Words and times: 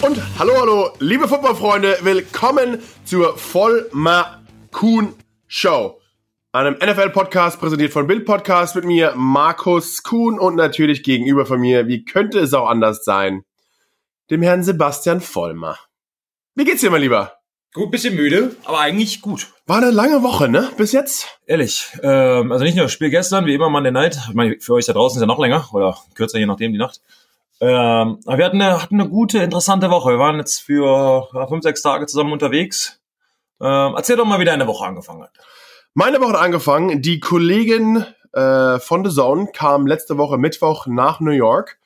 Und 0.00 0.22
hallo, 0.38 0.52
hallo, 0.60 0.90
liebe 1.00 1.26
Footballfreunde, 1.26 1.98
willkommen 2.02 2.78
zur 3.04 3.36
Vollmer 3.36 4.40
Kuhn 4.70 5.12
Show. 5.48 6.00
Einem 6.52 6.74
NFL-Podcast 6.74 7.58
präsentiert 7.58 7.92
von 7.92 8.06
Bild 8.06 8.24
Podcast 8.24 8.76
mit 8.76 8.84
mir, 8.84 9.14
Markus 9.16 10.04
Kuhn 10.04 10.38
und 10.38 10.54
natürlich 10.54 11.02
gegenüber 11.02 11.46
von 11.46 11.60
mir, 11.60 11.88
wie 11.88 12.04
könnte 12.04 12.38
es 12.38 12.54
auch 12.54 12.68
anders 12.68 13.04
sein, 13.04 13.42
dem 14.30 14.40
Herrn 14.40 14.62
Sebastian 14.62 15.20
Vollmer. 15.20 15.76
Wie 16.54 16.64
geht's 16.64 16.80
dir, 16.80 16.90
mein 16.90 17.02
Lieber? 17.02 17.32
Gut, 17.74 17.90
bisschen 17.90 18.14
müde, 18.14 18.54
aber 18.66 18.78
eigentlich 18.78 19.20
gut. 19.20 19.48
War 19.66 19.78
eine 19.78 19.90
lange 19.90 20.22
Woche, 20.22 20.48
ne? 20.48 20.70
Bis 20.76 20.92
jetzt? 20.92 21.26
Ehrlich. 21.44 21.88
Ähm, 22.02 22.52
also 22.52 22.64
nicht 22.64 22.76
nur 22.76 22.84
das 22.84 22.92
Spiel 22.92 23.10
gestern, 23.10 23.46
wie 23.46 23.54
immer 23.54 23.68
Monday 23.68 23.90
Night. 23.90 24.16
Ich 24.28 24.34
meine, 24.34 24.60
für 24.60 24.74
euch 24.74 24.86
da 24.86 24.92
draußen 24.92 25.18
ist 25.18 25.20
ja 25.20 25.26
noch 25.26 25.40
länger 25.40 25.68
oder 25.72 25.98
kürzer, 26.14 26.38
je 26.38 26.46
nachdem, 26.46 26.72
die 26.72 26.78
Nacht. 26.78 27.00
Ähm, 27.60 28.20
aber 28.24 28.38
wir 28.38 28.44
hatten 28.44 28.62
eine, 28.62 28.82
hatten 28.82 29.00
eine 29.00 29.08
gute, 29.08 29.38
interessante 29.38 29.90
Woche. 29.90 30.10
Wir 30.10 30.18
waren 30.18 30.36
jetzt 30.36 30.60
für 30.60 31.28
fünf, 31.48 31.62
sechs 31.62 31.82
Tage 31.82 32.06
zusammen 32.06 32.32
unterwegs. 32.32 33.00
Ähm, 33.60 33.94
erzähl 33.96 34.16
doch 34.16 34.24
mal, 34.24 34.38
wie 34.38 34.44
deine 34.44 34.66
Woche 34.66 34.86
angefangen 34.86 35.22
hat. 35.22 35.32
Meine 35.94 36.20
Woche 36.20 36.34
hat 36.34 36.40
angefangen. 36.40 37.02
Die 37.02 37.18
Kollegen 37.18 38.04
äh, 38.32 38.78
von 38.78 39.04
The 39.04 39.14
Zone 39.14 39.48
kamen 39.52 39.86
letzte 39.86 40.18
Woche 40.18 40.38
Mittwoch 40.38 40.86
nach 40.86 41.18
New 41.18 41.32
York 41.32 41.78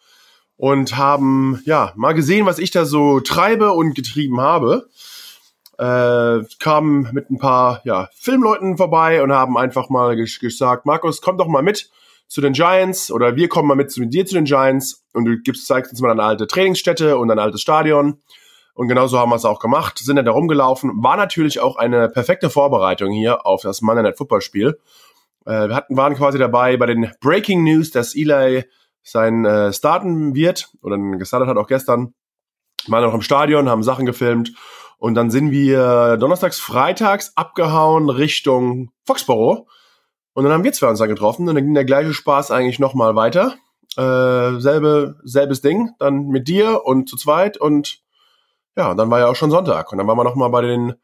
und 0.57 0.97
haben 0.97 1.63
ja 1.65 1.93
mal 1.97 2.13
gesehen, 2.13 2.45
was 2.45 2.59
ich 2.59 2.71
da 2.71 2.85
so 2.85 3.21
treibe 3.21 3.73
und 3.73 3.95
getrieben 3.95 4.41
habe. 4.41 4.89
Äh, 5.79 6.45
kamen 6.59 7.09
mit 7.13 7.31
ein 7.31 7.39
paar 7.39 7.81
ja, 7.85 8.11
Filmleuten 8.15 8.77
vorbei 8.77 9.23
und 9.23 9.33
haben 9.33 9.57
einfach 9.57 9.89
mal 9.89 10.15
gesagt, 10.15 10.85
Markus, 10.85 11.23
komm 11.23 11.39
doch 11.39 11.49
mal 11.49 11.63
mit 11.63 11.91
zu 12.29 12.41
den 12.41 12.53
Giants 12.53 13.11
oder 13.11 13.37
wir 13.37 13.49
kommen 13.49 13.69
mal 13.69 13.75
mit 13.75 13.91
zu 13.91 14.05
dir 14.05 14.25
zu 14.27 14.35
den 14.35 14.45
Giants 14.45 15.05
und 15.13 15.25
du 15.25 15.37
gibst, 15.39 15.67
zeigst 15.67 15.93
uns 15.93 16.01
mal 16.01 16.11
eine 16.11 16.23
alte 16.23 16.47
Trainingsstätte 16.47 17.19
und 17.19 17.31
ein 17.31 17.39
altes 17.39 17.61
Stadion. 17.61 18.23
Und 18.75 18.89
genauso 18.89 19.19
haben 19.19 19.31
wir 19.31 19.37
es 19.37 19.45
auch 19.45 19.59
gemacht, 19.59 19.99
sind 19.99 20.17
dann 20.17 20.25
da 20.25 20.33
rumgelaufen. 20.33 21.03
War 21.03 21.17
natürlich 21.17 21.61
auch 21.61 21.77
eine 21.77 22.09
perfekte 22.09 22.49
Vorbereitung 22.49 23.11
hier 23.11 23.47
auf 23.47 23.63
das 23.63 23.83
Monday 23.83 24.03
Night 24.03 24.17
Football 24.17 24.41
Spiel. 24.41 24.79
Äh, 25.45 25.69
wir 25.69 25.75
hatten, 25.75 25.97
waren 25.97 26.15
quasi 26.15 26.39
dabei 26.39 26.77
bei 26.79 26.87
den 26.87 27.13
Breaking 27.21 27.65
News, 27.65 27.91
dass 27.91 28.15
Eli 28.15 28.65
sein 29.03 29.45
äh, 29.45 29.73
starten 29.73 30.35
wird 30.35 30.71
oder 30.83 30.97
gestartet 31.19 31.49
hat 31.49 31.57
auch 31.57 31.67
gestern. 31.67 32.15
Waren 32.89 33.05
noch 33.05 33.15
im 33.15 33.23
Stadion, 33.23 33.69
haben 33.69 33.83
Sachen 33.83 34.07
gefilmt 34.07 34.53
und 34.99 35.15
dann 35.15 35.31
sind 35.31 35.51
wir 35.51 36.17
donnerstags, 36.17 36.59
freitags 36.59 37.33
abgehauen 37.37 38.09
Richtung 38.09 38.91
Foxborough 39.05 39.67
und 40.35 40.45
dann 40.45 40.53
haben 40.53 40.65
wir 40.65 40.73
zwei 40.73 40.89
uns 40.89 40.99
da 40.99 41.07
getroffen 41.07 41.49
und 41.49 41.55
dann 41.55 41.65
ging 41.65 41.75
der 41.75 41.85
gleiche 41.85 42.15
Spaß 42.15 42.51
eigentlich 42.51 42.79
nochmal 42.79 43.15
weiter. 43.15 43.57
Äh, 43.97 44.59
selbe, 44.61 45.17
selbes 45.23 45.61
Ding, 45.61 45.91
dann 45.99 46.29
mit 46.29 46.49
dir 46.49 46.85
und 46.85 47.09
zu 47.09 47.17
zweit 47.17 47.59
und 47.59 48.01
ja, 48.77 48.95
dann 48.95 49.11
war 49.11 49.19
ja 49.19 49.29
auch 49.29 49.37
schon 49.37 49.51
Sonntag 49.51 49.93
und 49.93 49.99
dann 49.99 50.07
waren 50.07 50.17
wir 50.17 50.25
nochmal 50.25 50.49
bei 50.49 50.63
den, 50.63 50.95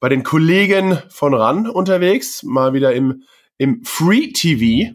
bei 0.00 0.10
den 0.10 0.22
Kollegen 0.22 0.98
von 1.08 1.32
RAN 1.32 1.68
unterwegs, 1.68 2.42
mal 2.42 2.74
wieder 2.74 2.92
im, 2.92 3.22
im 3.56 3.82
Free 3.84 4.32
TV 4.32 4.94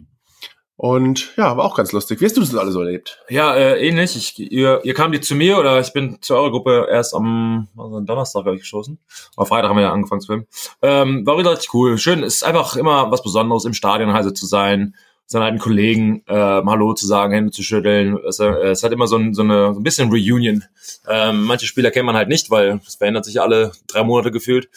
und 0.76 1.36
ja, 1.36 1.56
war 1.56 1.64
auch 1.64 1.76
ganz 1.76 1.92
lustig. 1.92 2.20
Wie 2.20 2.24
hast 2.24 2.36
du 2.36 2.40
das 2.40 2.54
alle 2.54 2.72
so 2.72 2.80
erlebt? 2.80 3.20
Ja, 3.28 3.54
äh, 3.54 3.86
ähnlich. 3.86 4.16
Ich, 4.16 4.52
ihr, 4.52 4.80
ihr 4.84 4.94
kam 4.94 5.12
die 5.12 5.20
zu 5.20 5.34
mir 5.34 5.58
oder 5.58 5.78
ich 5.80 5.92
bin 5.92 6.18
zu 6.20 6.34
eurer 6.34 6.50
Gruppe 6.50 6.88
erst 6.90 7.14
am 7.14 7.68
also 7.76 8.00
Donnerstag, 8.00 8.42
glaube 8.42 8.56
ich, 8.56 8.62
geschossen. 8.62 8.98
Am 9.36 9.46
Freitag 9.46 9.68
haben 9.68 9.76
wir 9.76 9.84
ja 9.84 9.92
angefangen 9.92 10.22
zu 10.22 10.28
filmen. 10.28 10.46
Ähm, 10.80 11.26
war 11.26 11.36
richtig 11.36 11.72
cool. 11.74 11.98
Schön, 11.98 12.22
ist 12.22 12.42
einfach 12.42 12.76
immer 12.76 13.10
was 13.10 13.22
Besonderes, 13.22 13.64
im 13.64 13.74
Stadion 13.74 14.12
heise 14.12 14.32
zu 14.32 14.46
sein, 14.46 14.96
seinen 15.26 15.42
alten 15.42 15.58
Kollegen 15.58 16.24
äh, 16.26 16.34
Hallo 16.34 16.94
zu 16.94 17.06
sagen, 17.06 17.32
Hände 17.32 17.52
zu 17.52 17.62
schütteln. 17.62 18.18
Es, 18.26 18.40
äh, 18.40 18.46
es 18.46 18.82
hat 18.82 18.92
immer 18.92 19.06
so 19.06 19.16
ein, 19.16 19.34
so, 19.34 19.42
eine, 19.42 19.74
so 19.74 19.80
ein 19.80 19.84
bisschen 19.84 20.10
Reunion. 20.10 20.64
Ähm, 21.06 21.44
manche 21.44 21.66
Spieler 21.66 21.90
kennt 21.90 22.06
man 22.06 22.16
halt 22.16 22.28
nicht, 22.28 22.50
weil 22.50 22.80
es 22.86 22.96
verändert 22.96 23.26
sich 23.26 23.40
alle 23.40 23.72
drei 23.86 24.04
Monate 24.04 24.30
gefühlt. 24.30 24.70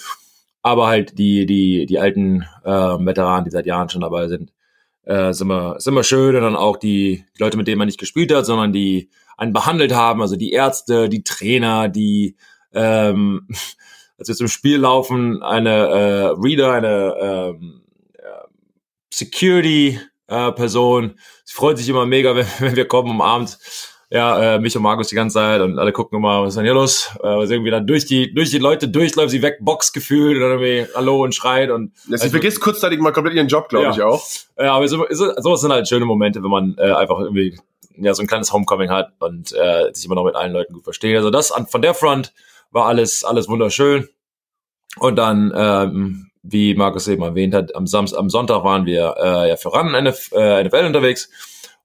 Aber 0.61 0.87
halt 0.87 1.17
die, 1.17 1.45
die, 1.45 1.85
die 1.85 1.99
alten 1.99 2.43
äh, 2.63 2.69
Veteranen, 2.69 3.45
die 3.45 3.51
seit 3.51 3.65
Jahren 3.65 3.89
schon 3.89 4.01
dabei 4.01 4.27
sind 4.27 4.51
äh, 5.05 5.29
ist, 5.29 5.41
immer, 5.41 5.75
ist 5.77 5.87
immer 5.87 6.03
schön 6.03 6.35
und 6.35 6.41
dann 6.41 6.55
auch 6.55 6.77
die, 6.77 7.25
die 7.37 7.43
Leute, 7.43 7.57
mit 7.57 7.67
denen 7.67 7.77
man 7.77 7.87
nicht 7.87 7.99
gespielt 7.99 8.33
hat, 8.33 8.45
sondern 8.45 8.73
die 8.73 9.09
einen 9.37 9.53
behandelt 9.53 9.93
haben, 9.93 10.21
also 10.21 10.35
die 10.35 10.51
Ärzte, 10.51 11.09
die 11.09 11.23
Trainer, 11.23 11.89
die 11.89 12.35
ähm, 12.73 13.47
als 14.17 14.27
wir 14.27 14.35
zum 14.35 14.47
Spiel 14.47 14.77
laufen, 14.77 15.43
eine 15.43 15.69
äh, 15.69 16.33
Reader, 16.37 16.71
eine 16.71 17.15
ähm, 17.19 17.81
äh, 18.13 18.47
Security 19.13 19.99
äh, 20.27 20.51
Person. 20.53 21.19
Sie 21.43 21.53
freut 21.53 21.77
sich 21.77 21.89
immer 21.89 22.05
mega, 22.05 22.35
wenn, 22.35 22.47
wenn 22.59 22.75
wir 22.75 22.87
kommen 22.87 23.11
am 23.11 23.21
Abend 23.21 23.57
ja, 24.09 24.55
äh, 24.55 24.59
mich 24.59 24.75
und 24.75 24.83
Markus 24.83 25.07
die 25.07 25.15
ganze 25.15 25.35
Zeit 25.35 25.61
und 25.61 25.79
alle 25.79 25.91
gucken 25.91 26.19
immer, 26.19 26.43
was 26.43 26.49
ist 26.49 26.57
denn 26.57 26.65
hier 26.65 26.73
los? 26.73 27.09
Äh, 27.19 27.23
was 27.23 27.49
irgendwie 27.49 27.71
dann 27.71 27.87
durch 27.87 28.05
die, 28.05 28.33
durch 28.33 28.51
die 28.51 28.59
Leute 28.59 28.87
durchläuft, 28.87 29.31
sie 29.31 29.41
weg, 29.41 29.57
Box 29.61 29.93
gefühlt 29.93 30.41
dann 30.41 30.59
irgendwie 30.59 30.85
Hallo 30.95 31.23
und 31.23 31.33
schreit 31.33 31.71
und. 31.71 31.91
Ja, 32.07 32.17
sie 32.17 32.23
also, 32.23 32.29
vergisst 32.29 32.61
kurzzeitig 32.61 32.99
mal 32.99 33.11
komplett 33.11 33.35
ihren 33.35 33.47
Job, 33.47 33.69
glaube 33.69 33.85
ja. 33.85 33.91
ich 33.91 34.01
auch. 34.01 34.23
Ja, 34.57 34.73
aber 34.75 34.87
so, 34.87 35.05
so, 35.09 35.31
sowas 35.37 35.61
sind 35.61 35.71
halt 35.71 35.87
schöne 35.87 36.05
Momente, 36.05 36.43
wenn 36.43 36.51
man 36.51 36.75
äh, 36.77 36.91
einfach 36.91 37.19
irgendwie 37.19 37.57
ja 37.97 38.13
so 38.13 38.21
ein 38.21 38.27
kleines 38.27 38.53
Homecoming 38.53 38.89
hat 38.89 39.13
und 39.19 39.53
äh, 39.53 39.91
sich 39.93 40.05
immer 40.05 40.15
noch 40.15 40.25
mit 40.25 40.35
allen 40.35 40.53
Leuten 40.53 40.73
gut 40.73 40.83
versteht. 40.83 41.15
Also 41.15 41.31
das 41.31 41.51
an, 41.51 41.67
von 41.67 41.81
der 41.81 41.93
Front 41.93 42.33
war 42.71 42.85
alles, 42.85 43.23
alles 43.23 43.47
wunderschön. 43.47 44.07
Und 44.97 45.17
dann, 45.17 45.51
ähm, 45.55 46.31
wie 46.43 46.75
Markus 46.75 47.07
eben 47.07 47.23
erwähnt 47.23 47.53
hat, 47.53 47.75
am, 47.75 47.87
Samstag, 47.87 48.19
am 48.19 48.29
Sonntag 48.29 48.63
waren 48.63 48.85
wir 48.85 49.15
äh, 49.17 49.49
ja 49.49 49.57
für 49.57 49.73
RAN 49.73 49.93
NF, 49.93 50.31
äh, 50.33 50.63
NFL 50.63 50.85
unterwegs 50.85 51.29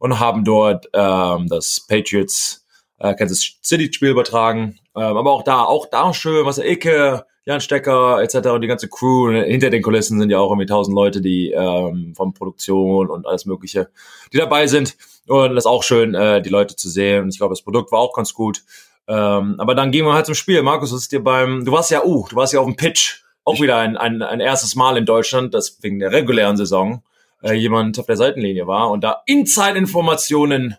und 0.01 0.19
haben 0.19 0.45
dort 0.45 0.89
ähm, 0.93 1.47
das 1.49 1.87
Patriots 1.87 2.67
äh, 2.99 3.15
Kansas 3.15 3.59
City 3.63 3.93
Spiel 3.93 4.11
übertragen. 4.11 4.79
Ähm, 4.97 5.17
aber 5.17 5.31
auch 5.31 5.45
da, 5.45 5.63
auch 5.63 5.87
da 5.87 6.13
schön, 6.13 6.45
was 6.47 6.59
Ecke, 6.59 7.27
Jan 7.45 7.61
Stecker 7.61 8.21
etc. 8.21 8.49
und 8.49 8.63
die 8.63 8.67
ganze 8.67 8.89
Crew. 8.89 9.31
Hinter 9.31 9.71
den 9.71 9.83
Kulissen 9.83 10.19
sind 10.19 10.31
ja 10.31 10.39
auch 10.39 10.51
irgendwie 10.51 10.67
tausend 10.67 10.95
Leute, 10.97 11.21
die 11.21 11.53
ähm, 11.53 12.15
von 12.17 12.33
Produktion 12.33 13.09
und 13.09 13.27
alles 13.27 13.45
Mögliche, 13.45 13.91
die 14.33 14.39
dabei 14.39 14.67
sind. 14.67 14.97
Und 15.29 15.55
das 15.55 15.65
ist 15.65 15.71
auch 15.71 15.83
schön, 15.83 16.15
äh, 16.15 16.41
die 16.43 16.51
Leute 16.51 16.77
zu 16.77 16.89
sehen. 16.89 17.25
Und 17.25 17.29
ich 17.31 17.39
glaube, 17.39 17.53
das 17.53 17.63
Produkt 17.63 17.93
war 17.93 18.01
auch 18.01 18.15
ganz 18.15 18.33
gut. 18.33 18.63
Ähm, 19.07 19.57
aber 19.59 19.75
dann 19.75 19.91
gehen 19.91 20.07
wir 20.07 20.15
halt 20.15 20.27
zum 20.27 20.35
Spiel. 20.35 20.63
Markus, 20.63 20.93
was 20.93 21.03
ist 21.03 21.13
dir 21.13 21.23
beim, 21.23 21.65
du 21.65 21.73
warst 21.73 21.91
ja, 21.91 22.05
uh, 22.05 22.27
du 22.29 22.37
warst 22.37 22.55
ja 22.55 22.61
auf 22.61 22.67
dem 22.67 22.77
Pitch. 22.77 23.23
Auch 23.45 23.61
wieder 23.61 23.77
ein, 23.79 23.97
ein, 23.97 24.23
ein 24.23 24.41
erstes 24.41 24.77
Mal 24.77 24.97
in 24.97 25.07
Deutschland, 25.07 25.55
das 25.55 25.79
wegen 25.83 25.99
der 25.99 26.13
regulären 26.13 26.57
Saison 26.57 27.03
äh, 27.43 27.53
jemand 27.55 27.99
auf 27.99 28.07
der 28.07 28.17
Seitenlinie 28.17 28.67
war 28.67 28.91
und 28.91 29.03
da 29.03 29.23
Inside-Informationen 29.27 30.77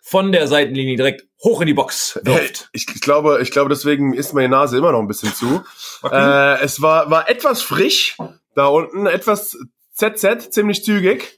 von 0.00 0.32
der 0.32 0.48
Seitenlinie 0.48 0.96
direkt 0.96 1.26
hoch 1.42 1.60
in 1.60 1.68
die 1.68 1.74
Box 1.74 2.18
wirft. 2.24 2.68
Ich, 2.72 2.86
ich, 2.94 3.00
glaube, 3.00 3.40
ich 3.42 3.50
glaube, 3.50 3.68
deswegen 3.68 4.12
ist 4.12 4.34
meine 4.34 4.48
Nase 4.48 4.78
immer 4.78 4.92
noch 4.92 5.00
ein 5.00 5.08
bisschen 5.08 5.32
zu. 5.32 5.62
Okay. 6.02 6.16
Äh, 6.16 6.64
es 6.64 6.82
war, 6.82 7.10
war 7.10 7.28
etwas 7.28 7.62
frisch 7.62 8.16
da 8.54 8.66
unten, 8.66 9.06
etwas 9.06 9.56
ZZ, 9.94 10.50
ziemlich 10.50 10.84
zügig. 10.84 11.36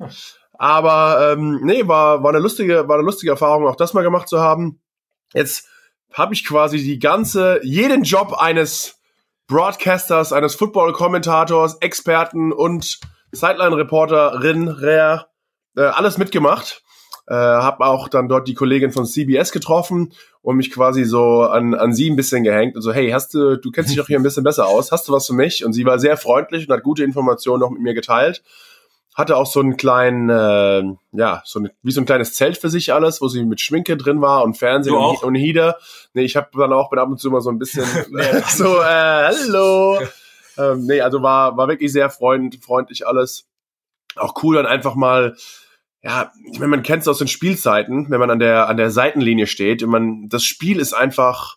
Aber 0.55 1.33
ähm, 1.33 1.60
nee, 1.65 1.87
war, 1.89 2.22
war, 2.22 2.31
eine 2.31 2.39
lustige, 2.39 2.89
war 2.89 2.97
eine 2.97 3.04
lustige 3.04 3.33
Erfahrung, 3.33 3.66
auch 3.66 3.77
das 3.77 3.94
mal 3.94 4.03
gemacht 4.03 4.28
zu 4.28 4.41
haben. 4.41 4.81
Jetzt 5.34 5.69
habe 6.12 6.34
ich 6.34 6.44
quasi 6.44 6.78
die 6.78 6.99
ganze, 6.99 7.60
jeden 7.62 8.04
Job 8.04 8.34
eines 8.34 9.00
Broadcasters, 9.49 10.33
eines 10.33 10.54
Football-Kommentators, 10.54 11.78
Experten 11.81 12.53
und 12.53 13.00
Sideline-Reporterin, 13.32 14.78
äh, 14.82 15.19
alles 15.81 16.19
mitgemacht. 16.19 16.82
Äh, 17.28 17.34
habe 17.34 17.84
auch 17.84 18.09
dann 18.09 18.28
dort 18.28 18.48
die 18.48 18.54
Kollegin 18.54 18.91
von 18.91 19.06
CBS 19.06 19.53
getroffen 19.53 20.12
und 20.43 20.56
mich 20.56 20.72
quasi 20.72 21.04
so 21.04 21.42
an, 21.42 21.72
an 21.72 21.94
sie 21.94 22.10
ein 22.10 22.16
bisschen 22.16 22.42
gehängt 22.42 22.75
und 22.75 22.82
so, 22.82 22.92
hey, 22.92 23.10
hast 23.10 23.32
du, 23.34 23.56
du 23.56 23.71
kennst 23.71 23.91
dich 23.91 23.97
doch 23.97 24.09
hier 24.09 24.19
ein 24.19 24.25
bisschen 24.25 24.42
besser 24.42 24.66
aus, 24.66 24.91
hast 24.91 25.06
du 25.06 25.12
was 25.12 25.28
für 25.28 25.32
mich? 25.32 25.65
Und 25.65 25.72
sie 25.72 25.84
war 25.84 26.00
sehr 26.00 26.16
freundlich 26.16 26.69
und 26.69 26.75
hat 26.75 26.82
gute 26.82 27.04
Informationen 27.04 27.60
noch 27.60 27.71
mit 27.71 27.81
mir 27.81 27.94
geteilt. 27.94 28.42
Hatte 29.15 29.37
auch 29.37 29.47
so 29.47 29.60
einen 29.60 29.76
kleinen, 29.76 30.31
äh, 30.31 30.82
ja, 31.12 31.42
so 31.44 31.60
ein, 31.60 31.71
wie 31.82 31.92
so 31.92 32.00
ein 32.00 32.06
kleines 32.06 32.34
Zelt 32.34 32.59
für 32.59 32.71
sich 32.71 32.92
alles, 32.92 33.21
wo 33.21 33.28
sie 33.28 33.44
mit 33.44 33.60
Schminke 33.60 33.97
drin 33.97 34.21
war 34.21 34.42
und 34.42 34.56
Fernsehen 34.56 34.97
und, 34.97 35.22
und 35.22 35.34
Heater. 35.36 35.77
Nee, 36.15 36.24
ich 36.24 36.34
habe 36.34 36.48
dann 36.54 36.72
auch 36.72 36.91
ab 36.91 37.09
und 37.09 37.21
zu 37.21 37.30
mal 37.30 37.41
so 37.41 37.51
ein 37.51 37.59
bisschen 37.59 37.84
so, 38.48 38.80
äh, 38.80 39.30
hallo. 39.30 40.01
Ähm, 40.59 40.87
nee, 40.87 41.01
also 41.01 41.22
war, 41.22 41.57
war 41.57 41.69
wirklich 41.69 41.93
sehr 41.93 42.10
freund, 42.10 42.63
freundlich 42.63 43.07
alles. 43.07 43.49
Auch 44.16 44.43
cool 44.43 44.57
dann 44.57 44.66
einfach 44.66 44.95
mal, 44.95 45.37
ja, 46.03 46.33
ich 46.51 46.59
meine, 46.59 46.71
man 46.71 46.83
kennt 46.83 47.03
es 47.03 47.09
aus 47.09 47.19
den 47.19 47.28
Spielzeiten, 47.28 48.10
wenn 48.10 48.21
man 48.21 48.31
an 48.31 48.39
der, 48.39 48.69
an 48.69 48.77
der 48.77 48.91
Seitenlinie 48.91 49.47
steht. 49.47 49.83
Und 49.83 49.91
man, 49.91 50.28
das 50.28 50.45
Spiel 50.45 50.81
ist 50.81 50.93
einfach, 50.93 51.57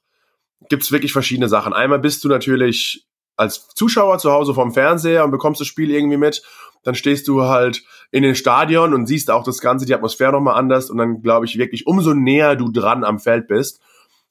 gibt's 0.69 0.91
wirklich 0.91 1.11
verschiedene 1.11 1.49
Sachen. 1.49 1.73
Einmal 1.73 1.99
bist 1.99 2.23
du 2.23 2.27
natürlich 2.27 3.05
als 3.37 3.67
Zuschauer 3.69 4.19
zu 4.19 4.31
Hause 4.31 4.53
vorm 4.53 4.73
Fernseher 4.73 5.25
und 5.25 5.31
bekommst 5.31 5.59
das 5.59 5.67
Spiel 5.67 5.91
irgendwie 5.91 6.17
mit. 6.17 6.43
Dann 6.83 6.95
stehst 6.95 7.27
du 7.27 7.43
halt 7.43 7.83
in 8.11 8.23
den 8.23 8.35
Stadion 8.35 8.93
und 8.93 9.07
siehst 9.07 9.31
auch 9.31 9.43
das 9.43 9.59
Ganze, 9.59 9.85
die 9.85 9.95
Atmosphäre 9.95 10.31
nochmal 10.31 10.55
anders. 10.55 10.89
Und 10.89 10.97
dann 10.97 11.21
glaube 11.21 11.45
ich 11.45 11.57
wirklich, 11.57 11.87
umso 11.87 12.13
näher 12.13 12.55
du 12.55 12.71
dran 12.71 13.03
am 13.03 13.19
Feld 13.19 13.47
bist, 13.47 13.81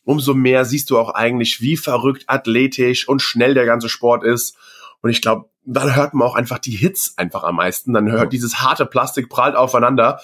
umso 0.04 0.34
mehr 0.34 0.64
siehst 0.64 0.90
du 0.90 0.98
auch 0.98 1.10
eigentlich, 1.10 1.60
wie 1.60 1.76
verrückt 1.76 2.24
athletisch 2.26 3.08
und 3.08 3.20
schnell 3.20 3.54
der 3.54 3.66
ganze 3.66 3.88
Sport 3.88 4.24
ist. 4.24 4.56
Und 5.00 5.10
ich 5.10 5.20
glaube, 5.20 5.48
dann 5.64 5.96
hört 5.96 6.14
man 6.14 6.28
auch 6.28 6.34
einfach 6.34 6.58
die 6.58 6.76
Hits 6.76 7.14
einfach 7.16 7.42
am 7.42 7.56
meisten. 7.56 7.92
Dann 7.94 8.10
hört 8.10 8.32
dieses 8.32 8.60
harte 8.60 8.86
Plastik 8.86 9.28
prallt 9.28 9.56
aufeinander. 9.56 10.20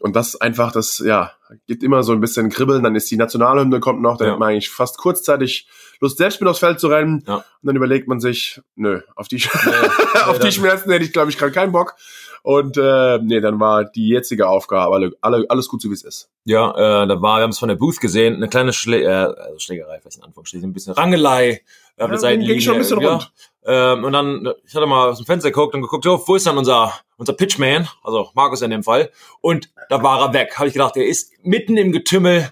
Und 0.00 0.16
das 0.16 0.40
einfach, 0.40 0.72
das, 0.72 0.98
ja, 1.04 1.32
gibt 1.66 1.82
immer 1.82 2.02
so 2.02 2.12
ein 2.12 2.20
bisschen 2.20 2.48
Kribbeln, 2.48 2.82
dann 2.82 2.96
ist 2.96 3.10
die 3.10 3.18
Nationalhymne 3.18 3.80
kommt 3.80 4.00
noch, 4.00 4.16
dann 4.16 4.28
Ja. 4.28 4.32
hat 4.32 4.40
man 4.40 4.48
eigentlich 4.48 4.70
fast 4.70 4.96
kurzzeitig 4.96 5.68
Lust, 6.00 6.16
selbst 6.16 6.40
mit 6.40 6.48
aufs 6.48 6.60
Feld 6.60 6.80
zu 6.80 6.88
rennen. 6.88 7.22
Ja. 7.28 7.36
Und 7.36 7.44
dann 7.62 7.76
überlegt 7.76 8.08
man 8.08 8.18
sich, 8.18 8.60
nö, 8.76 9.02
auf 9.14 9.28
die, 9.28 9.36
Nee, 9.36 10.20
auf 10.26 10.38
die 10.38 10.50
Schmerzen 10.52 10.90
hätte 10.90 11.04
ich, 11.04 11.12
glaube 11.12 11.30
ich, 11.30 11.36
gerade 11.36 11.52
keinen 11.52 11.72
Bock. 11.72 11.96
Und 12.42 12.78
äh, 12.78 13.18
nee, 13.18 13.40
dann 13.42 13.60
war 13.60 13.84
die 13.84 14.08
jetzige 14.08 14.48
Aufgabe 14.48 14.94
alle, 14.94 15.12
alle, 15.20 15.44
alles 15.50 15.68
gut 15.68 15.82
so 15.82 15.90
wie 15.90 15.94
es 15.94 16.02
ist. 16.02 16.30
Ja, 16.46 16.70
äh, 17.02 17.06
da 17.06 17.20
war, 17.20 17.38
wir 17.38 17.42
haben 17.42 17.50
es 17.50 17.58
von 17.58 17.68
der 17.68 17.76
Booth 17.76 18.00
gesehen, 18.00 18.36
eine 18.36 18.48
kleine 18.48 18.72
Schlä 18.72 19.02
äh, 19.02 19.06
also 19.08 19.58
Schlägerei, 19.58 19.98
vielleicht 20.00 20.16
in 20.16 20.24
Anführungsstrichen, 20.24 20.70
ein 20.70 20.72
bisschen 20.72 20.94
Rangelei 20.94 21.60
der 21.98 22.08
Ja, 22.10 22.36
ging 22.36 22.60
schon 22.60 22.74
ein 22.74 22.80
bisschen 22.80 23.00
ja. 23.00 23.20
Ähm, 23.66 24.04
und 24.04 24.12
dann, 24.12 24.48
ich 24.66 24.74
hatte 24.74 24.86
mal 24.86 25.10
aus 25.10 25.18
dem 25.18 25.26
Fenster 25.26 25.50
geguckt 25.50 25.74
und 25.74 25.82
geguckt, 25.82 26.06
oh, 26.06 26.22
wo 26.26 26.34
ist 26.34 26.46
dann 26.46 26.56
unser, 26.56 26.94
unser 27.16 27.34
Pitchman, 27.34 27.88
also 28.02 28.30
Markus 28.34 28.62
in 28.62 28.70
dem 28.70 28.82
Fall. 28.82 29.10
Und 29.40 29.70
da 29.88 30.02
war 30.02 30.20
er 30.20 30.32
weg. 30.32 30.56
Habe 30.56 30.68
ich 30.68 30.72
gedacht, 30.72 30.96
er 30.96 31.06
ist 31.06 31.32
mitten 31.42 31.76
im 31.76 31.92
Getümmel. 31.92 32.50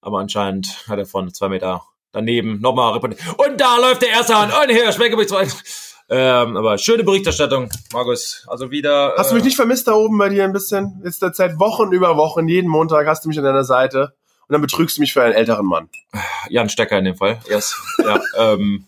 Aber 0.00 0.18
anscheinend 0.18 0.86
hat 0.88 0.98
er 0.98 1.06
von 1.06 1.32
zwei 1.34 1.48
Meter 1.48 1.82
daneben 2.12 2.60
nochmal 2.60 2.94
reportiert. 2.94 3.20
Und 3.36 3.60
da 3.60 3.76
läuft 3.78 4.02
der 4.02 4.10
erste 4.10 4.34
an. 4.34 4.50
Und 4.50 4.70
hier, 4.70 4.90
Schmeckebrich 4.92 5.28
zwei. 5.28 5.46
Ähm, 6.12 6.56
aber 6.56 6.76
schöne 6.78 7.04
Berichterstattung, 7.04 7.68
Markus. 7.92 8.44
Also 8.48 8.70
wieder. 8.72 9.14
Hast 9.16 9.30
du 9.30 9.36
mich 9.36 9.44
nicht 9.44 9.56
vermisst 9.56 9.86
da 9.86 9.92
oben 9.92 10.18
bei 10.18 10.28
dir 10.28 10.42
ein 10.42 10.52
bisschen? 10.52 11.00
Jetzt 11.04 11.20
seit 11.20 11.60
Wochen 11.60 11.92
über 11.92 12.16
Wochen, 12.16 12.48
jeden 12.48 12.68
Montag 12.68 13.06
hast 13.06 13.24
du 13.24 13.28
mich 13.28 13.38
an 13.38 13.44
deiner 13.44 13.62
Seite. 13.62 14.14
Und 14.48 14.54
dann 14.54 14.62
betrügst 14.62 14.96
du 14.96 15.02
mich 15.02 15.12
für 15.12 15.22
einen 15.22 15.34
älteren 15.34 15.64
Mann. 15.66 15.88
Jan 16.48 16.68
Stecker 16.68 16.98
in 16.98 17.04
dem 17.04 17.14
Fall. 17.14 17.38
Yes. 17.48 17.76
ja, 17.98 18.20
ähm, 18.54 18.86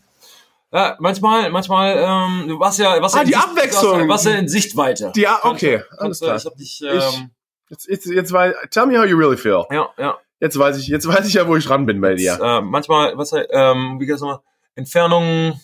ja, 0.72 0.96
manchmal, 1.00 1.50
manchmal, 1.50 1.96
ähm, 1.98 2.48
du 2.48 2.58
warst 2.58 2.78
ja, 2.78 3.00
warst 3.00 3.14
Ah, 3.14 3.19
ja 3.19 3.22
in 3.22 3.28
die 3.28 3.34
Sicht- 3.34 3.44
Abwechslung. 3.48 3.98
Du 4.00 4.08
warst, 4.08 4.24
ja 4.26 4.32
in 4.32 4.48
Sichtweite. 4.48 5.12
Ah, 5.26 5.40
okay, 5.50 5.82
alles 5.98 6.20
äh, 6.20 6.24
klar. 6.24 6.36
Ich 6.36 6.44
hab 6.46 6.56
dich, 6.56 6.82
ähm, 6.88 7.30
Jetzt, 7.69 7.88
jetzt, 7.88 8.06
jetzt 8.06 8.32
weiß, 8.32 8.54
tell 8.70 8.84
me 8.86 8.98
how 8.98 9.06
you 9.06 9.16
really 9.16 9.36
feel. 9.36 9.64
ja, 9.70 9.88
ja. 9.98 10.19
Jetzt 10.40 10.58
weiß 10.58 10.76
ich, 10.78 10.88
jetzt 10.88 11.06
weiß 11.08 11.26
ich 11.26 11.34
ja, 11.34 11.46
wo 11.46 11.56
ich 11.56 11.64
dran 11.64 11.86
bin 11.86 12.00
bei 12.00 12.14
dir. 12.14 12.38
Äh, 12.42 12.60
manchmal, 12.60 13.16
was, 13.16 13.32
ähm, 13.32 13.96
wie 14.00 14.06
geht 14.06 14.14
das 14.14 14.20
nochmal? 14.20 14.40
Entfernung, 14.74 15.58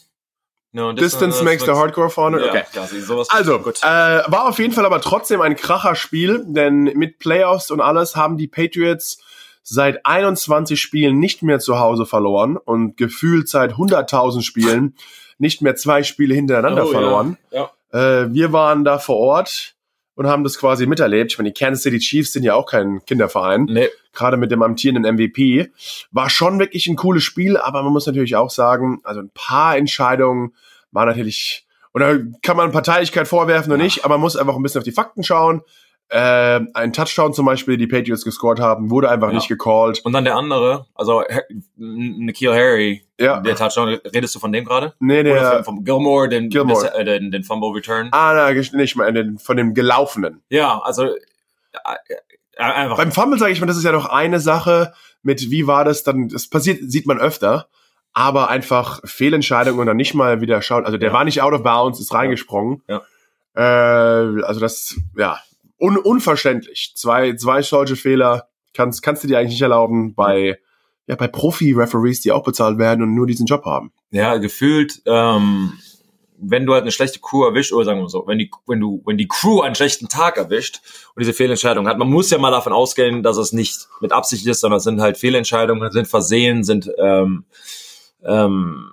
no, 0.73 0.93
Distance 0.93 1.43
makes 1.43 1.65
the 1.65 1.73
hardcore 1.73 2.09
founder. 2.11 2.45
Ja, 2.45 2.51
Okay. 2.53 2.65
sie- 2.89 3.01
sowas. 3.01 3.29
Also, 3.31 3.59
gut. 3.59 3.79
äh, 3.83 3.87
war 3.87 4.49
auf 4.49 4.59
jeden 4.59 4.73
Fall 4.73 4.87
aber 4.87 5.01
trotzdem 5.01 5.41
ein 5.41 5.57
kracher 5.57 5.95
Spiel, 5.95 6.45
denn 6.47 6.85
mit 6.85 7.19
Playoffs 7.19 7.71
und 7.71 7.81
alles 7.81 8.17
haben 8.17 8.37
die 8.39 8.49
Patriots 8.49 9.19
seit 9.69 10.07
21 10.07 10.81
Spielen 10.81 11.19
nicht 11.19 11.43
mehr 11.43 11.59
zu 11.59 11.79
Hause 11.79 12.07
verloren 12.07 12.57
und 12.57 12.97
gefühlt 12.97 13.49
seit 13.49 13.75
100.000 13.75 14.43
Spielen 14.43 14.95
nicht 15.39 15.61
mehr 15.63 15.77
zwei 15.77 16.03
Spiele 16.03 16.35
hintereinander 16.35 16.85
Oh, 16.85 16.93
ja. 16.93 16.99
verloren. 16.99 17.37
Ja. 17.51 17.71
Äh, 17.93 18.33
wir 18.33 18.53
waren 18.53 18.85
da 18.85 18.99
vor 18.99 19.17
Ort 19.17 19.75
und 20.15 20.27
haben 20.27 20.43
das 20.43 20.59
quasi 20.59 20.87
miterlebt. 20.87 21.33
Ich 21.33 21.39
meine, 21.39 21.53
die 21.53 21.59
Kansas 21.59 21.83
City 21.83 21.99
Chiefs 21.99 22.33
sind 22.33 22.43
ja 22.45 22.55
auch 22.55 22.67
kein 22.67 23.05
Kinderverein, 23.05 23.67
Nee, 23.67 23.89
gerade 24.13 24.37
mit 24.37 24.51
dem 24.51 24.63
amtierenden 24.63 25.15
MVP. 25.15 25.71
War 26.11 26.29
schon 26.31 26.59
wirklich 26.59 26.87
ein 26.89 26.97
cooles 26.97 27.23
Spiel, 27.23 27.57
aber 27.57 27.83
man 27.83 27.93
muss 27.93 28.07
natürlich 28.07 28.37
auch 28.37 28.51
sagen, 28.51 29.01
also 29.05 29.21
ein 29.21 29.31
paar 29.35 29.77
Entscheidungen 29.77 30.55
waren 30.91 31.09
natürlich, 31.09 31.67
oder 31.95 32.19
kann 32.43 32.57
man 32.57 32.73
Parteilichkeit 32.73 33.29
vorwerfen 33.29 33.71
oder 33.71 33.79
Ja. 33.81 33.85
nicht, 33.85 34.05
aber 34.05 34.15
man 34.15 34.23
muss 34.23 34.37
einfach 34.37 34.57
ein 34.57 34.63
bisschen 34.63 34.79
auf 34.81 34.85
die 34.85 34.93
Fakten 34.93 35.23
schauen. 35.23 35.61
Äh, 36.11 36.61
ein 36.73 36.93
Touchdown 36.95 37.35
zum 37.35 37.45
Beispiel, 37.45 37.77
die 37.77 37.87
Patriots 37.87 38.25
gescored 38.25 38.61
haben, 38.61 38.91
wurde 38.91 39.11
einfach 39.11 39.29
Ja. 39.29 39.35
nicht 39.35 39.49
gecallt. 39.49 40.01
und 40.05 40.13
dann 40.15 40.25
der 40.25 40.37
andere, 40.37 40.87
also 40.95 41.23
Nikhil 41.77 42.53
Harry, 42.55 43.03
Ja. 43.21 43.41
der 43.41 43.57
Touchdown, 43.57 43.89
redest 44.15 44.35
du 44.35 44.39
von 44.39 44.51
dem 44.53 44.65
gerade? 44.65 44.95
Nee, 45.01 45.21
Oder 45.21 45.33
der, 45.35 45.51
von, 45.57 45.65
vom 45.77 45.85
Gilmore, 45.85 46.29
den, 46.31 46.49
Gilmore. 46.49 46.95
äh, 46.95 47.05
den, 47.05 47.31
den 47.31 47.45
Fumble 47.45 47.71
Return? 47.75 48.09
ah, 48.13 48.33
na, 48.35 48.51
nicht 48.53 48.97
mal, 48.97 49.13
den- 49.13 49.39
von 49.39 49.57
dem 49.59 49.75
Gelaufenen. 49.75 50.43
Ja, 50.49 50.81
also, 50.83 51.05
äh, 51.05 51.15
äh, 52.57 52.63
einfach. 52.63 52.97
Beim 52.97 53.13
Fumble 53.13 53.39
sage 53.39 53.53
ich 53.53 53.61
mal, 53.61 53.67
das 53.67 53.77
ist 53.77 53.85
ja 53.85 53.93
noch 53.93 54.07
eine 54.07 54.41
Sache 54.41 54.95
mit, 55.23 55.51
wie 55.51 55.67
war 55.67 55.85
das 55.85 56.05
dann, 56.05 56.29
das 56.29 56.49
passiert, 56.49 56.79
sieht 56.91 57.07
man 57.07 57.19
öfter, 57.19 57.69
aber 58.15 58.49
einfach 58.49 59.01
Fehlentscheidungen 59.05 59.81
und 59.81 59.87
dann 59.87 59.97
nicht 59.99 60.15
mal 60.15 60.41
wieder 60.41 60.63
schauen. 60.63 60.87
Also 60.87 60.97
der 60.97 61.11
Ja. 61.11 61.15
war 61.15 61.25
nicht 61.25 61.43
out 61.43 61.53
of 61.53 61.63
bounds, 61.63 62.01
ist 62.01 62.15
reingesprungen. 62.15 62.83
Ja. 62.89 63.03
Äh, 63.55 64.43
also 64.45 64.59
das, 64.61 64.97
ja, 65.17 65.39
un 65.79 65.97
unverständlich. 65.97 66.93
Zwei, 66.95 67.35
zwei 67.37 67.63
solche 67.63 67.97
Fehler 67.97 68.49
kannst, 68.75 69.03
kannst 69.03 69.25
du 69.25 69.29
dir 69.29 69.39
eigentlich 69.39 69.55
nicht 69.55 69.63
erlauben 69.63 70.15
bei, 70.15 70.59
ja, 71.07 71.17
bei 71.17 71.29
Profi-Referees, 71.29 72.21
die 72.21 72.33
auch 72.33 72.43
bezahlt 72.43 72.79
werden 72.79 73.03
und 73.03 73.15
nur 73.15 73.27
diesen 73.27 73.47
Job 73.47 73.65
haben. 73.65 73.93
ja, 74.11 74.37
gefühlt, 74.37 75.03
ähm, 75.07 75.73
wenn 76.41 76.67
du 76.67 76.73
halt 76.73 76.83
eine 76.83 76.93
schlechte 76.93 77.19
Crew 77.19 77.45
erwischt, 77.45 77.73
oder 77.73 77.85
sagen 77.85 78.01
wir 78.01 78.09
so, 78.09 78.27
wenn 78.27 78.39
die, 78.39 78.51
wenn 78.67 78.81
du, 78.81 79.03
wenn 79.05 79.19
die 79.19 79.27
Crew 79.27 79.61
einen 79.61 79.75
schlechten 79.75 80.09
Tag 80.09 80.37
erwischt 80.37 80.81
und 81.15 81.21
diese 81.21 81.33
Fehlentscheidung 81.33 81.89
hat, 81.89 81.99
man 81.99 82.09
muss 82.09 82.31
ja 82.31 82.39
mal 82.39 82.51
davon 82.51 82.73
ausgehen, 82.73 83.23
dass 83.23 83.37
es 83.37 83.53
nicht 83.53 83.89
mit 84.01 84.13
Absicht 84.13 84.47
ist, 84.47 84.61
sondern 84.61 84.79
es 84.79 84.85
sind 84.85 85.01
halt 85.01 85.19
Fehlentscheidungen, 85.19 85.91
sind 85.91 86.07
Versehen, 86.07 86.63
sind, 86.63 86.91
ähm, 86.99 87.45
ähm, 88.25 88.93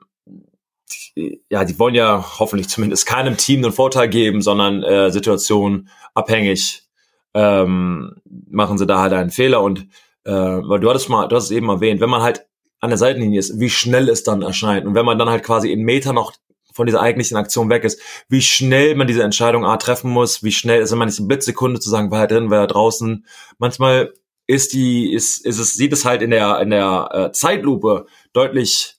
ja, 1.15 1.63
die 1.63 1.79
wollen 1.79 1.95
ja 1.95 2.23
hoffentlich 2.39 2.69
zumindest 2.69 3.06
keinem 3.06 3.38
Team 3.38 3.63
einen 3.63 3.73
Vorteil 3.73 4.09
geben, 4.09 4.41
sondern 4.41 4.83
äh, 4.83 5.12
Situation 5.12 5.89
abhängig 6.13 6.83
ähm, 7.33 8.15
machen 8.50 8.77
sie 8.77 8.85
da 8.85 9.00
halt 9.00 9.13
einen 9.13 9.29
Fehler 9.29 9.62
und 9.62 9.88
äh, 10.25 10.31
weil 10.31 10.79
du 10.79 10.89
hattest 10.89 11.09
mal, 11.09 11.27
du 11.27 11.35
hast 11.35 11.45
es 11.45 11.51
eben 11.51 11.69
erwähnt, 11.69 12.01
wenn 12.01 12.09
man 12.09 12.21
halt 12.21 12.45
an 12.79 12.89
der 12.89 12.97
Seitenlinie 12.97 13.39
ist, 13.39 13.59
wie 13.59 13.69
schnell 13.69 14.09
es 14.09 14.23
dann 14.23 14.41
erscheint. 14.41 14.85
Und 14.85 14.95
wenn 14.95 15.06
man 15.06 15.17
dann 15.17 15.29
halt 15.29 15.44
quasi 15.44 15.71
in 15.71 15.83
Meter 15.83 16.13
noch 16.13 16.33
von 16.73 16.85
dieser 16.85 17.01
eigentlichen 17.01 17.38
Aktion 17.38 17.69
weg 17.69 17.83
ist, 17.83 18.01
wie 18.27 18.41
schnell 18.41 18.95
man 18.95 19.07
diese 19.07 19.23
Entscheidung 19.23 19.65
A 19.65 19.77
treffen 19.77 20.12
muss, 20.12 20.44
wie 20.44 20.51
schnell 20.51 20.81
ist 20.81 20.91
immer 20.91 21.06
nicht 21.06 21.17
eine 21.17 21.27
Blitzsekunde 21.27 21.79
zu 21.79 21.89
sagen, 21.89 22.12
war 22.12 22.21
er 22.21 22.27
drin, 22.27 22.50
war 22.50 22.59
er 22.59 22.67
draußen. 22.67 23.25
Manchmal 23.57 24.13
ist 24.45 24.73
die, 24.73 25.13
ist, 25.13 25.45
ist 25.45 25.57
es, 25.57 25.73
sieht 25.73 25.94
es 25.94 26.06
halt 26.06 26.21
in 26.21 26.31
der, 26.31 26.59
in 26.59 26.69
der 26.69 27.09
äh, 27.12 27.31
Zeitlupe 27.31 28.07
deutlich 28.33 28.94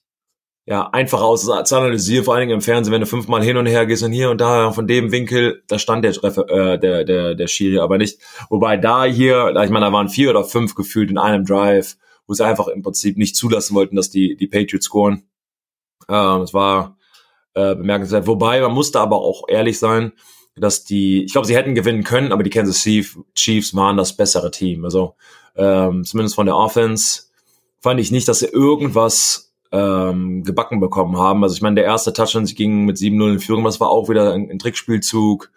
ja, 0.69 0.89
einfacher 0.91 1.25
aus 1.25 1.43
zu 1.45 1.77
analysieren, 1.77 2.25
vor 2.25 2.35
allen 2.35 2.43
Dingen 2.43 2.59
im 2.59 2.61
Fernsehen, 2.61 2.93
wenn 2.93 3.01
du 3.01 3.07
fünfmal 3.07 3.43
hin 3.43 3.57
und 3.57 3.67
her 3.67 3.87
gehst 3.87 4.03
und 4.03 4.11
hier 4.11 4.31
und 4.31 4.41
da 4.41 4.73
von 4.73 4.89
dem 4.89 5.13
Winkel, 5.13 5.63
da 5.69 5.79
stand 5.79 6.05
der, 6.05 6.13
Refer- 6.13 6.49
äh, 6.49 6.79
der, 6.79 7.05
der, 7.05 7.37
der 7.37 7.47
Schiri 7.47 7.79
aber 7.79 7.99
nicht. 7.99 8.19
Wobei 8.51 8.77
da 8.77 9.05
hier, 9.05 9.55
ich 9.63 9.71
meine, 9.71 9.87
da 9.87 9.93
waren 9.93 10.09
vier 10.09 10.31
oder 10.31 10.43
fünf 10.43 10.75
gefühlt 10.75 11.09
in 11.09 11.19
einem 11.19 11.45
Drive, 11.45 11.97
wo 12.27 12.35
sie 12.35 12.45
einfach 12.45 12.67
im 12.67 12.83
Prinzip 12.83 13.17
nicht 13.17 13.37
zulassen 13.37 13.77
wollten, 13.77 13.95
dass 13.95 14.11
die, 14.11 14.37
die 14.37 14.49
Patriots 14.49 14.87
scoren. 14.87 15.29
Ähm, 16.09 16.43
es 16.43 16.53
war 16.53 16.97
äh, 17.55 17.77
bemerkenswert. 17.77 18.27
Wobei, 18.27 18.61
man 18.61 18.73
musste 18.73 18.99
aber 18.99 19.19
auch 19.21 19.45
ehrlich 19.49 19.79
sein, 19.79 20.13
dass 20.57 20.83
die, 20.83 21.23
ich 21.23 21.33
glaube, 21.33 21.47
sie 21.47 21.55
hätten 21.55 21.77
gewinnen 21.77 22.03
können, 22.03 22.33
aber 22.33 22.43
die 22.43 22.51
Kansas 22.51 22.83
Chiefs 22.83 23.77
waren 23.77 23.97
das 23.97 24.17
bessere 24.17 24.51
Team. 24.51 24.85
Also 24.85 25.15
ähm, 25.55 26.03
zumindest 26.05 26.35
von 26.35 26.47
der 26.47 26.57
Offense 26.57 27.25
fand 27.81 28.01
ich 28.01 28.11
nicht, 28.11 28.27
dass 28.27 28.41
sie 28.41 28.47
irgendwas 28.47 29.46
ähm, 29.73 30.43
gebacken 30.45 30.81
bekommen 30.81 31.17
haben. 31.19 31.43
Also 31.43 31.55
ich 31.55 31.63
meine, 31.63 31.77
der 31.77 31.85
erste 31.85 32.13
Touchdown, 32.13 32.47
sie 32.47 32.55
gingen 32.55 32.85
mit 32.85 32.97
7-0 32.97 33.33
in 33.33 33.41
Führung, 33.41 33.65
das 33.65 33.81
war 33.81 33.91
auch 33.91 34.09
wieder 34.09 34.33
ein, 34.33 34.51
ein 34.51 34.59
Trickspielzug. 34.59 35.51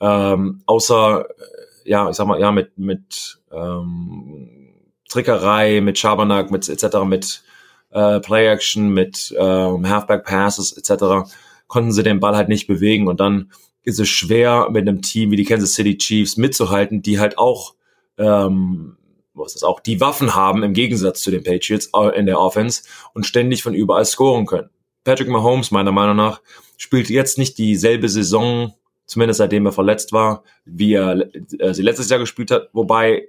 Ähm, 0.00 0.62
außer, 0.66 1.24
äh, 1.24 1.90
ja, 1.90 2.10
ich 2.10 2.16
sag 2.16 2.26
mal, 2.26 2.40
ja, 2.40 2.52
mit, 2.52 2.78
mit 2.78 3.38
ähm, 3.52 4.48
Trickerei, 5.08 5.80
mit 5.80 5.98
Schabernack, 5.98 6.50
mit 6.50 6.68
etc., 6.68 6.98
mit 7.04 7.42
äh, 7.90 8.20
Play-Action, 8.20 8.90
mit 8.90 9.34
ähm, 9.38 9.88
Halfback-Passes 9.88 10.72
etc., 10.76 11.30
konnten 11.66 11.92
sie 11.92 12.02
den 12.02 12.20
Ball 12.20 12.36
halt 12.36 12.48
nicht 12.48 12.66
bewegen. 12.66 13.08
Und 13.08 13.20
dann 13.20 13.50
ist 13.82 14.00
es 14.00 14.08
schwer, 14.08 14.68
mit 14.70 14.86
einem 14.86 15.02
Team 15.02 15.30
wie 15.30 15.36
die 15.36 15.44
Kansas 15.44 15.74
City 15.74 15.96
Chiefs 15.96 16.36
mitzuhalten, 16.36 17.02
die 17.02 17.18
halt 17.18 17.38
auch 17.38 17.74
ähm, 18.18 18.95
was 19.36 19.62
auch, 19.62 19.80
die 19.80 20.00
Waffen 20.00 20.34
haben 20.34 20.62
im 20.62 20.72
Gegensatz 20.72 21.22
zu 21.22 21.30
den 21.30 21.42
Patriots 21.42 21.90
äh, 21.94 22.18
in 22.18 22.26
der 22.26 22.40
Offense 22.40 22.82
und 23.14 23.26
ständig 23.26 23.62
von 23.62 23.74
überall 23.74 24.04
scoren 24.04 24.46
können. 24.46 24.70
Patrick 25.04 25.28
Mahomes, 25.28 25.70
meiner 25.70 25.92
Meinung 25.92 26.16
nach, 26.16 26.40
spielt 26.76 27.10
jetzt 27.10 27.38
nicht 27.38 27.58
dieselbe 27.58 28.08
Saison, 28.08 28.74
zumindest 29.06 29.38
seitdem 29.38 29.66
er 29.66 29.72
verletzt 29.72 30.12
war, 30.12 30.42
wie 30.64 30.94
er 30.94 31.28
äh, 31.58 31.74
sie 31.74 31.82
letztes 31.82 32.10
Jahr 32.10 32.18
gespielt 32.18 32.50
hat, 32.50 32.70
wobei, 32.72 33.28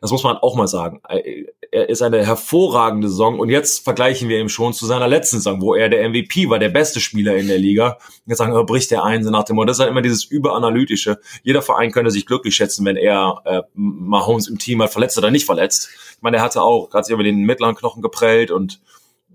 das 0.00 0.10
muss 0.10 0.22
man 0.22 0.36
auch 0.36 0.54
mal 0.56 0.66
sagen, 0.66 1.00
äh, 1.08 1.44
er 1.70 1.88
ist 1.88 2.02
eine 2.02 2.24
hervorragende 2.24 3.08
Saison 3.08 3.38
und 3.38 3.48
jetzt 3.48 3.84
vergleichen 3.84 4.28
wir 4.28 4.38
ihn 4.38 4.48
schon 4.48 4.72
zu 4.72 4.86
seiner 4.86 5.08
letzten 5.08 5.36
Saison, 5.38 5.60
wo 5.60 5.74
er 5.74 5.88
der 5.88 6.08
MVP 6.08 6.48
war, 6.48 6.58
der 6.58 6.68
beste 6.68 7.00
Spieler 7.00 7.36
in 7.36 7.48
der 7.48 7.58
Liga. 7.58 7.98
Jetzt 8.26 8.38
sagen, 8.38 8.52
er 8.52 8.64
bricht 8.64 8.90
der 8.90 9.04
ein, 9.04 9.24
so 9.24 9.30
nach 9.30 9.44
dem 9.44 9.56
Motto, 9.56 9.66
das 9.66 9.76
ist 9.76 9.80
halt 9.80 9.90
immer 9.90 10.02
dieses 10.02 10.24
überanalytische. 10.24 11.18
Jeder 11.42 11.62
Verein 11.62 11.92
könnte 11.92 12.10
sich 12.10 12.26
glücklich 12.26 12.54
schätzen, 12.54 12.84
wenn 12.84 12.96
er 12.96 13.42
äh, 13.44 13.62
Mahomes 13.74 14.48
im 14.48 14.58
Team 14.58 14.82
hat, 14.82 14.90
verletzt 14.90 15.18
oder 15.18 15.30
nicht 15.30 15.46
verletzt. 15.46 15.88
Ich 16.16 16.22
meine, 16.22 16.38
er 16.38 16.42
hatte 16.42 16.62
auch, 16.62 16.92
hat 16.92 17.06
sich 17.06 17.14
über 17.14 17.24
den 17.24 17.42
mittleren 17.42 17.74
Knochen 17.74 18.02
geprellt 18.02 18.50
und 18.50 18.80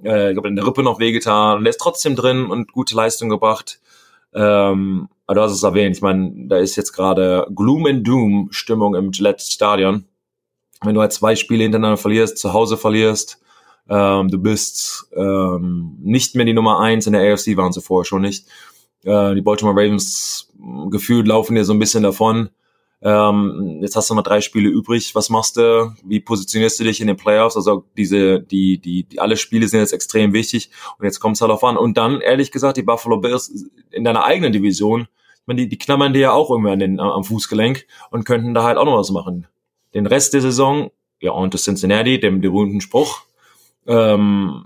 äh, 0.03 0.29
ich 0.29 0.35
glaube, 0.35 0.47
in 0.47 0.55
der 0.55 0.65
Rippe 0.65 0.83
noch 0.83 0.99
wehgetan 0.99 1.57
und 1.59 1.65
er 1.65 1.71
ist 1.71 1.79
trotzdem 1.79 2.15
drin 2.15 2.45
und 2.45 2.71
gute 2.71 2.95
Leistung 2.95 3.29
gebracht. 3.29 3.79
Ähm, 4.33 5.09
aber 5.27 5.35
du 5.35 5.41
hast 5.41 5.51
es 5.51 5.63
erwähnt, 5.63 5.95
ich 5.95 6.01
meine, 6.01 6.33
da 6.47 6.57
ist 6.57 6.75
jetzt 6.75 6.93
gerade 6.93 7.47
Gloom 7.53 7.85
and 7.85 8.07
Doom 8.07 8.49
Stimmung 8.51 8.95
im 8.95 9.11
Gillette 9.11 9.43
Stadion. 9.43 10.05
Wenn 10.83 10.95
du 10.95 11.01
halt 11.01 11.13
zwei 11.13 11.35
Spiele 11.35 11.63
hintereinander 11.63 11.97
verlierst, 11.97 12.37
zu 12.37 12.53
Hause 12.53 12.77
verlierst, 12.77 13.39
ähm, 13.89 14.29
du 14.29 14.39
bist 14.39 15.07
ähm, 15.15 15.97
nicht 16.01 16.35
mehr 16.35 16.45
die 16.45 16.53
Nummer 16.53 16.79
eins 16.79 17.07
in 17.07 17.13
der 17.13 17.33
AFC, 17.33 17.57
waren 17.57 17.71
sie 17.71 17.81
vorher 17.81 18.05
schon 18.05 18.21
nicht. 18.21 18.47
Äh, 19.03 19.35
die 19.35 19.41
Baltimore 19.41 19.75
Ravens 19.75 20.51
mh, 20.57 20.89
gefühlt 20.89 21.27
laufen 21.27 21.55
dir 21.55 21.65
so 21.65 21.73
ein 21.73 21.79
bisschen 21.79 22.03
davon. 22.03 22.49
Ähm, 23.03 23.79
jetzt 23.81 23.95
hast 23.95 24.09
du 24.09 24.15
noch 24.15 24.23
drei 24.23 24.41
Spiele 24.41 24.69
übrig. 24.69 25.15
Was 25.15 25.29
machst 25.29 25.57
du? 25.57 25.93
Wie 26.03 26.19
positionierst 26.19 26.79
du 26.79 26.83
dich 26.83 27.01
in 27.01 27.07
den 27.07 27.17
Playoffs? 27.17 27.55
Also 27.55 27.85
diese, 27.97 28.41
die, 28.41 28.77
die, 28.79 29.03
die 29.03 29.19
alle 29.19 29.37
Spiele 29.37 29.67
sind 29.67 29.79
jetzt 29.79 29.93
extrem 29.93 30.33
wichtig. 30.33 30.69
Und 30.99 31.05
jetzt 31.05 31.19
kommt 31.19 31.35
es 31.35 31.41
halt 31.41 31.51
auf 31.51 31.63
an. 31.63 31.77
Und 31.77 31.97
dann, 31.97 32.21
ehrlich 32.21 32.51
gesagt, 32.51 32.77
die 32.77 32.83
Buffalo 32.83 33.17
Bills 33.17 33.69
in 33.89 34.03
deiner 34.03 34.23
eigenen 34.23 34.53
Division, 34.53 35.01
ich 35.01 35.47
meine, 35.47 35.61
die, 35.61 35.69
die 35.69 35.79
knabbern 35.79 36.13
dir 36.13 36.19
ja 36.19 36.31
auch 36.31 36.51
irgendwie 36.51 36.71
an 36.71 36.79
den, 36.79 36.99
am 36.99 37.23
Fußgelenk 37.23 37.87
und 38.11 38.25
könnten 38.25 38.53
da 38.53 38.63
halt 38.63 38.77
auch 38.77 38.85
noch 38.85 38.97
was 38.97 39.09
machen. 39.09 39.47
Den 39.93 40.07
Rest 40.07 40.33
der 40.33 40.41
Saison, 40.41 40.91
ja, 41.19 41.31
und 41.31 41.53
das 41.53 41.63
Cincinnati, 41.63 42.19
dem 42.19 42.41
berühmten 42.41 42.81
Spruch, 42.81 43.21
ähm, 43.87 44.65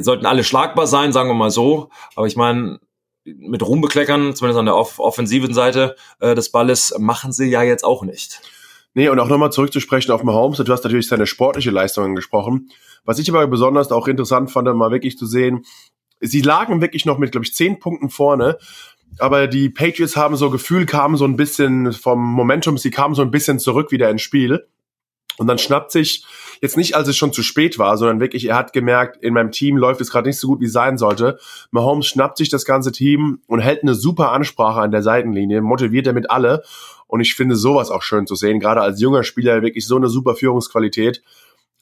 sollten 0.00 0.26
alle 0.26 0.44
schlagbar 0.44 0.86
sein, 0.86 1.12
sagen 1.12 1.30
wir 1.30 1.34
mal 1.34 1.50
so. 1.50 1.90
Aber 2.16 2.26
ich 2.26 2.36
meine, 2.36 2.80
mit 3.24 3.62
Ruhm 3.62 3.80
bekleckern, 3.80 4.34
zumindest 4.34 4.58
an 4.58 4.66
der 4.66 4.76
off 4.76 4.98
offensiven 4.98 5.54
Seite 5.54 5.96
äh, 6.20 6.34
des 6.34 6.50
Balles, 6.50 6.94
machen 6.98 7.32
sie 7.32 7.48
ja 7.48 7.62
jetzt 7.62 7.84
auch 7.84 8.02
nicht. 8.02 8.40
Nee, 8.94 9.08
und 9.08 9.20
auch 9.20 9.28
nochmal 9.28 9.52
zurückzusprechen 9.52 10.10
auf 10.12 10.22
Mahomes, 10.24 10.58
du 10.58 10.72
hast 10.72 10.84
natürlich 10.84 11.08
seine 11.08 11.26
sportliche 11.26 11.70
Leistung 11.70 12.04
angesprochen. 12.04 12.70
Was 13.04 13.18
ich 13.18 13.28
aber 13.28 13.46
besonders 13.46 13.92
auch 13.92 14.08
interessant 14.08 14.50
fand, 14.50 14.74
mal 14.74 14.90
wirklich 14.90 15.16
zu 15.18 15.26
sehen, 15.26 15.64
sie 16.20 16.40
lagen 16.40 16.80
wirklich 16.80 17.04
noch 17.04 17.18
mit, 17.18 17.32
glaube 17.32 17.44
ich, 17.44 17.54
zehn 17.54 17.78
Punkten 17.78 18.10
vorne, 18.10 18.58
aber 19.18 19.46
die 19.46 19.68
Patriots 19.68 20.16
haben 20.16 20.36
so 20.36 20.50
Gefühl, 20.50 20.86
kamen 20.86 21.16
so 21.16 21.24
ein 21.24 21.36
bisschen 21.36 21.92
vom 21.92 22.24
Momentum, 22.24 22.78
sie 22.78 22.90
kamen 22.90 23.14
so 23.14 23.22
ein 23.22 23.30
bisschen 23.30 23.58
zurück 23.58 23.90
wieder 23.90 24.10
ins 24.10 24.22
Spiel. 24.22 24.66
Und 25.38 25.46
dann 25.46 25.58
schnappt 25.58 25.92
sich, 25.92 26.24
jetzt 26.60 26.76
nicht, 26.76 26.96
als 26.96 27.06
es 27.08 27.16
schon 27.16 27.32
zu 27.32 27.42
spät 27.42 27.78
war, 27.78 27.96
sondern 27.96 28.20
wirklich, 28.20 28.46
er 28.46 28.56
hat 28.56 28.72
gemerkt, 28.72 29.22
in 29.22 29.34
meinem 29.34 29.52
Team 29.52 29.76
läuft 29.76 30.00
es 30.00 30.10
gerade 30.10 30.28
nicht 30.28 30.40
so 30.40 30.48
gut, 30.48 30.60
wie 30.60 30.66
es 30.66 30.72
sein 30.72 30.98
sollte. 30.98 31.38
Mahomes 31.70 32.06
schnappt 32.06 32.38
sich 32.38 32.48
das 32.48 32.64
ganze 32.64 32.90
Team 32.90 33.40
und 33.46 33.60
hält 33.60 33.82
eine 33.82 33.94
super 33.94 34.32
Ansprache 34.32 34.80
an 34.80 34.90
der 34.90 35.02
Seitenlinie, 35.02 35.60
motiviert 35.60 36.06
damit 36.06 36.30
alle. 36.30 36.62
Und 37.06 37.20
ich 37.20 37.34
finde 37.34 37.54
sowas 37.54 37.90
auch 37.90 38.02
schön 38.02 38.26
zu 38.26 38.34
sehen, 38.34 38.60
gerade 38.60 38.80
als 38.80 39.00
junger 39.00 39.22
Spieler 39.22 39.62
wirklich 39.62 39.86
so 39.86 39.96
eine 39.96 40.08
super 40.08 40.34
Führungsqualität. 40.34 41.22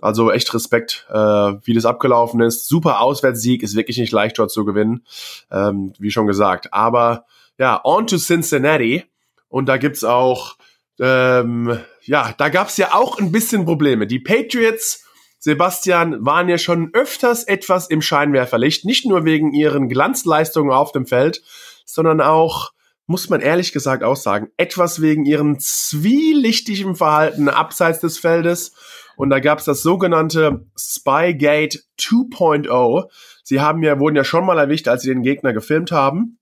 Also 0.01 0.31
echt 0.31 0.53
Respekt, 0.53 1.07
äh, 1.11 1.15
wie 1.15 1.75
das 1.75 1.87
abgelaufen 1.87 2.41
ist. 2.41 2.69
Super 2.69 3.01
Auswärtssieg, 3.01 3.63
ist 3.63 3.77
wirklich 3.77 3.99
nicht 3.99 4.13
leicht 4.13 4.39
dort 4.39 4.51
zu 4.51 4.65
gewinnen, 4.65 5.05
ähm, 5.51 5.93
wie 5.99 6.11
schon 6.11 6.27
gesagt. 6.27 6.73
Aber 6.73 7.25
ja, 7.59 7.81
on 7.83 8.07
to 8.07 8.19
Cincinnati. 8.19 9.05
Und 9.49 9.67
da 9.67 9.79
gibt's 9.79 10.05
auch 10.05 10.57
ähm, 10.99 11.79
ja, 12.03 12.35
da 12.37 12.49
gab's 12.49 12.77
ja 12.77 12.95
auch 12.95 13.19
ein 13.19 13.33
bisschen 13.33 13.65
Probleme. 13.65 14.07
Die 14.07 14.21
Patriots, 14.21 15.05
Sebastian, 15.39 16.25
waren 16.25 16.49
ja 16.49 16.59
schon 16.59 16.91
öfters 16.95 17.45
etwas 17.45 17.89
im 17.89 18.01
Scheinwerferlicht, 18.01 18.85
nicht 18.85 19.07
nur 19.07 19.25
wegen 19.25 19.53
ihren 19.53 19.89
Glanzleistungen 19.89 20.73
auf 20.73 20.93
dem 20.93 21.07
Feld, 21.07 21.43
sondern 21.85 22.21
auch, 22.21 22.73
muss 23.07 23.29
man 23.29 23.41
ehrlich 23.41 23.73
gesagt 23.73 24.03
auch 24.03 24.17
sagen, 24.17 24.49
etwas 24.57 25.01
wegen 25.01 25.25
ihrem 25.25 25.59
zwielichtigen 25.59 26.97
Verhalten 26.97 27.49
abseits 27.49 28.01
des 28.01 28.19
Feldes. 28.19 28.73
Und 29.17 29.31
da 29.31 29.41
gab's 29.41 29.65
das 29.65 29.83
sogenannte 29.83 30.67
Spygate 30.79 31.81
2.0. 31.99 33.11
Sie 33.43 33.61
haben 33.61 33.83
ja, 33.83 33.99
wurden 33.99 34.17
ja 34.17 34.25
schon 34.25 34.47
mal 34.47 34.59
erwischt, 34.59 34.89
als 34.89 35.03
sie 35.03 35.09
den 35.09 35.23
Gegner 35.23 35.53
gefilmt 35.53 35.93
haben. 35.93 36.39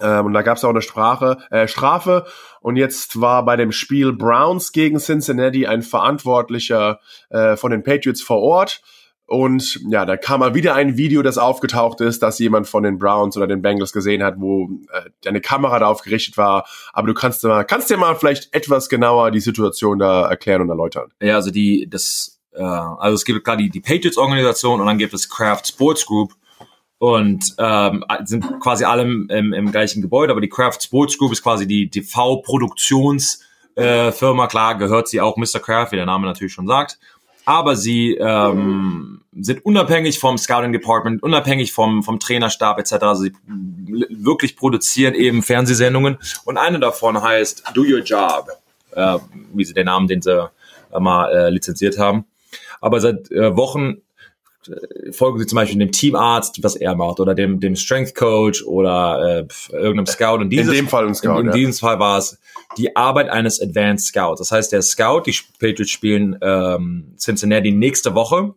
Ähm, 0.00 0.26
und 0.26 0.32
da 0.32 0.42
gab 0.42 0.56
es 0.56 0.64
auch 0.64 0.70
eine 0.70 0.82
Sprache, 0.82 1.38
äh, 1.50 1.68
Strafe. 1.68 2.26
Und 2.60 2.76
jetzt 2.76 3.20
war 3.20 3.44
bei 3.44 3.56
dem 3.56 3.72
Spiel 3.72 4.12
Browns 4.12 4.72
gegen 4.72 4.98
Cincinnati 4.98 5.66
ein 5.66 5.82
Verantwortlicher 5.82 7.00
äh, 7.30 7.56
von 7.56 7.70
den 7.70 7.82
Patriots 7.82 8.22
vor 8.22 8.40
Ort. 8.40 8.82
Und 9.26 9.80
ja, 9.88 10.06
da 10.06 10.16
kam 10.16 10.40
mal 10.40 10.54
wieder 10.54 10.74
ein 10.74 10.96
Video, 10.96 11.22
das 11.22 11.36
aufgetaucht 11.36 12.00
ist, 12.00 12.22
dass 12.22 12.38
jemand 12.38 12.68
von 12.68 12.84
den 12.84 12.98
Browns 12.98 13.36
oder 13.36 13.48
den 13.48 13.60
Bengals 13.60 13.92
gesehen 13.92 14.22
hat, 14.22 14.36
wo 14.38 14.68
äh, 14.92 15.28
eine 15.28 15.40
Kamera 15.40 15.80
darauf 15.80 16.02
gerichtet 16.02 16.36
war. 16.36 16.64
Aber 16.92 17.08
du 17.08 17.14
kannst 17.14 17.42
mal, 17.42 17.64
kannst 17.64 17.90
dir 17.90 17.96
mal 17.96 18.14
vielleicht 18.14 18.54
etwas 18.54 18.88
genauer 18.88 19.32
die 19.32 19.40
Situation 19.40 19.98
da 19.98 20.28
erklären 20.28 20.62
und 20.62 20.68
erläutern. 20.68 21.12
Ja, 21.20 21.34
also 21.34 21.50
die, 21.50 21.88
das, 21.90 22.40
äh, 22.52 22.62
also 22.62 23.16
es 23.16 23.24
gibt 23.24 23.44
gerade 23.44 23.64
die, 23.64 23.70
die 23.70 23.80
Patriots-Organisation 23.80 24.80
und 24.80 24.86
dann 24.86 24.98
gibt 24.98 25.12
es 25.12 25.28
Kraft 25.28 25.66
Sports 25.66 26.06
Group 26.06 26.32
und 26.98 27.52
ähm, 27.58 28.04
sind 28.24 28.60
quasi 28.60 28.84
alle 28.84 29.02
im, 29.02 29.28
im, 29.28 29.52
im 29.52 29.72
gleichen 29.72 30.02
Gebäude, 30.02 30.30
aber 30.30 30.40
die 30.40 30.48
Kraft 30.48 30.84
Sports 30.84 31.18
Group 31.18 31.32
ist 31.32 31.42
quasi 31.42 31.66
die 31.66 31.90
TV-Produktionsfirma. 31.90 34.44
Äh, 34.44 34.48
Klar 34.48 34.78
gehört 34.78 35.08
sie 35.08 35.20
auch 35.20 35.36
Mr. 35.36 35.58
Kraft, 35.58 35.90
wie 35.90 35.96
der 35.96 36.06
Name 36.06 36.26
natürlich 36.26 36.52
schon 36.52 36.68
sagt. 36.68 37.00
Aber 37.46 37.76
sie 37.76 38.16
ähm, 38.16 39.22
sind 39.32 39.64
unabhängig 39.64 40.18
vom 40.18 40.36
Scouting 40.36 40.72
Department, 40.72 41.22
unabhängig 41.22 41.72
vom, 41.72 42.02
vom 42.02 42.18
Trainerstab 42.18 42.78
etc. 42.78 42.92
Also 43.02 43.22
sie 43.22 43.32
wirklich 43.86 44.56
produzieren 44.56 45.14
eben 45.14 45.42
Fernsehsendungen. 45.42 46.18
Und 46.44 46.58
eine 46.58 46.80
davon 46.80 47.22
heißt 47.22 47.62
Do 47.72 47.82
Your 47.82 48.00
Job, 48.00 48.48
äh, 48.92 49.18
wie 49.54 49.64
sie 49.64 49.74
den 49.74 49.86
Namen, 49.86 50.08
den 50.08 50.22
sie 50.22 50.50
äh, 50.92 51.00
mal 51.00 51.32
äh, 51.32 51.50
lizenziert 51.50 51.98
haben. 51.98 52.24
Aber 52.80 53.00
seit 53.00 53.30
äh, 53.30 53.56
Wochen 53.56 54.02
folgen 55.10 55.38
sie 55.38 55.46
zum 55.46 55.56
Beispiel 55.56 55.78
dem 55.78 55.92
Teamarzt, 55.92 56.62
was 56.62 56.76
er 56.76 56.94
macht, 56.94 57.20
oder 57.20 57.34
dem, 57.34 57.60
dem 57.60 57.76
Strength 57.76 58.14
Coach 58.14 58.64
oder 58.64 59.46
äh, 59.48 59.72
irgendeinem 59.72 60.06
Scout. 60.06 60.40
Und 60.40 60.50
dieses, 60.50 60.68
in 60.68 60.74
dem 60.74 60.88
Fall 60.88 61.06
ein 61.06 61.14
Scout. 61.14 61.34
In, 61.34 61.40
in 61.40 61.46
ja. 61.46 61.52
diesem 61.52 61.74
Fall 61.74 61.98
war 61.98 62.18
es 62.18 62.38
die 62.76 62.94
Arbeit 62.96 63.28
eines 63.28 63.60
Advanced 63.60 64.08
Scouts. 64.08 64.40
Das 64.40 64.52
heißt, 64.52 64.72
der 64.72 64.82
Scout, 64.82 65.22
die 65.26 65.36
Patriots 65.58 65.90
spielen 65.90 66.38
ähm, 66.40 67.14
Cincinnati 67.18 67.72
nächste 67.72 68.14
Woche. 68.14 68.54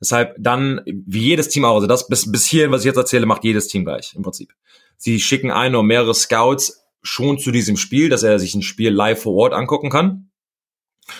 Deshalb 0.00 0.34
dann, 0.38 0.82
wie 0.84 1.20
jedes 1.20 1.48
Team 1.48 1.64
auch, 1.64 1.76
also 1.76 1.86
das 1.86 2.08
bis, 2.08 2.30
bis 2.30 2.46
hierhin, 2.46 2.70
was 2.70 2.82
ich 2.82 2.86
jetzt 2.86 2.98
erzähle, 2.98 3.26
macht 3.26 3.44
jedes 3.44 3.68
Team 3.68 3.84
gleich 3.84 4.14
im 4.14 4.22
Prinzip. 4.22 4.52
Sie 4.98 5.20
schicken 5.20 5.50
ein 5.50 5.74
oder 5.74 5.82
mehrere 5.82 6.14
Scouts 6.14 6.84
schon 7.02 7.38
zu 7.38 7.50
diesem 7.50 7.76
Spiel, 7.76 8.08
dass 8.08 8.22
er 8.22 8.38
sich 8.38 8.54
ein 8.54 8.62
Spiel 8.62 8.90
live 8.90 9.22
vor 9.22 9.34
Ort 9.34 9.54
angucken 9.54 9.90
kann 9.90 10.25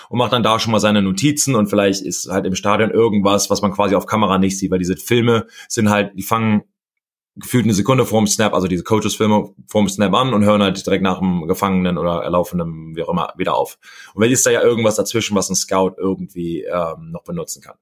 und 0.09 0.19
macht 0.19 0.33
dann 0.33 0.43
da 0.43 0.59
schon 0.59 0.73
mal 0.73 0.81
seine 0.81 1.03
Notizen 1.03 1.55
und 1.55 1.69
vielleicht 1.69 2.03
ist 2.03 2.29
halt 2.29 2.47
im 2.47 2.55
Stadion 2.55 2.91
irgendwas, 2.91 3.51
was 3.51 3.63
man 3.63 3.73
quasi 3.73 3.95
auf 3.95 4.07
Kamera 4.07 4.39
nicht 4.39 4.59
sieht, 4.59 4.71
weil 4.71 4.79
diese 4.79 4.97
Filme 4.97 5.47
sind 5.69 5.91
halt, 5.91 6.13
die 6.17 6.23
fangen 6.23 6.63
gefühlt 7.37 7.65
eine 7.65 7.75
Sekunde 7.75 8.07
vorm 8.07 8.27
Snap, 8.27 8.55
also 8.55 8.67
diese 8.67 8.83
Coaches-Filme 8.83 9.51
vorm 9.69 9.89
Snap 9.89 10.15
an 10.15 10.33
und 10.33 10.45
hören 10.45 10.63
halt 10.63 10.85
direkt 10.85 11.03
nach 11.03 11.19
dem 11.19 11.47
Gefangenen 11.47 11.99
oder 11.99 12.23
Erlaufenden, 12.23 12.97
wie 12.97 13.03
auch 13.03 13.11
immer, 13.11 13.35
wieder 13.37 13.55
auf. 13.55 13.79
Und 14.15 14.23
wenn 14.23 14.33
ist 14.33 14.47
da 14.47 14.51
ja 14.51 14.63
irgendwas 14.63 14.97
dazwischen, 14.97 15.37
was 15.37 15.51
ein 15.51 15.55
Scout 15.55 15.97
irgendwie 15.99 16.63
ähm, 16.63 17.11
noch 17.11 17.25
benutzen 17.25 17.63
kann. 17.63 17.77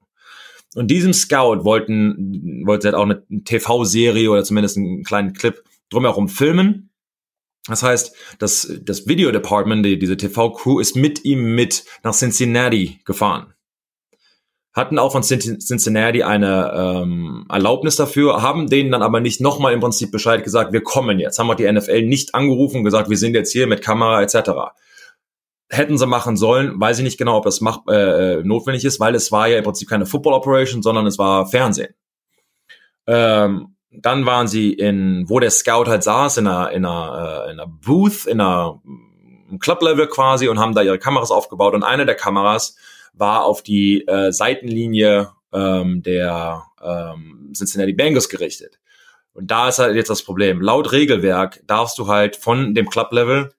Und 0.75 0.91
diesem 0.91 1.13
Scout 1.13 1.63
wollten, 1.63 2.63
wollte 2.65 2.87
halt 2.87 2.95
auch 2.95 3.03
eine 3.03 3.23
TV-Serie 3.45 4.29
oder 4.29 4.43
zumindest 4.43 4.75
einen 4.75 5.03
kleinen 5.05 5.31
Clip 5.31 5.63
drumherum 5.89 6.27
filmen 6.27 6.89
das 7.67 7.81
heißt, 7.81 8.15
das, 8.39 8.71
das 8.81 9.07
Video 9.07 9.31
Department, 9.31 9.85
die, 9.85 9.97
diese 9.97 10.17
TV-Crew, 10.17 10.79
ist 10.79 10.95
mit 10.95 11.25
ihm 11.25 11.55
mit 11.55 11.83
nach 12.03 12.13
Cincinnati 12.13 13.01
gefahren. 13.05 13.53
Hatten 14.73 14.99
auch 14.99 15.13
von 15.13 15.23
Cincinnati 15.23 16.23
eine 16.23 16.73
ähm, 16.75 17.45
Erlaubnis 17.49 17.95
dafür, 17.95 18.41
haben 18.41 18.67
denen 18.69 18.91
dann 18.91 19.01
aber 19.01 19.21
nicht 19.21 19.39
nochmal 19.39 19.73
im 19.73 19.79
Prinzip 19.79 20.11
Bescheid 20.11 20.43
gesagt, 20.43 20.73
wir 20.73 20.83
kommen 20.83 21.17
jetzt. 21.17 21.39
Haben 21.39 21.49
auch 21.49 21.55
die 21.55 21.71
NFL 21.71 22.01
nicht 22.03 22.35
angerufen 22.35 22.79
und 22.79 22.83
gesagt, 22.83 23.09
wir 23.09 23.17
sind 23.17 23.35
jetzt 23.35 23.53
hier 23.53 23.67
mit 23.67 23.81
Kamera 23.81 24.21
etc. 24.21 24.51
Hätten 25.69 25.97
sie 25.97 26.05
machen 26.05 26.35
sollen, 26.35 26.79
weiß 26.79 26.97
ich 26.97 27.05
nicht 27.05 27.17
genau, 27.17 27.37
ob 27.37 27.45
das 27.45 27.61
mach, 27.61 27.87
äh, 27.87 28.43
notwendig 28.43 28.83
ist, 28.83 28.99
weil 28.99 29.15
es 29.15 29.31
war 29.31 29.47
ja 29.47 29.57
im 29.57 29.63
Prinzip 29.63 29.89
keine 29.89 30.05
Football 30.05 30.33
Operation, 30.33 30.83
sondern 30.83 31.07
es 31.07 31.17
war 31.17 31.47
Fernsehen. 31.47 31.95
Ähm, 33.07 33.74
dann 34.01 34.25
waren 34.25 34.47
sie 34.47 34.73
in, 34.73 35.25
wo 35.27 35.39
der 35.39 35.51
Scout 35.51 35.85
halt 35.87 36.03
saß, 36.03 36.37
in 36.37 36.47
einer, 36.47 36.71
in 36.71 36.85
einer, 36.85 37.45
äh, 37.47 37.51
in 37.51 37.59
einer 37.59 37.67
Booth, 37.67 38.25
in 38.25 38.41
einer 38.41 38.81
Club-Level 39.59 40.07
quasi 40.07 40.47
und 40.47 40.59
haben 40.59 40.73
da 40.73 40.81
ihre 40.81 40.99
Kameras 40.99 41.31
aufgebaut. 41.31 41.73
Und 41.73 41.83
eine 41.83 42.05
der 42.05 42.15
Kameras 42.15 42.75
war 43.13 43.45
auf 43.45 43.61
die 43.61 44.05
äh, 44.07 44.31
Seitenlinie 44.31 45.29
ähm, 45.53 46.01
der 46.03 46.63
ähm, 46.83 47.51
Cincinnati 47.55 47.93
Bengals 47.93 48.29
gerichtet. 48.29 48.79
Und 49.33 49.51
da 49.51 49.67
ist 49.67 49.79
halt 49.79 49.95
jetzt 49.95 50.09
das 50.09 50.23
Problem. 50.23 50.61
Laut 50.61 50.91
Regelwerk 50.91 51.61
darfst 51.67 51.97
du 51.97 52.07
halt 52.07 52.35
von 52.35 52.73
dem 52.73 52.89
Club-Level 52.89 53.53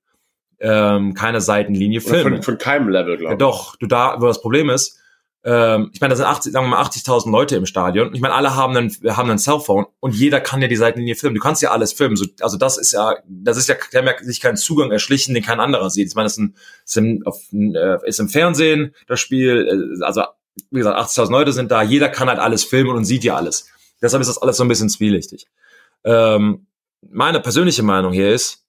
ähm, 0.59 1.15
keine 1.15 1.41
Seitenlinie 1.41 2.01
filmen. 2.01 2.35
Von, 2.37 2.43
von 2.43 2.59
keinem 2.59 2.89
Level, 2.89 3.17
glaube 3.19 3.25
ich. 3.25 3.31
Ja, 3.31 3.37
doch, 3.37 3.77
du 3.77 3.87
da, 3.87 4.17
wo 4.21 4.27
das 4.27 4.41
Problem 4.41 4.71
ist, 4.71 4.99
ähm, 5.47 5.91
ich 5.93 6.01
meine, 6.01 6.11
da 6.11 6.17
sind 6.17 6.27
80, 6.27 6.53
sagen 6.53 6.67
wir 6.67 6.71
mal 6.71 6.83
80.000 6.83 7.31
Leute 7.31 7.55
im 7.55 7.67
Stadion. 7.67 8.13
Ich 8.13 8.21
meine, 8.21 8.35
alle 8.35 8.57
haben 8.57 8.77
einen, 8.77 8.91
haben 9.17 9.31
einen 9.31 9.39
Cellphone 9.39 9.87
und 10.01 10.13
jeder 10.13 10.41
kann 10.41 10.61
ja 10.61 10.67
die 10.67 10.75
Seitenlinie 10.75 11.15
filmen. 11.15 11.37
Du 11.37 11.41
kannst 11.41 11.63
ja 11.63 11.71
alles 11.71 11.93
filmen. 11.93 12.17
So, 12.17 12.27
also 12.41 12.57
das 12.57 12.77
ist 12.79 12.91
ja, 12.91 13.15
das 13.29 13.57
ist 13.57 13.69
ja, 13.69 13.77
die 13.93 13.97
haben 13.97 14.09
sich 14.25 14.41
keinen 14.41 14.57
Zugang 14.57 14.91
erschlichen, 14.91 15.35
den 15.35 15.45
kein 15.45 15.61
anderer 15.61 15.89
sieht. 15.89 16.09
Ich 16.09 16.17
meine, 16.17 16.27
das 16.27 16.33
ist, 16.33 16.39
ein, 16.39 16.57
ist, 16.85 16.97
im, 16.97 17.23
auf, 17.25 17.41
äh, 17.53 18.09
ist 18.09 18.19
im 18.19 18.29
Fernsehen 18.29 18.93
das 19.07 19.21
Spiel. 19.21 19.95
Äh, 20.01 20.05
also 20.05 20.25
wie 20.73 20.79
gesagt, 20.79 20.99
80.000 20.99 21.31
Leute 21.31 21.53
sind 21.53 21.71
da. 21.71 21.81
Jeder 21.81 22.09
kann 22.09 22.29
halt 22.29 22.41
alles 22.41 22.65
filmen 22.65 22.97
und 22.97 23.05
sieht 23.05 23.23
ja 23.23 23.37
alles. 23.37 23.69
Deshalb 24.03 24.23
ist 24.23 24.29
das 24.29 24.39
alles 24.39 24.57
so 24.57 24.65
ein 24.65 24.69
bisschen 24.69 24.91
zwielichtig. 24.91 25.47
Ähm, 26.03 26.67
meine 27.09 27.39
persönliche 27.39 27.85
Meinung 27.85 28.13
hier 28.13 28.33
ist, 28.33 28.67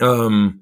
ähm, 0.00 0.61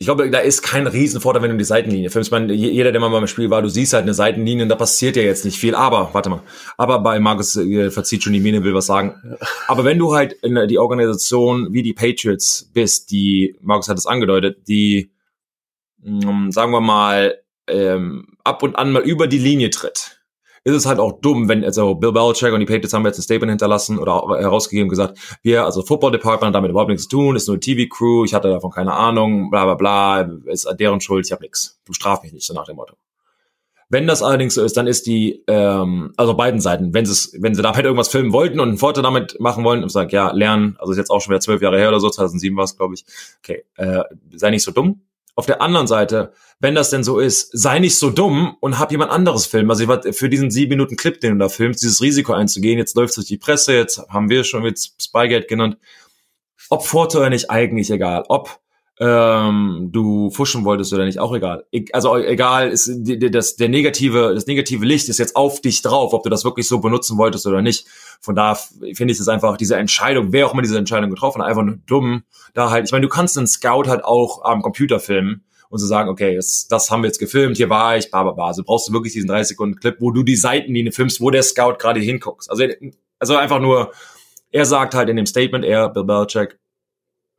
ich 0.00 0.06
glaube, 0.06 0.30
da 0.30 0.38
ist 0.38 0.62
kein 0.62 0.86
Riesenvorteil, 0.86 1.42
wenn 1.42 1.50
du 1.50 1.58
die 1.58 1.64
Seitenlinie 1.64 2.08
filmst. 2.08 2.30
Meine, 2.30 2.54
jeder, 2.54 2.90
der 2.90 3.02
mal 3.02 3.10
beim 3.10 3.26
Spiel 3.26 3.50
war, 3.50 3.60
du 3.60 3.68
siehst 3.68 3.92
halt 3.92 4.04
eine 4.04 4.14
Seitenlinie 4.14 4.62
und 4.62 4.70
da 4.70 4.74
passiert 4.74 5.14
ja 5.14 5.22
jetzt 5.22 5.44
nicht 5.44 5.58
viel. 5.58 5.74
Aber, 5.74 6.08
warte 6.14 6.30
mal, 6.30 6.42
aber 6.78 7.00
bei 7.00 7.20
Markus 7.20 7.54
äh, 7.56 7.90
verzieht 7.90 8.22
schon 8.22 8.32
die 8.32 8.40
Miene, 8.40 8.64
will 8.64 8.72
was 8.72 8.86
sagen. 8.86 9.36
Aber 9.68 9.84
wenn 9.84 9.98
du 9.98 10.14
halt 10.14 10.32
in 10.32 10.58
die 10.68 10.78
Organisation 10.78 11.74
wie 11.74 11.82
die 11.82 11.92
Patriots 11.92 12.70
bist, 12.72 13.10
die, 13.10 13.54
Markus 13.60 13.90
hat 13.90 13.98
es 13.98 14.06
angedeutet, 14.06 14.66
die, 14.68 15.10
mh, 16.02 16.32
mm, 16.32 16.50
sagen 16.50 16.72
wir 16.72 16.80
mal, 16.80 17.36
ähm, 17.68 18.38
ab 18.42 18.62
und 18.62 18.76
an 18.76 18.92
mal 18.92 19.02
über 19.02 19.26
die 19.26 19.38
Linie 19.38 19.68
tritt, 19.68 20.19
ist 20.64 20.74
es 20.74 20.86
halt 20.86 20.98
auch 20.98 21.20
dumm, 21.20 21.48
wenn 21.48 21.64
also 21.64 21.94
Bill 21.94 22.12
Belichick 22.12 22.52
und 22.52 22.60
die 22.60 22.66
Patriots 22.66 22.92
haben 22.92 23.04
jetzt 23.06 23.18
ein 23.18 23.22
Statement 23.22 23.50
hinterlassen 23.50 23.98
oder 23.98 24.22
herausgegeben 24.38 24.88
gesagt, 24.90 25.18
wir, 25.42 25.64
also 25.64 25.82
Football 25.82 26.12
Department 26.12 26.46
haben 26.46 26.52
damit 26.52 26.70
überhaupt 26.70 26.90
nichts 26.90 27.04
zu 27.04 27.16
tun, 27.16 27.36
ist 27.36 27.48
nur 27.48 27.58
TV-Crew, 27.58 28.24
ich 28.24 28.34
hatte 28.34 28.48
davon 28.48 28.70
keine 28.70 28.92
Ahnung, 28.92 29.50
bla 29.50 29.64
bla 29.64 29.74
bla, 29.74 30.20
ist 30.46 30.68
deren 30.78 31.00
Schuld, 31.00 31.26
ich 31.26 31.32
habe 31.32 31.42
nichts. 31.42 31.80
Du 31.86 31.92
straf 31.92 32.22
mich 32.22 32.32
nicht, 32.32 32.46
so 32.46 32.52
nach 32.52 32.66
dem 32.66 32.76
Motto. 32.76 32.94
Wenn 33.88 34.06
das 34.06 34.22
allerdings 34.22 34.54
so 34.54 34.62
ist, 34.62 34.76
dann 34.76 34.86
ist 34.86 35.06
die, 35.06 35.42
ähm, 35.48 36.12
also 36.16 36.34
beiden 36.34 36.60
Seiten, 36.60 36.94
wenn 36.94 37.06
sie 37.06 37.36
wenn 37.40 37.56
sie 37.56 37.62
damit 37.62 37.84
irgendwas 37.84 38.08
filmen 38.08 38.32
wollten 38.32 38.60
und 38.60 38.68
einen 38.68 38.78
Vorteil 38.78 39.02
damit 39.02 39.40
machen 39.40 39.64
wollen, 39.64 39.82
und 39.82 39.88
sagen, 39.88 40.10
ja, 40.10 40.30
lernen, 40.30 40.76
also 40.78 40.92
ist 40.92 40.98
jetzt 40.98 41.10
auch 41.10 41.20
schon 41.20 41.32
wieder 41.32 41.40
zwölf 41.40 41.60
Jahre 41.60 41.78
her 41.78 41.88
oder 41.88 41.98
so, 41.98 42.08
2007 42.08 42.56
war 42.56 42.64
es, 42.64 42.76
glaube 42.76 42.94
ich, 42.94 43.04
okay, 43.42 43.64
äh, 43.76 44.04
sei 44.32 44.50
nicht 44.50 44.62
so 44.62 44.70
dumm, 44.70 45.00
auf 45.40 45.46
der 45.46 45.60
anderen 45.60 45.86
Seite, 45.86 46.32
wenn 46.60 46.74
das 46.74 46.90
denn 46.90 47.02
so 47.02 47.18
ist, 47.18 47.50
sei 47.52 47.78
nicht 47.78 47.98
so 47.98 48.10
dumm 48.10 48.56
und 48.60 48.78
hab 48.78 48.92
jemand 48.92 49.10
anderes 49.10 49.46
filmen. 49.46 49.70
Also 49.70 49.82
ich 49.82 49.88
war 49.88 50.02
für 50.12 50.28
diesen 50.28 50.50
sieben 50.50 50.70
Minuten 50.70 50.96
Clip, 50.96 51.18
den 51.18 51.32
du 51.32 51.38
da 51.38 51.48
filmst, 51.48 51.82
dieses 51.82 52.02
Risiko 52.02 52.34
einzugehen, 52.34 52.78
jetzt 52.78 52.94
läuft 52.94 53.10
es 53.10 53.14
durch 53.16 53.26
die 53.26 53.38
Presse, 53.38 53.74
jetzt 53.74 53.98
haben 54.10 54.28
wir 54.28 54.44
schon 54.44 54.62
mit 54.62 54.78
Spygate 54.78 55.46
genannt. 55.46 55.78
Ob 56.68 56.94
oder 56.94 57.30
nicht, 57.30 57.50
eigentlich 57.50 57.90
egal. 57.90 58.24
Ob 58.28 58.60
ähm, 59.02 59.88
du 59.90 60.30
fuschen 60.30 60.66
wolltest 60.66 60.92
oder 60.92 61.06
nicht, 61.06 61.18
auch 61.18 61.34
egal. 61.34 61.64
E 61.72 61.86
also 61.92 62.18
egal, 62.18 62.68
ist 62.68 62.90
das, 63.30 63.56
der 63.56 63.70
negative, 63.70 64.34
das 64.34 64.46
negative 64.46 64.84
Licht 64.84 65.08
ist 65.08 65.18
jetzt 65.18 65.36
auf 65.36 65.62
dich 65.62 65.80
drauf, 65.80 66.12
ob 66.12 66.22
du 66.22 66.28
das 66.28 66.44
wirklich 66.44 66.68
so 66.68 66.80
benutzen 66.80 67.16
wolltest 67.16 67.46
oder 67.46 67.62
nicht. 67.62 67.86
Von 68.20 68.34
da 68.34 68.54
finde 68.54 69.12
ich 69.12 69.18
es 69.18 69.26
einfach 69.26 69.56
diese 69.56 69.76
Entscheidung, 69.76 70.32
wer 70.32 70.46
auch 70.46 70.52
immer 70.52 70.60
diese 70.60 70.76
Entscheidung 70.76 71.08
getroffen 71.08 71.40
hat, 71.40 71.48
einfach 71.48 71.62
nur 71.62 71.78
dumm. 71.86 72.24
Da 72.52 72.70
halt, 72.70 72.84
ich 72.84 72.92
meine, 72.92 73.02
du 73.02 73.08
kannst 73.08 73.38
einen 73.38 73.46
Scout 73.46 73.84
halt 73.86 74.04
auch 74.04 74.44
am 74.44 74.60
Computer 74.60 75.00
filmen 75.00 75.44
und 75.70 75.78
so 75.78 75.86
sagen, 75.86 76.10
okay, 76.10 76.36
das, 76.36 76.68
das 76.68 76.90
haben 76.90 77.02
wir 77.02 77.06
jetzt 77.06 77.18
gefilmt, 77.18 77.56
hier 77.56 77.70
war 77.70 77.96
ich, 77.96 78.10
bla 78.10 78.22
bla 78.22 78.32
bla. 78.32 78.46
Also 78.48 78.62
brauchst 78.64 78.86
du 78.88 78.92
wirklich 78.92 79.14
diesen 79.14 79.28
30 79.28 79.48
Sekunden 79.48 79.76
Clip, 79.76 79.96
wo 79.98 80.10
du 80.10 80.24
die 80.24 80.36
Seitenlinie 80.36 80.92
filmst, 80.92 81.22
wo 81.22 81.30
der 81.30 81.42
Scout 81.42 81.76
gerade 81.78 82.00
hinguckst. 82.00 82.50
Also, 82.50 82.64
also 83.18 83.36
einfach 83.36 83.60
nur, 83.60 83.92
er 84.50 84.66
sagt 84.66 84.94
halt 84.94 85.08
in 85.08 85.16
dem 85.16 85.26
Statement, 85.26 85.64
er, 85.64 85.88
Bill 85.88 86.04
Belichick, 86.04 86.59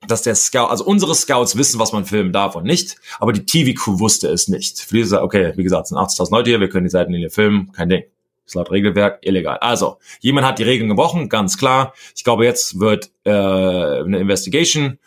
dass 0.07 0.23
der 0.23 0.35
Scout, 0.35 0.67
also 0.67 0.83
unsere 0.83 1.13
Scouts 1.15 1.57
wissen, 1.57 1.79
was 1.79 1.93
man 1.93 2.05
filmen 2.05 2.33
darf 2.33 2.55
und 2.55 2.65
nicht, 2.65 2.97
aber 3.19 3.33
die 3.33 3.45
TV-Crew 3.45 3.99
wusste 3.99 4.27
es 4.29 4.47
nicht. 4.47 4.79
Für 4.79 4.95
die 4.95 5.15
okay, 5.15 5.53
wie 5.55 5.63
gesagt, 5.63 5.83
es 5.83 5.89
sind 5.89 5.97
80.000 5.97 6.31
Leute 6.31 6.49
hier, 6.49 6.59
wir 6.59 6.69
können 6.69 6.85
die 6.85 6.91
Seitenlinie 6.91 7.29
filmen, 7.29 7.71
kein 7.71 7.89
Ding. 7.89 8.03
ist 8.45 8.55
laut 8.55 8.71
Regelwerk 8.71 9.19
illegal. 9.21 9.57
Also, 9.59 9.97
jemand 10.19 10.47
hat 10.47 10.59
die 10.59 10.63
Regeln 10.63 10.89
gebrochen, 10.89 11.29
ganz 11.29 11.57
klar. 11.57 11.93
Ich 12.15 12.23
glaube, 12.23 12.45
jetzt 12.45 12.79
wird 12.79 13.11
äh, 13.23 13.31
eine 13.31 14.19
Investigation 14.19 14.97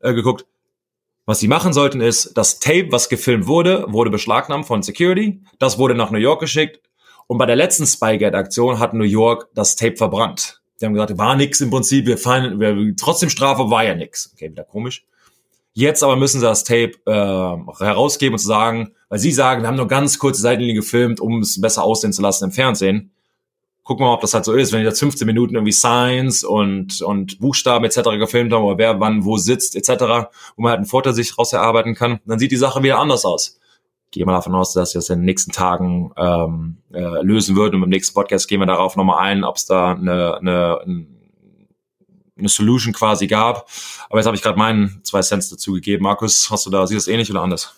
äh, 0.00 0.12
geguckt. 0.12 0.44
Was 1.24 1.38
sie 1.38 1.48
machen 1.48 1.72
sollten 1.72 2.00
ist, 2.00 2.36
das 2.36 2.58
Tape, 2.58 2.88
was 2.90 3.08
gefilmt 3.08 3.46
wurde, 3.46 3.86
wurde 3.88 4.10
beschlagnahmt 4.10 4.66
von 4.66 4.82
Security. 4.82 5.40
Das 5.60 5.78
wurde 5.78 5.94
nach 5.94 6.10
New 6.10 6.18
York 6.18 6.40
geschickt. 6.40 6.80
Und 7.28 7.38
bei 7.38 7.46
der 7.46 7.56
letzten 7.56 7.86
Spygate-Aktion 7.86 8.80
hat 8.80 8.92
New 8.92 9.04
York 9.04 9.48
das 9.54 9.76
Tape 9.76 9.96
verbrannt. 9.96 10.61
Die 10.82 10.86
haben 10.86 10.94
gesagt, 10.94 11.16
war 11.16 11.36
nix 11.36 11.60
im 11.60 11.70
Prinzip, 11.70 12.06
wir 12.06 12.18
fallen, 12.18 12.58
wir, 12.58 12.94
trotzdem 12.96 13.30
Strafe 13.30 13.70
war 13.70 13.84
ja 13.84 13.94
nix. 13.94 14.32
Okay, 14.34 14.50
wieder 14.50 14.64
komisch. 14.64 15.04
Jetzt 15.74 16.02
aber 16.02 16.16
müssen 16.16 16.40
sie 16.40 16.46
das 16.46 16.64
Tape 16.64 16.94
äh, 17.06 17.82
herausgeben 17.84 18.34
und 18.34 18.40
sagen, 18.40 18.92
weil 19.08 19.20
sie 19.20 19.30
sagen, 19.30 19.62
wir 19.62 19.68
haben 19.68 19.76
nur 19.76 19.86
ganz 19.86 20.18
kurze 20.18 20.42
Seitenlinie 20.42 20.74
gefilmt, 20.74 21.20
um 21.20 21.38
es 21.38 21.60
besser 21.60 21.84
aussehen 21.84 22.12
zu 22.12 22.20
lassen 22.20 22.46
im 22.46 22.50
Fernsehen. 22.50 23.12
Gucken 23.84 24.04
wir 24.04 24.08
mal, 24.08 24.14
ob 24.14 24.20
das 24.20 24.34
halt 24.34 24.44
so 24.44 24.54
ist, 24.54 24.72
wenn 24.72 24.80
die 24.80 24.86
jetzt 24.86 24.98
15 24.98 25.24
Minuten 25.24 25.54
irgendwie 25.54 25.72
Signs 25.72 26.42
und, 26.44 27.00
und 27.00 27.38
Buchstaben 27.38 27.84
etc. 27.84 28.18
gefilmt 28.18 28.52
haben, 28.52 28.64
oder 28.64 28.78
wer 28.78 29.00
wann 29.00 29.24
wo 29.24 29.38
sitzt 29.38 29.76
etc., 29.76 30.28
wo 30.56 30.62
man 30.62 30.70
halt 30.70 30.78
einen 30.78 30.86
Vorteil 30.86 31.14
sich 31.14 31.38
raus 31.38 31.52
erarbeiten 31.52 31.94
kann, 31.94 32.20
dann 32.26 32.38
sieht 32.38 32.50
die 32.50 32.56
Sache 32.56 32.82
wieder 32.82 32.98
anders 32.98 33.24
aus 33.24 33.60
gehe 34.12 34.24
mal 34.24 34.32
davon 34.32 34.54
aus, 34.54 34.72
dass 34.74 34.94
wir 34.94 35.00
das 35.00 35.10
in 35.10 35.20
den 35.20 35.24
nächsten 35.24 35.50
Tagen 35.50 36.12
ähm, 36.16 36.76
äh, 36.92 37.22
lösen 37.22 37.56
würden. 37.56 37.76
Und 37.76 37.82
im 37.84 37.88
nächsten 37.88 38.14
Podcast 38.14 38.46
gehen 38.46 38.60
wir 38.60 38.66
darauf 38.66 38.94
nochmal 38.94 39.26
ein, 39.26 39.42
ob 39.42 39.56
es 39.56 39.66
da 39.66 39.92
eine, 39.92 40.36
eine, 40.36 40.80
eine 42.38 42.48
Solution 42.48 42.92
quasi 42.92 43.26
gab. 43.26 43.66
Aber 44.08 44.18
jetzt 44.18 44.26
habe 44.26 44.36
ich 44.36 44.42
gerade 44.42 44.58
meinen 44.58 45.00
zwei 45.02 45.22
Cents 45.22 45.48
dazu 45.48 45.72
gegeben. 45.72 46.04
Markus, 46.04 46.50
hast 46.50 46.66
du 46.66 46.70
da, 46.70 46.86
siehst 46.86 47.06
du 47.06 47.10
das 47.10 47.12
ähnlich 47.12 47.30
oder 47.30 47.40
anders? 47.40 47.74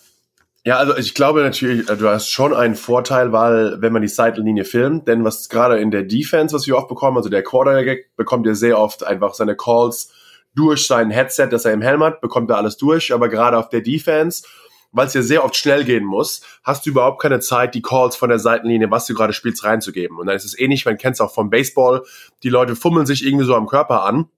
Ja, 0.65 0.77
also 0.77 0.97
ich 0.97 1.13
glaube 1.13 1.41
natürlich, 1.41 1.87
äh, 1.89 1.95
du 1.95 2.09
hast 2.09 2.27
schon 2.27 2.53
einen 2.53 2.75
Vorteil, 2.75 3.31
weil 3.31 3.81
wenn 3.81 3.93
man 3.93 4.01
die 4.01 4.07
Seitenlinie 4.07 4.65
filmt, 4.65 5.07
denn 5.07 5.23
was 5.23 5.47
gerade 5.47 5.77
in 5.77 5.91
der 5.91 6.03
Defense, 6.03 6.55
was 6.55 6.67
wir 6.67 6.75
oft 6.75 6.89
bekommen, 6.89 7.17
also 7.17 7.29
der 7.29 7.43
Quarterback 7.43 8.09
bekommt 8.17 8.45
ja 8.45 8.55
sehr 8.55 8.77
oft 8.77 9.05
einfach 9.05 9.35
seine 9.35 9.55
Calls 9.55 10.11
durch 10.55 10.87
sein 10.87 11.11
Headset, 11.11 11.49
das 11.51 11.65
er 11.65 11.73
im 11.73 11.81
Helm 11.81 12.03
hat, 12.03 12.19
bekommt 12.19 12.49
er 12.49 12.57
alles 12.57 12.77
durch, 12.77 13.13
aber 13.13 13.29
gerade 13.29 13.57
auf 13.57 13.69
der 13.69 13.81
Defense 13.81 14.43
weil 14.95 15.07
es 15.07 15.13
ja 15.13 15.21
sehr 15.21 15.43
oft 15.43 15.55
schnell 15.55 15.83
gehen 15.83 16.05
muss, 16.05 16.41
hast 16.63 16.85
du 16.85 16.89
überhaupt 16.89 17.21
keine 17.21 17.41
Zeit, 17.41 17.75
die 17.75 17.81
Calls 17.81 18.15
von 18.15 18.29
der 18.29 18.39
Seitenlinie, 18.39 18.89
was 18.89 19.05
du 19.05 19.13
gerade 19.13 19.33
spielst, 19.33 19.63
reinzugeben. 19.63 20.17
Und 20.17 20.27
dann 20.27 20.35
ist 20.35 20.45
es 20.45 20.57
ähnlich, 20.57 20.85
man 20.85 20.97
kennt 20.97 21.15
es 21.15 21.21
auch 21.21 21.33
vom 21.33 21.49
Baseball, 21.49 22.03
die 22.43 22.49
Leute 22.49 22.75
fummeln 22.75 23.05
sich 23.05 23.25
irgendwie 23.25 23.45
so 23.45 23.55
am 23.55 23.67
Körper 23.67 24.03
an. 24.05 24.29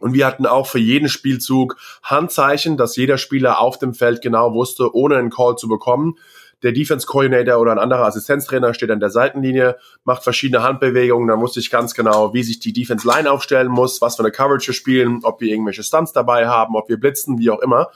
Und 0.00 0.14
wir 0.14 0.26
hatten 0.26 0.46
auch 0.46 0.66
für 0.66 0.80
jeden 0.80 1.08
Spielzug 1.08 1.76
Handzeichen, 2.02 2.76
dass 2.76 2.96
jeder 2.96 3.16
Spieler 3.16 3.60
auf 3.60 3.78
dem 3.78 3.94
Feld 3.94 4.20
genau 4.20 4.52
wusste, 4.52 4.92
ohne 4.94 5.16
einen 5.16 5.30
Call 5.30 5.54
zu 5.54 5.68
bekommen. 5.68 6.16
Der 6.64 6.72
Defense 6.72 7.06
Coordinator 7.06 7.60
oder 7.60 7.70
ein 7.70 7.78
anderer 7.78 8.06
Assistenztrainer 8.06 8.74
steht 8.74 8.90
an 8.90 8.98
der 8.98 9.10
Seitenlinie, 9.10 9.76
macht 10.04 10.24
verschiedene 10.24 10.64
Handbewegungen. 10.64 11.28
Da 11.28 11.38
wusste 11.38 11.60
ich 11.60 11.70
ganz 11.70 11.94
genau, 11.94 12.34
wie 12.34 12.42
sich 12.42 12.58
die 12.58 12.72
Defense 12.72 13.06
Line 13.06 13.30
aufstellen 13.30 13.70
muss, 13.70 14.00
was 14.00 14.16
für 14.16 14.22
eine 14.22 14.32
Coverage 14.32 14.68
wir 14.68 14.74
spielen, 14.74 15.20
ob 15.22 15.40
wir 15.40 15.48
irgendwelche 15.48 15.84
Stunts 15.84 16.12
dabei 16.12 16.48
haben, 16.48 16.74
ob 16.74 16.88
wir 16.88 16.98
blitzen, 16.98 17.38
wie 17.38 17.50
auch 17.50 17.60
immer. 17.60 17.88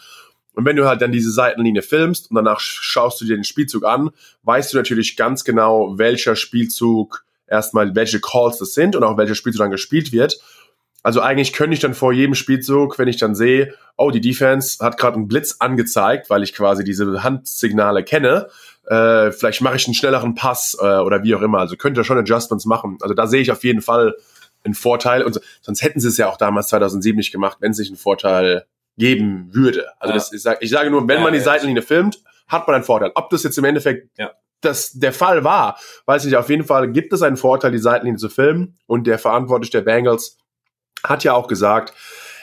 Und 0.57 0.65
wenn 0.65 0.75
du 0.75 0.89
halt 0.89 1.03
dann 1.03 1.13
diese 1.13 1.31
Seitenlinie 1.31 1.83
filmst 1.83 2.31
und 2.31 2.37
danach 2.37 2.61
schaust 2.61 3.21
du 3.21 3.27
dir 3.27 3.37
den 3.37 3.45
Spielzug 3.45 3.85
an, 3.85 4.11
weißt 4.43 4.73
du 4.73 4.79
natürlich 4.79 5.17
ganz 5.17 5.45
genau, 5.45 5.99
welcher 5.99 6.35
Spielzug 6.35 7.25
erstmal, 7.47 7.95
welche 7.95 8.21
Calls 8.21 8.57
das 8.57 8.73
sind 8.73 8.97
und 8.97 9.05
auch 9.05 9.19
welcher 9.19 9.35
Spielzug 9.35 9.61
dann 9.61 9.71
gespielt 9.71 10.13
wird. 10.13 10.41
Also 11.03 11.21
eigentlich 11.21 11.53
könnte 11.53 11.75
ich 11.75 11.81
dann 11.81 11.95
vor 11.95 12.11
jedem 12.11 12.35
Spielzug, 12.35 12.99
wenn 12.99 13.07
ich 13.07 13.19
dann 13.19 13.35
sehe, 13.35 13.75
oh, 13.99 14.11
die 14.11 14.23
Defense 14.23 14.83
hat 14.83 14.97
gerade 14.97 15.17
einen 15.17 15.29
Blitz 15.29 15.57
angezeigt, 15.59 16.31
weil 16.31 16.43
ich 16.43 16.55
quasi 16.55 16.85
diese 16.85 17.23
Handsignale 17.23 18.03
kenne, 18.03 18.49
äh, 18.87 19.33
vielleicht 19.33 19.61
mache 19.61 19.77
ich 19.77 19.87
einen 19.87 19.95
schnelleren 19.95 20.35
Pass 20.35 20.77
äh, 20.81 20.85
oder 20.85 21.23
wie 21.23 21.35
auch 21.35 21.43
immer. 21.43 21.59
Also 21.59 21.77
könnte 21.77 22.03
schon 22.03 22.19
Adjustments 22.19 22.65
machen. 22.65 22.97
Also 23.03 23.15
da 23.15 23.27
sehe 23.27 23.43
ich 23.43 23.53
auf 23.53 23.63
jeden 23.63 23.83
Fall 23.83 24.17
einen 24.65 24.75
Vorteil. 24.75 25.23
Und 25.23 25.39
sonst 25.61 25.83
hätten 25.83 26.01
sie 26.01 26.09
es 26.09 26.17
ja 26.17 26.29
auch 26.29 26.39
damals 26.39 26.69
2007 26.69 27.17
nicht 27.17 27.31
gemacht, 27.31 27.59
wenn 27.61 27.73
es 27.73 27.79
nicht 27.79 27.91
einen 27.91 27.99
Vorteil 27.99 28.65
geben 28.97 29.49
würde. 29.53 29.87
Also 29.99 30.13
ja. 30.13 30.19
das, 30.19 30.33
ich, 30.33 30.43
sag, 30.43 30.63
ich 30.63 30.71
sage 30.71 30.91
nur, 30.91 31.07
wenn 31.09 31.19
ja, 31.19 31.25
man 31.25 31.33
die 31.33 31.41
Seitenlinie 31.41 31.83
filmt, 31.83 32.21
hat 32.49 32.67
man 32.67 32.77
einen 32.77 32.85
Vorteil. 32.85 33.13
Ob 33.15 33.31
das 33.31 33.43
jetzt 33.43 33.59
im 33.59 33.65
Endeffekt 33.65 34.09
das 34.63 34.93
der 34.93 35.13
Fall 35.13 35.45
war, 35.45 35.79
weiß 36.07 36.25
ich 36.25 36.31
nicht. 36.31 36.39
Auf 36.39 36.49
jeden 36.49 36.65
Fall 36.65 36.91
gibt 36.91 37.13
es 37.13 37.23
einen 37.23 37.37
Vorteil, 37.37 37.73
die 37.73 37.79
Seitenlinie 37.79 38.19
zu 38.19 38.29
filmen. 38.29 38.79
Und 38.87 39.07
der 39.07 39.19
Verantwortliche 39.19 39.73
der 39.73 39.83
Bengals 39.83 40.39
hat 41.05 41.25
ja 41.25 41.35
auch 41.35 41.47
gesagt, 41.47 41.93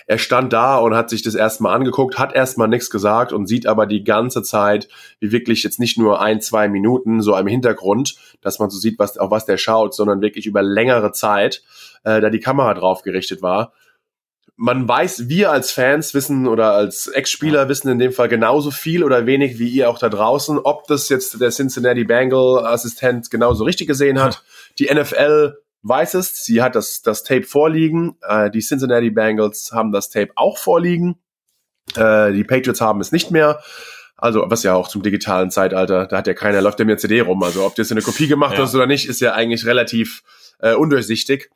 er 0.05 0.17
stand 0.17 0.51
da 0.51 0.77
und 0.77 0.93
hat 0.95 1.09
sich 1.09 1.21
das 1.21 1.33
erstmal 1.33 1.75
angeguckt, 1.75 2.19
hat 2.19 2.35
erstmal 2.35 2.67
nichts 2.67 2.89
gesagt 2.89 3.31
und 3.31 3.47
sieht 3.47 3.65
aber 3.65 3.85
die 3.85 4.03
ganze 4.03 4.43
Zeit, 4.43 4.89
wie 5.21 5.31
wirklich 5.31 5.63
jetzt 5.63 5.79
nicht 5.79 5.97
nur 5.97 6.21
ein, 6.21 6.41
zwei 6.41 6.67
Minuten 6.67 7.21
so 7.21 7.35
im 7.37 7.47
Hintergrund, 7.47 8.15
dass 8.41 8.59
man 8.59 8.69
so 8.69 8.77
sieht, 8.77 8.99
was, 8.99 9.17
auf 9.17 9.31
was 9.31 9.45
der 9.45 9.57
schaut, 9.57 9.95
sondern 9.95 10.21
wirklich 10.21 10.45
über 10.45 10.61
längere 10.61 11.13
Zeit, 11.13 11.63
äh, 12.03 12.19
da 12.19 12.29
die 12.29 12.41
Kamera 12.41 12.73
drauf 12.73 13.01
gerichtet 13.01 13.41
war 13.41 13.71
man 14.63 14.87
weiß, 14.87 15.27
wir 15.27 15.51
als 15.51 15.73
Fans 15.73 16.13
wissen 16.13 16.47
oder 16.47 16.71
als 16.71 17.07
Ex-Spieler 17.07 17.67
wissen 17.67 17.89
in 17.89 17.99
dem 17.99 18.13
Fall 18.13 18.29
genauso 18.29 18.71
viel 18.71 19.03
oder 19.03 19.25
wenig 19.25 19.59
wie 19.59 19.67
ihr 19.67 19.89
auch 19.89 19.99
da 19.99 20.07
draußen, 20.07 20.57
ob 20.57 20.87
das 20.87 21.09
jetzt 21.09 21.41
der 21.41 21.49
Cincinnati 21.49 22.05
Bengal 22.05 22.65
Assistent 22.65 23.29
genauso 23.29 23.65
richtig 23.65 23.87
gesehen 23.87 24.21
hat. 24.21 24.41
Die 24.79 24.85
NFL 24.85 25.57
weiß 25.81 26.13
es, 26.13 26.45
sie 26.45 26.61
hat 26.61 26.75
das, 26.75 27.01
das 27.01 27.23
Tape 27.23 27.43
vorliegen. 27.43 28.15
Äh, 28.25 28.51
die 28.51 28.61
Cincinnati 28.61 29.09
Bengals 29.09 29.71
haben 29.73 29.91
das 29.91 30.09
Tape 30.09 30.31
auch 30.35 30.57
vorliegen. 30.57 31.17
Äh, 31.97 32.31
die 32.31 32.45
Patriots 32.45 32.79
haben 32.79 33.01
es 33.01 33.11
nicht 33.11 33.31
mehr. 33.31 33.61
Also, 34.15 34.45
was 34.47 34.63
ja 34.63 34.75
auch 34.75 34.87
zum 34.87 35.03
digitalen 35.03 35.51
Zeitalter, 35.51 36.05
da 36.05 36.19
hat 36.19 36.27
ja 36.27 36.33
keiner, 36.33 36.61
läuft 36.61 36.79
ja 36.79 36.85
mir 36.85 36.95
CD 36.95 37.19
rum. 37.19 37.43
Also, 37.43 37.65
ob 37.65 37.75
du 37.75 37.81
jetzt 37.81 37.91
eine 37.91 38.01
Kopie 38.01 38.27
gemacht 38.29 38.57
ja. 38.57 38.63
hast 38.63 38.73
oder 38.73 38.87
nicht, 38.87 39.09
ist 39.09 39.19
ja 39.19 39.33
eigentlich 39.33 39.65
relativ 39.65 40.23
äh, 40.59 40.73
undurchsichtig. 40.73 41.49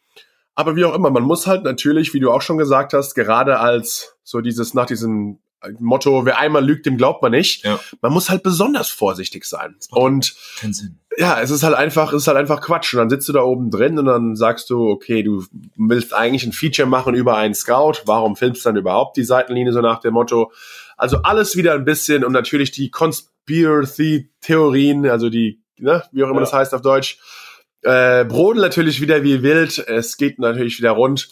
Aber 0.57 0.75
wie 0.75 0.83
auch 0.85 0.95
immer, 0.95 1.11
man 1.11 1.21
muss 1.21 1.45
halt 1.45 1.63
natürlich, 1.63 2.15
wie 2.15 2.19
du 2.19 2.31
auch 2.31 2.41
schon 2.41 2.57
gesagt 2.57 2.93
hast, 2.93 3.13
gerade 3.13 3.59
als 3.59 4.17
so 4.23 4.41
dieses 4.41 4.73
nach 4.73 4.87
diesem 4.87 5.37
Motto, 5.77 6.25
wer 6.25 6.39
einmal 6.39 6.65
lügt, 6.65 6.87
dem 6.87 6.97
glaubt 6.97 7.21
man 7.21 7.31
nicht. 7.31 7.63
Ja. 7.63 7.79
Man 8.01 8.11
muss 8.11 8.31
halt 8.31 8.41
besonders 8.41 8.89
vorsichtig 8.89 9.45
sein. 9.45 9.75
Und 9.91 10.33
ja, 11.15 11.39
es 11.39 11.51
ist 11.51 11.61
halt 11.61 11.75
einfach, 11.75 12.11
es 12.11 12.23
ist 12.23 12.27
halt 12.27 12.37
einfach 12.37 12.59
Quatsch. 12.59 12.95
Und 12.95 13.01
dann 13.01 13.11
sitzt 13.11 13.29
du 13.29 13.33
da 13.33 13.43
oben 13.43 13.69
drin 13.69 13.99
und 13.99 14.05
dann 14.05 14.35
sagst 14.35 14.71
du, 14.71 14.89
okay, 14.89 15.21
du 15.21 15.45
willst 15.75 16.15
eigentlich 16.15 16.43
ein 16.43 16.53
Feature 16.53 16.87
machen 16.87 17.13
über 17.13 17.37
einen 17.37 17.53
Scout. 17.53 17.97
Warum 18.05 18.35
filmst 18.35 18.65
du 18.65 18.69
dann 18.69 18.77
überhaupt 18.77 19.15
die 19.15 19.25
Seitenlinie 19.25 19.73
so 19.73 19.81
nach 19.81 19.99
dem 19.99 20.15
Motto? 20.15 20.51
Also 20.95 21.17
alles 21.17 21.55
wieder 21.55 21.75
ein 21.75 21.85
bisschen 21.85 22.25
und 22.25 22.31
natürlich 22.31 22.71
die 22.71 22.89
Conspiracy-Theorien, 22.89 25.07
also 25.07 25.29
die, 25.29 25.61
ne, 25.77 26.01
wie 26.11 26.23
auch 26.23 26.29
immer 26.29 26.37
ja. 26.37 26.45
das 26.45 26.53
heißt 26.53 26.73
auf 26.73 26.81
Deutsch, 26.81 27.19
äh, 27.83 28.25
brodeln 28.25 28.63
natürlich 28.63 29.01
wieder 29.01 29.23
wie 29.23 29.43
wild. 29.43 29.77
Es 29.87 30.17
geht 30.17 30.39
natürlich 30.39 30.77
wieder 30.79 30.91
rund. 30.91 31.29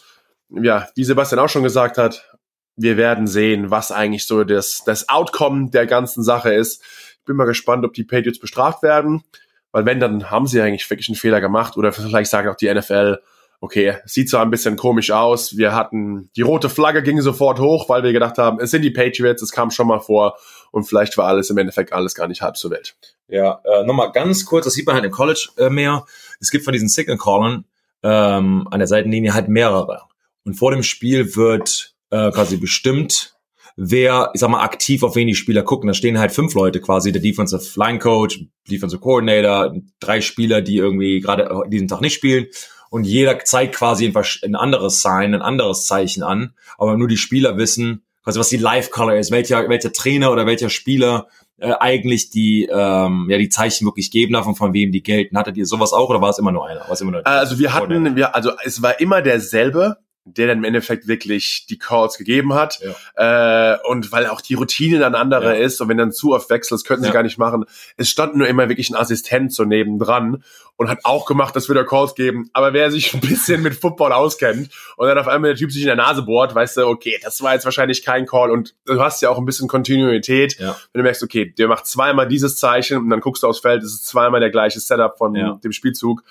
Ja, 0.48 0.88
wie 0.94 1.04
Sebastian 1.04 1.40
auch 1.40 1.48
schon 1.48 1.62
gesagt 1.62 1.98
hat, 1.98 2.30
wir 2.76 2.96
werden 2.96 3.26
sehen, 3.26 3.70
was 3.70 3.90
eigentlich 3.90 4.26
so 4.26 4.44
das, 4.44 4.82
das 4.84 5.08
Outcome 5.08 5.70
der 5.70 5.86
ganzen 5.86 6.22
Sache 6.22 6.52
ist. 6.52 6.82
Ich 7.18 7.24
bin 7.24 7.36
mal 7.36 7.46
gespannt, 7.46 7.84
ob 7.84 7.94
die 7.94 8.04
Patriots 8.04 8.38
bestraft 8.38 8.82
werden, 8.82 9.24
weil 9.72 9.86
wenn, 9.86 9.98
dann 9.98 10.30
haben 10.30 10.46
sie 10.46 10.60
eigentlich 10.60 10.88
wirklich 10.88 11.08
einen 11.08 11.16
Fehler 11.16 11.40
gemacht 11.40 11.76
oder 11.76 11.92
vielleicht 11.92 12.30
sagen 12.30 12.48
auch 12.48 12.56
die 12.56 12.72
NFL, 12.72 13.18
okay, 13.60 13.96
sieht 14.04 14.30
zwar 14.30 14.42
ein 14.42 14.50
bisschen 14.50 14.76
komisch 14.76 15.10
aus, 15.10 15.56
wir 15.56 15.74
hatten, 15.74 16.30
die 16.36 16.42
rote 16.42 16.68
Flagge 16.68 17.02
ging 17.02 17.20
sofort 17.20 17.58
hoch, 17.58 17.88
weil 17.88 18.02
wir 18.02 18.12
gedacht 18.12 18.38
haben, 18.38 18.60
es 18.60 18.70
sind 18.70 18.82
die 18.82 18.90
Patriots, 18.90 19.42
es 19.42 19.52
kam 19.52 19.70
schon 19.70 19.86
mal 19.86 20.00
vor 20.00 20.36
und 20.72 20.84
vielleicht 20.84 21.16
war 21.16 21.26
alles 21.26 21.50
im 21.50 21.58
Endeffekt 21.58 21.92
alles 21.92 22.14
gar 22.14 22.28
nicht 22.28 22.42
halb 22.42 22.56
so 22.56 22.70
wild. 22.70 22.96
Ja, 23.28 23.60
äh, 23.64 23.84
nochmal 23.84 24.12
ganz 24.12 24.44
kurz, 24.44 24.64
das 24.64 24.74
sieht 24.74 24.86
man 24.86 24.94
halt 24.94 25.04
im 25.04 25.10
College 25.10 25.48
äh, 25.56 25.70
mehr. 25.70 26.04
Es 26.40 26.50
gibt 26.50 26.64
von 26.64 26.72
diesen 26.72 26.88
Signal-Callern 26.88 27.64
ähm, 28.02 28.68
an 28.70 28.78
der 28.78 28.86
Seitenlinie 28.86 29.34
halt 29.34 29.48
mehrere. 29.48 30.02
Und 30.44 30.54
vor 30.54 30.70
dem 30.70 30.82
Spiel 30.82 31.34
wird 31.34 31.94
äh, 32.10 32.30
quasi 32.30 32.56
bestimmt, 32.56 33.34
wer, 33.74 34.30
ich 34.32 34.40
sag 34.40 34.50
mal, 34.50 34.62
aktiv 34.62 35.02
auf 35.02 35.16
wen 35.16 35.26
die 35.26 35.34
Spieler 35.34 35.62
gucken. 35.62 35.88
Da 35.88 35.94
stehen 35.94 36.18
halt 36.18 36.30
fünf 36.32 36.54
Leute 36.54 36.80
quasi, 36.80 37.10
der 37.10 37.22
Defensive 37.22 37.64
Line 37.78 37.98
Coach, 37.98 38.44
Defensive 38.70 39.00
Coordinator, 39.00 39.74
drei 39.98 40.20
Spieler, 40.20 40.62
die 40.62 40.76
irgendwie 40.76 41.20
gerade 41.20 41.50
diesen 41.68 41.88
Tag 41.88 42.00
nicht 42.00 42.14
spielen. 42.14 42.46
Und 42.90 43.04
jeder 43.04 43.38
zeigt 43.40 43.74
quasi 43.74 44.12
ein 44.42 44.54
anderes 44.54 45.02
Sign, 45.02 45.34
ein 45.34 45.42
anderes 45.42 45.86
Zeichen 45.86 46.22
an. 46.22 46.54
Aber 46.78 46.96
nur 46.96 47.08
die 47.08 47.16
Spieler 47.16 47.56
wissen, 47.56 48.02
quasi 48.22 48.38
was 48.38 48.48
die 48.48 48.56
Live 48.56 48.90
Color 48.90 49.16
ist, 49.16 49.30
welcher, 49.30 49.68
welcher 49.68 49.92
Trainer 49.92 50.32
oder 50.32 50.46
welcher 50.46 50.70
Spieler 50.70 51.28
äh, 51.58 51.72
eigentlich 51.72 52.30
die, 52.30 52.68
ähm, 52.70 53.28
ja, 53.30 53.38
die 53.38 53.48
Zeichen 53.48 53.86
wirklich 53.86 54.10
geben 54.10 54.34
darf 54.34 54.46
und 54.46 54.56
von 54.56 54.74
wem 54.74 54.92
die 54.92 55.02
gelten. 55.02 55.38
Hattet 55.38 55.56
ihr 55.56 55.66
sowas 55.66 55.92
auch 55.92 56.10
oder 56.10 56.20
war 56.20 56.30
es 56.30 56.38
immer 56.38 56.52
nur 56.52 56.66
einer? 56.66 56.80
War 56.80 56.90
es 56.90 57.00
immer 57.00 57.12
nur 57.12 57.26
also 57.26 57.58
wir 57.58 57.72
hatten, 57.72 58.14
wir, 58.14 58.34
also 58.34 58.52
es 58.64 58.82
war 58.82 59.00
immer 59.00 59.22
derselbe, 59.22 59.96
der 60.26 60.48
dann 60.48 60.58
im 60.58 60.64
Endeffekt 60.64 61.06
wirklich 61.06 61.66
die 61.68 61.78
Calls 61.78 62.18
gegeben 62.18 62.52
hat. 62.54 62.80
Ja. 63.14 63.74
Äh, 63.74 63.78
und 63.88 64.10
weil 64.10 64.26
auch 64.26 64.40
die 64.40 64.54
Routine 64.54 64.98
dann 64.98 65.14
andere 65.14 65.56
ja. 65.56 65.64
ist 65.64 65.80
und 65.80 65.88
wenn 65.88 65.96
dann 65.96 66.12
zu 66.12 66.34
oft 66.34 66.50
wechselt, 66.50 66.80
das 66.80 66.84
könnten 66.84 67.04
sie 67.04 67.08
ja. 67.08 67.14
gar 67.14 67.22
nicht 67.22 67.38
machen. 67.38 67.64
Es 67.96 68.08
stand 68.08 68.36
nur 68.36 68.48
immer 68.48 68.68
wirklich 68.68 68.90
ein 68.90 68.96
Assistent 68.96 69.54
so 69.54 69.64
nebendran 69.64 70.42
und 70.76 70.88
hat 70.88 70.98
auch 71.04 71.26
gemacht, 71.26 71.54
dass 71.54 71.68
wir 71.68 71.74
da 71.74 71.84
Calls 71.84 72.14
geben. 72.16 72.50
Aber 72.52 72.72
wer 72.72 72.90
sich 72.90 73.14
ein 73.14 73.20
bisschen 73.20 73.62
mit 73.62 73.74
Football 73.74 74.12
auskennt 74.12 74.70
und 74.96 75.06
dann 75.06 75.16
auf 75.16 75.28
einmal 75.28 75.50
der 75.50 75.58
Typ 75.58 75.70
sich 75.70 75.82
in 75.82 75.86
der 75.86 75.96
Nase 75.96 76.22
bohrt, 76.22 76.54
weißt 76.54 76.78
du, 76.78 76.86
okay, 76.86 77.18
das 77.22 77.40
war 77.42 77.54
jetzt 77.54 77.64
wahrscheinlich 77.64 78.04
kein 78.04 78.26
Call 78.26 78.50
und 78.50 78.74
du 78.84 79.00
hast 79.00 79.22
ja 79.22 79.30
auch 79.30 79.38
ein 79.38 79.46
bisschen 79.46 79.68
Kontinuität. 79.68 80.58
Wenn 80.58 80.74
du 81.00 81.02
merkst, 81.02 81.22
okay, 81.22 81.54
der 81.56 81.68
macht 81.68 81.86
zweimal 81.86 82.26
dieses 82.26 82.56
Zeichen 82.56 82.98
und 82.98 83.10
dann 83.10 83.20
guckst 83.20 83.44
du 83.44 83.46
aufs 83.46 83.60
Feld, 83.60 83.82
es 83.84 83.94
ist 83.94 84.06
zweimal 84.06 84.40
der 84.40 84.50
gleiche 84.50 84.80
Setup 84.80 85.16
von 85.16 85.34
dem 85.34 85.72
Spielzug 85.72 86.24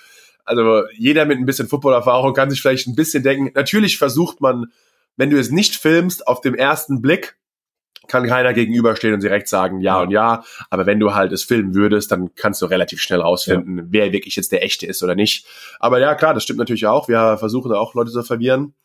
also 0.46 0.84
jeder 0.98 1.26
mit 1.26 1.38
ein 1.38 1.46
bisschen 1.46 1.68
Footballerfahrung 1.68 2.34
kann 2.34 2.50
sich 2.50 2.62
vielleicht 2.62 2.88
ein 2.88 2.96
bisschen 2.96 3.24
denken. 3.24 3.52
Natürlich 3.54 3.98
versucht 3.98 4.42
man, 4.42 4.68
wenn 5.18 5.30
du 5.30 5.40
es 5.40 5.50
nicht 5.50 5.76
filmst, 5.76 6.28
auf 6.28 6.42
dem 6.42 6.56
ersten 6.56 7.02
Blick 7.02 7.38
kann 8.08 8.28
keiner 8.28 8.54
gegenüberstehen 8.54 9.16
und 9.16 9.24
direkt 9.24 9.48
sagen 9.48 9.82
ja, 9.82 9.96
ja, 9.96 10.02
und 10.04 10.12
ja. 10.12 10.44
Aber 10.70 10.86
wenn 10.86 11.00
du 11.00 11.16
halt 11.16 11.32
es 11.32 11.44
filmen 11.44 11.74
würdest, 11.74 12.12
dann 12.12 12.36
kannst 12.36 12.62
du 12.62 12.68
relativ 12.68 13.02
schnell 13.02 13.22
rausfinden, 13.22 13.78
ja. 13.78 13.84
wer 13.90 14.12
wirklich 14.12 14.36
jetzt 14.36 14.52
der 14.52 14.64
echte 14.64 14.86
ist 14.86 15.02
oder 15.02 15.16
nicht. 15.16 15.46
Aber 15.80 16.00
ja, 16.00 16.14
klar, 16.16 16.34
das 16.34 16.44
stimmt 16.44 16.60
natürlich 16.60 16.86
auch. 16.86 17.08
Wir 17.08 17.38
versuchen 17.38 17.72
auch 17.72 17.96
Leute 17.96 18.12
zu 18.12 18.22
verwirren. 18.24 18.76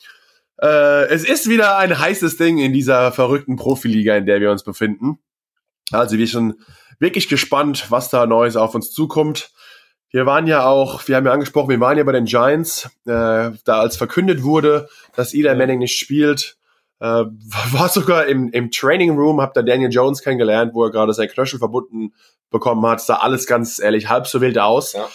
Äh, 0.61 1.07
es 1.09 1.25
ist 1.25 1.49
wieder 1.49 1.77
ein 1.79 1.99
heißes 1.99 2.37
Ding 2.37 2.59
in 2.59 2.73
dieser 2.73 3.13
verrückten 3.13 3.57
Profiliga, 3.57 4.17
in 4.17 4.27
der 4.27 4.41
wir 4.41 4.51
uns 4.51 4.63
befinden. 4.63 5.19
Also 5.91 6.19
wir 6.19 6.27
sind 6.27 6.55
wirklich 6.99 7.29
gespannt, 7.29 7.91
was 7.91 8.11
da 8.11 8.27
Neues 8.27 8.57
auf 8.57 8.75
uns 8.75 8.91
zukommt. 8.93 9.53
Wir 10.11 10.27
waren 10.27 10.47
ja 10.47 10.67
auch, 10.67 11.07
wir 11.07 11.17
haben 11.17 11.27
ja 11.27 11.33
angesprochen, 11.33 11.71
wir 11.71 11.81
waren 11.81 11.97
ja 11.97 12.05
bei 12.05 12.13
den 12.13 12.25
Giants, 12.25 12.91
äh, 13.07 13.51
da 13.65 13.81
als 13.81 13.97
verkündet 13.97 14.43
wurde, 14.43 14.89
dass 15.15 15.33
Eli 15.35 15.55
Manning 15.55 15.79
nicht 15.79 15.97
spielt, 15.97 16.57
äh, 16.99 17.05
war 17.73 17.89
sogar 17.89 18.27
im, 18.27 18.51
im 18.51 18.71
Training 18.71 19.17
Room, 19.17 19.41
hab 19.41 19.55
da 19.55 19.63
Daniel 19.63 19.91
Jones 19.91 20.23
kennengelernt, 20.23 20.75
wo 20.75 20.85
er 20.85 20.91
gerade 20.91 21.15
sein 21.15 21.29
Knöchel 21.29 21.59
verbunden 21.59 22.13
bekommen 22.51 22.85
hat, 22.87 23.01
sah 23.01 23.17
alles 23.17 23.47
ganz 23.47 23.79
ehrlich 23.79 24.09
halb 24.09 24.27
so 24.27 24.41
wild 24.41 24.59
aus. 24.59 24.95
Ja. 24.95 25.09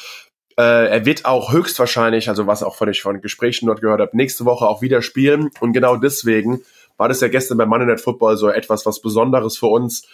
Äh, 0.58 0.88
er 0.88 1.05
wird 1.05 1.25
auch 1.25 1.51
höchstwahrscheinlich, 1.51 2.29
also 2.29 2.47
was 2.47 2.63
auch 2.63 2.75
von 2.75 2.89
ich 2.89 3.01
von 3.01 3.19
Gesprächen 3.19 3.67
dort 3.67 3.81
gehört 3.81 3.99
habe, 3.99 4.15
nächste 4.15 4.45
Woche 4.45 4.65
auch 4.65 4.81
wieder 4.81 5.01
spielen 5.01 5.49
und 5.60 5.73
genau 5.73 5.97
deswegen 5.97 6.62
war 6.95 7.10
das 7.10 7.19
ja 7.19 7.27
gestern 7.27 7.58
bei 7.58 7.65
Monday 7.65 7.88
Night 7.88 7.99
Football 7.99 8.38
so 8.38 8.47
etwas 8.49 8.86
was 8.86 9.01
Besonderes 9.01 9.58
für 9.58 9.67
uns, 9.67 10.08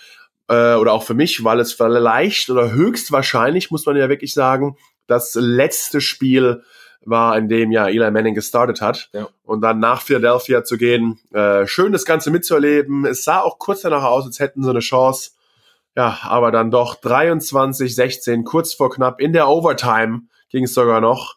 äh, 0.47 0.75
oder 0.75 0.93
auch 0.93 1.03
für 1.03 1.13
mich, 1.13 1.43
weil 1.43 1.59
es 1.59 1.73
vielleicht 1.73 2.49
oder 2.49 2.71
höchstwahrscheinlich, 2.71 3.71
muss 3.71 3.85
man 3.85 3.95
ja 3.95 4.09
wirklich 4.09 4.33
sagen, 4.33 4.77
das 5.07 5.35
letzte 5.35 6.01
Spiel 6.01 6.63
war, 7.03 7.37
in 7.37 7.49
dem 7.49 7.71
ja 7.71 7.87
Eli 7.87 8.11
Manning 8.11 8.35
gestartet 8.35 8.81
hat. 8.81 9.09
Ja. 9.13 9.27
Und 9.43 9.61
dann 9.61 9.79
nach 9.79 10.01
Philadelphia 10.01 10.63
zu 10.63 10.77
gehen, 10.77 11.19
äh, 11.33 11.65
schön 11.67 11.91
das 11.91 12.05
Ganze 12.05 12.31
mitzuerleben. 12.31 13.05
Es 13.05 13.23
sah 13.23 13.41
auch 13.41 13.57
kurz 13.59 13.81
danach 13.81 14.03
aus, 14.03 14.25
als 14.25 14.39
hätten 14.39 14.63
sie 14.63 14.69
eine 14.69 14.79
Chance. 14.79 15.31
Ja, 15.95 16.19
aber 16.23 16.51
dann 16.51 16.71
doch 16.71 16.95
23, 16.95 17.93
16, 17.93 18.43
kurz 18.45 18.73
vor 18.73 18.91
knapp 18.91 19.19
in 19.19 19.33
der 19.33 19.49
Overtime 19.49 20.21
ging 20.49 20.63
es 20.63 20.73
sogar 20.73 21.01
noch 21.01 21.35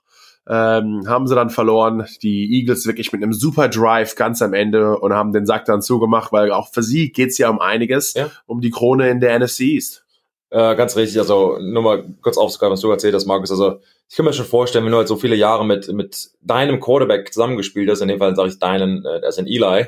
ähm, 0.48 1.04
haben 1.06 1.26
sie 1.26 1.34
dann 1.34 1.50
verloren. 1.50 2.06
Die 2.22 2.58
Eagles 2.58 2.86
wirklich 2.86 3.12
mit 3.12 3.22
einem 3.22 3.32
super 3.32 3.68
Drive 3.68 4.14
ganz 4.14 4.42
am 4.42 4.52
Ende 4.52 4.98
und 4.98 5.12
haben 5.12 5.32
den 5.32 5.46
Sack 5.46 5.64
dann 5.64 5.82
zugemacht, 5.82 6.32
weil 6.32 6.52
auch 6.52 6.68
für 6.72 6.82
sie 6.82 7.12
geht's 7.12 7.38
ja 7.38 7.48
um 7.48 7.60
einiges, 7.60 8.14
ja. 8.14 8.30
um 8.46 8.60
die 8.60 8.70
Krone 8.70 9.08
in 9.10 9.20
der 9.20 9.38
NFC 9.38 9.60
East. 9.60 10.04
Äh, 10.50 10.76
ganz 10.76 10.96
richtig, 10.96 11.18
also 11.18 11.58
nur 11.58 11.82
mal 11.82 12.04
kurz 12.20 12.38
aufzugreifen, 12.38 12.74
was 12.74 12.80
du 12.80 12.90
erzählt 12.90 13.14
hast, 13.14 13.26
Markus. 13.26 13.50
Also 13.50 13.80
ich 14.08 14.16
kann 14.16 14.24
mir 14.24 14.32
schon 14.32 14.46
vorstellen, 14.46 14.84
wenn 14.84 14.92
du 14.92 14.98
halt 14.98 15.08
so 15.08 15.16
viele 15.16 15.34
Jahre 15.34 15.66
mit, 15.66 15.92
mit 15.92 16.28
deinem 16.42 16.78
Quarterback 16.78 17.32
zusammengespielt 17.32 17.90
hast, 17.90 18.02
in 18.02 18.08
dem 18.08 18.18
Fall 18.18 18.36
sage 18.36 18.50
ich 18.50 18.58
deinen, 18.58 19.04
äh, 19.04 19.20
das 19.20 19.36
ist 19.36 19.38
ein 19.40 19.46
Eli, 19.46 19.86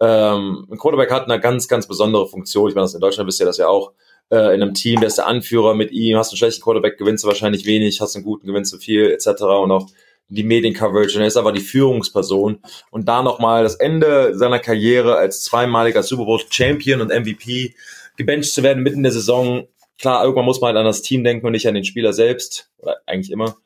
ähm, 0.00 0.66
ein 0.70 0.78
Quarterback 0.78 1.10
hat 1.10 1.24
eine 1.24 1.40
ganz, 1.40 1.68
ganz 1.68 1.86
besondere 1.86 2.26
Funktion. 2.28 2.68
Ich 2.68 2.74
meine, 2.74 2.84
das 2.84 2.94
in 2.94 3.00
Deutschland 3.00 3.28
wisst 3.28 3.40
ihr 3.40 3.46
das 3.46 3.58
ja 3.58 3.68
auch. 3.68 3.92
Äh, 4.30 4.54
in 4.54 4.62
einem 4.62 4.74
Team, 4.74 5.00
der 5.00 5.08
ist 5.08 5.18
der 5.18 5.26
Anführer 5.26 5.74
mit 5.74 5.90
ihm, 5.90 6.16
hast 6.16 6.30
einen 6.32 6.38
schlechten 6.38 6.62
Quarterback, 6.62 6.98
gewinnst 6.98 7.24
du 7.24 7.28
wahrscheinlich 7.28 7.64
wenig, 7.64 8.00
hast 8.00 8.14
einen 8.14 8.24
guten, 8.24 8.46
gewinnst 8.46 8.72
du 8.72 8.78
viel, 8.78 9.10
etc. 9.10 9.42
Und 9.42 9.70
auch 9.70 9.88
die 10.28 10.42
Mediencoverage 10.42 11.16
und 11.16 11.22
er 11.22 11.28
ist 11.28 11.36
aber 11.36 11.52
die 11.52 11.60
Führungsperson. 11.60 12.60
Und 12.90 13.08
da 13.08 13.22
nochmal 13.22 13.62
das 13.62 13.76
Ende 13.76 14.36
seiner 14.36 14.58
Karriere 14.58 15.16
als 15.16 15.42
zweimaliger 15.42 16.02
Super 16.02 16.26
Bowl 16.26 16.40
Champion 16.50 17.00
und 17.00 17.08
MVP 17.08 17.74
gebencht 18.16 18.52
zu 18.52 18.62
werden 18.62 18.82
mitten 18.82 18.98
in 18.98 19.02
der 19.04 19.12
Saison. 19.12 19.66
Klar, 19.98 20.22
irgendwann 20.22 20.44
muss 20.44 20.60
man 20.60 20.68
halt 20.68 20.76
an 20.76 20.84
das 20.84 21.02
Team 21.02 21.24
denken 21.24 21.46
und 21.46 21.52
nicht 21.52 21.66
an 21.66 21.74
den 21.74 21.84
Spieler 21.84 22.12
selbst. 22.12 22.70
Oder 22.78 22.98
eigentlich 23.06 23.30
immer. 23.30 23.56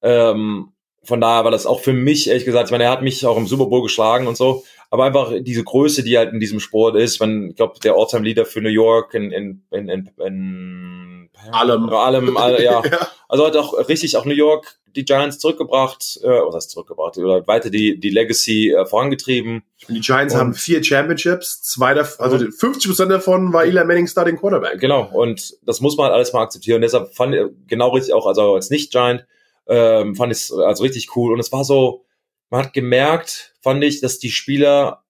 Ähm, 0.00 0.72
von 1.02 1.20
daher 1.20 1.44
war 1.44 1.50
das 1.50 1.66
auch 1.66 1.80
für 1.80 1.92
mich, 1.92 2.28
ehrlich 2.28 2.44
gesagt, 2.44 2.68
ich 2.68 2.72
meine, 2.72 2.84
er 2.84 2.90
hat 2.90 3.02
mich 3.02 3.26
auch 3.26 3.36
im 3.36 3.48
Super 3.48 3.66
Bowl 3.66 3.82
geschlagen 3.82 4.28
und 4.28 4.36
so, 4.36 4.64
aber 4.92 5.04
einfach 5.04 5.32
diese 5.40 5.64
Größe, 5.64 6.02
die 6.04 6.18
halt 6.18 6.34
in 6.34 6.38
diesem 6.38 6.60
Sport 6.60 6.96
ist, 6.96 7.18
wenn, 7.18 7.48
ich 7.48 7.56
glaube, 7.56 7.80
der 7.82 7.94
Alltime 7.94 8.24
Leader 8.24 8.44
für 8.44 8.60
New 8.60 8.68
York 8.68 9.14
in, 9.14 9.32
in, 9.32 9.62
in, 9.70 9.88
in, 9.88 10.10
in 10.18 11.30
allem, 11.50 11.88
allem, 11.88 12.36
all, 12.36 12.62
ja. 12.62 12.82
ja. 12.84 13.08
Also 13.26 13.46
hat 13.46 13.56
auch 13.56 13.88
richtig 13.88 14.18
auch 14.18 14.26
New 14.26 14.34
York 14.34 14.78
die 14.94 15.06
Giants 15.06 15.38
zurückgebracht, 15.38 16.20
äh, 16.22 16.28
was 16.28 16.54
heißt 16.54 16.70
zurückgebracht, 16.72 17.16
oder 17.16 17.46
weiter 17.46 17.70
die, 17.70 17.98
die 17.98 18.10
Legacy 18.10 18.72
äh, 18.72 18.84
vorangetrieben. 18.84 19.62
Die 19.88 20.00
Giants 20.00 20.34
und, 20.34 20.40
haben 20.40 20.52
vier 20.52 20.84
Championships, 20.84 21.62
zwei 21.62 21.94
davon, 21.94 22.22
also 22.22 22.36
50 22.50 22.90
Prozent 22.90 23.10
davon 23.10 23.50
war 23.54 23.64
Eli 23.64 23.82
Manning 23.86 24.06
Starting 24.06 24.36
Quarterback. 24.36 24.78
Genau, 24.78 25.08
und 25.10 25.54
das 25.62 25.80
muss 25.80 25.96
man 25.96 26.12
alles 26.12 26.34
mal 26.34 26.42
akzeptieren. 26.42 26.82
deshalb 26.82 27.14
fand 27.14 27.34
ich 27.34 27.40
genau 27.66 27.94
richtig 27.94 28.12
auch, 28.12 28.26
also 28.26 28.56
als 28.56 28.68
Nicht-Giant, 28.68 29.24
ähm, 29.68 30.14
fand 30.16 30.32
ich 30.32 30.38
es 30.40 30.52
also 30.52 30.82
richtig 30.82 31.16
cool. 31.16 31.32
Und 31.32 31.40
es 31.40 31.50
war 31.50 31.64
so, 31.64 32.04
man 32.52 32.66
hat 32.66 32.74
gemerkt, 32.74 33.54
fand 33.62 33.82
ich, 33.82 34.02
dass 34.02 34.18
die 34.18 34.30
Spieler 34.30 35.04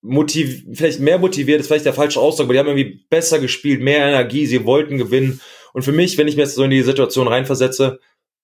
motiv 0.00 0.64
vielleicht 0.72 1.00
mehr 1.00 1.18
motiviert 1.18 1.58
ist 1.58 1.66
vielleicht 1.66 1.86
der 1.86 1.92
falsche 1.92 2.20
Ausdruck, 2.20 2.44
aber 2.44 2.52
die 2.52 2.60
haben 2.60 2.68
irgendwie 2.68 3.04
besser 3.10 3.40
gespielt, 3.40 3.80
mehr 3.80 4.06
Energie, 4.06 4.46
sie 4.46 4.64
wollten 4.64 4.96
gewinnen. 4.96 5.40
Und 5.72 5.82
für 5.82 5.90
mich, 5.90 6.16
wenn 6.16 6.28
ich 6.28 6.36
mir 6.36 6.42
jetzt 6.42 6.54
so 6.54 6.62
in 6.62 6.70
die 6.70 6.82
Situation 6.82 7.26
reinversetze, 7.26 7.98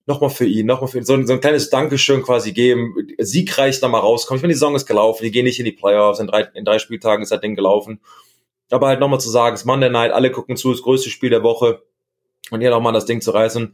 nochmal 0.07 0.31
für 0.31 0.47
ihn, 0.47 0.67
nochmal 0.67 0.89
für 0.89 0.99
ihn, 0.99 1.05
so, 1.05 1.23
so 1.23 1.33
ein 1.33 1.41
kleines 1.41 1.71
Dankeschön 1.71 2.25
quasi 2.25 2.51
geben, 2.51 2.93
siegreich 3.19 3.81
nochmal 3.81 4.01
rauskommen. 4.01 4.39
Ich 4.39 4.43
meine, 4.43 4.53
die 4.53 4.59
Saison 4.59 4.75
ist 4.75 4.87
gelaufen, 4.87 5.23
die 5.23 5.31
gehen 5.31 5.45
nicht 5.45 5.61
in 5.61 5.65
die 5.65 5.71
Playoffs, 5.71 6.19
in 6.19 6.27
drei, 6.27 6.49
in 6.55 6.65
drei 6.65 6.81
Spieltagen 6.81 7.23
ist 7.23 7.31
das 7.31 7.41
Ding 7.41 7.55
gelaufen. 7.55 8.01
Aber 8.71 8.89
halt 8.89 8.99
nochmal 8.99 9.21
zu 9.21 9.31
sagen, 9.31 9.55
es 9.55 9.61
ist 9.61 9.67
Monday 9.67 9.91
Night, 9.91 10.11
alle 10.11 10.33
gucken 10.33 10.57
zu, 10.57 10.73
das 10.73 10.83
größte 10.83 11.09
Spiel 11.09 11.31
der 11.31 11.45
Woche 11.45 11.85
und 12.53 12.61
hier 12.61 12.71
nochmal 12.71 12.93
das 12.93 13.07
Ding 13.07 13.21
zu 13.21 13.31
reißen. 13.31 13.73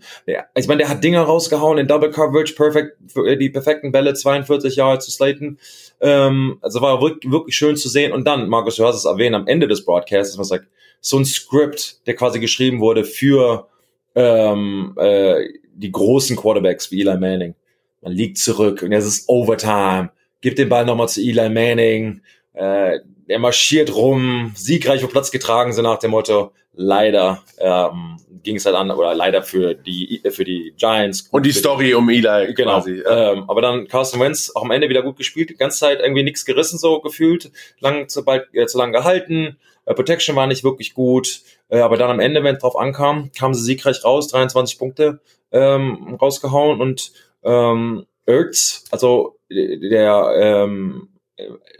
Ich 0.55 0.69
meine, 0.69 0.79
der 0.79 0.88
hat 0.88 1.03
Dinger 1.03 1.23
rausgehauen 1.23 1.79
in 1.79 1.87
Double 1.87 2.11
Coverage, 2.11 2.55
perfekt, 2.55 2.97
die 3.41 3.51
perfekten 3.51 3.93
Bälle, 3.93 4.14
42 4.14 4.77
Jahre 4.77 4.99
zu 4.99 5.11
Slaten. 5.11 5.59
Ähm, 6.01 6.59
also 6.61 6.81
war 6.81 7.03
wirklich, 7.03 7.31
wirklich 7.33 7.57
schön 7.57 7.77
zu 7.77 7.88
sehen. 7.88 8.12
Und 8.12 8.25
dann, 8.27 8.49
Markus, 8.49 8.77
du 8.77 8.85
hast 8.85 8.97
es 8.97 9.05
erwähnt, 9.05 9.35
am 9.35 9.47
Ende 9.47 9.69
des 9.69 9.85
Broadcasts, 9.85 10.38
was 10.38 10.49
sagt, 10.49 10.67
so 11.01 11.19
ein 11.19 11.25
Script, 11.25 12.07
der 12.07 12.14
quasi 12.14 12.41
geschrieben 12.41 12.81
wurde 12.81 13.05
für 13.05 13.69
ähm, 14.14 14.95
äh, 14.97 15.45
die 15.75 15.93
großen 15.93 16.37
Quarterbacks 16.37 16.91
wie 16.91 17.01
Eli 17.01 17.19
Manning. 17.19 17.55
Man 18.03 18.12
liegt 18.12 18.38
zurück 18.38 18.83
und 18.83 18.93
jetzt 18.93 19.07
ist 19.07 19.29
Overtime. 19.29 20.11
Gib 20.41 20.57
den 20.57 20.69
Ball 20.69 20.85
nochmal 20.85 21.09
zu 21.09 21.21
Eli 21.21 21.49
Manning. 21.49 22.21
Äh, 22.53 23.01
der 23.29 23.38
marschiert 23.38 23.95
rum, 23.95 24.53
siegreich 24.57 25.05
auf 25.05 25.11
Platz 25.11 25.31
getragen 25.31 25.73
sind 25.73 25.85
nach 25.85 25.99
dem 25.99 26.12
Motto, 26.12 26.53
leider 26.79 27.43
ähm, 27.59 28.19
ging 28.45 28.57
es 28.57 28.64
halt 28.64 28.77
an, 28.77 28.91
oder 28.91 29.12
leider 29.12 29.43
für 29.43 29.75
die 29.75 30.23
für 30.31 30.45
die 30.45 30.73
Giants. 30.79 31.29
Und 31.33 31.45
die 31.45 31.53
Story 31.53 31.93
um 31.95 32.09
Eli 32.09 32.55
genau. 32.55 32.77
quasi. 32.77 33.01
Ähm, 33.01 33.45
aber 33.49 33.61
dann 33.61 33.88
Carson 33.88 34.21
Wentz 34.21 34.53
auch 34.55 34.62
am 34.62 34.71
Ende 34.71 34.88
wieder 34.88 35.03
gut 35.03 35.17
gespielt, 35.17 35.51
die 35.51 35.57
ganze 35.57 35.81
Zeit 35.81 36.01
irgendwie 36.01 36.23
nichts 36.23 36.45
gerissen 36.45 36.79
so 36.79 37.01
gefühlt, 37.01 37.51
lang 37.81 38.09
zu 38.09 38.25
bald 38.25 38.47
äh, 38.55 38.67
zu 38.67 38.79
lang 38.79 38.93
gehalten, 38.93 39.59
äh, 39.85 39.95
Protection 39.95 40.37
war 40.37 40.47
nicht 40.47 40.62
wirklich 40.62 40.95
gut, 40.95 41.43
äh, 41.69 41.81
aber 41.81 41.97
dann 41.97 42.11
am 42.11 42.21
Ende, 42.21 42.45
wenn 42.45 42.55
es 42.55 42.61
drauf 42.61 42.79
ankam, 42.79 43.33
kamen 43.37 43.55
sie 43.55 43.64
siegreich 43.64 44.05
raus, 44.05 44.29
23 44.29 44.79
Punkte 44.79 45.21
ähm, 45.51 46.17
rausgehauen 46.21 46.81
und 46.81 47.12
ähm, 47.43 48.07
Ertz, 48.25 48.85
also 48.91 49.37
der 49.51 50.33
ähm, 50.37 51.09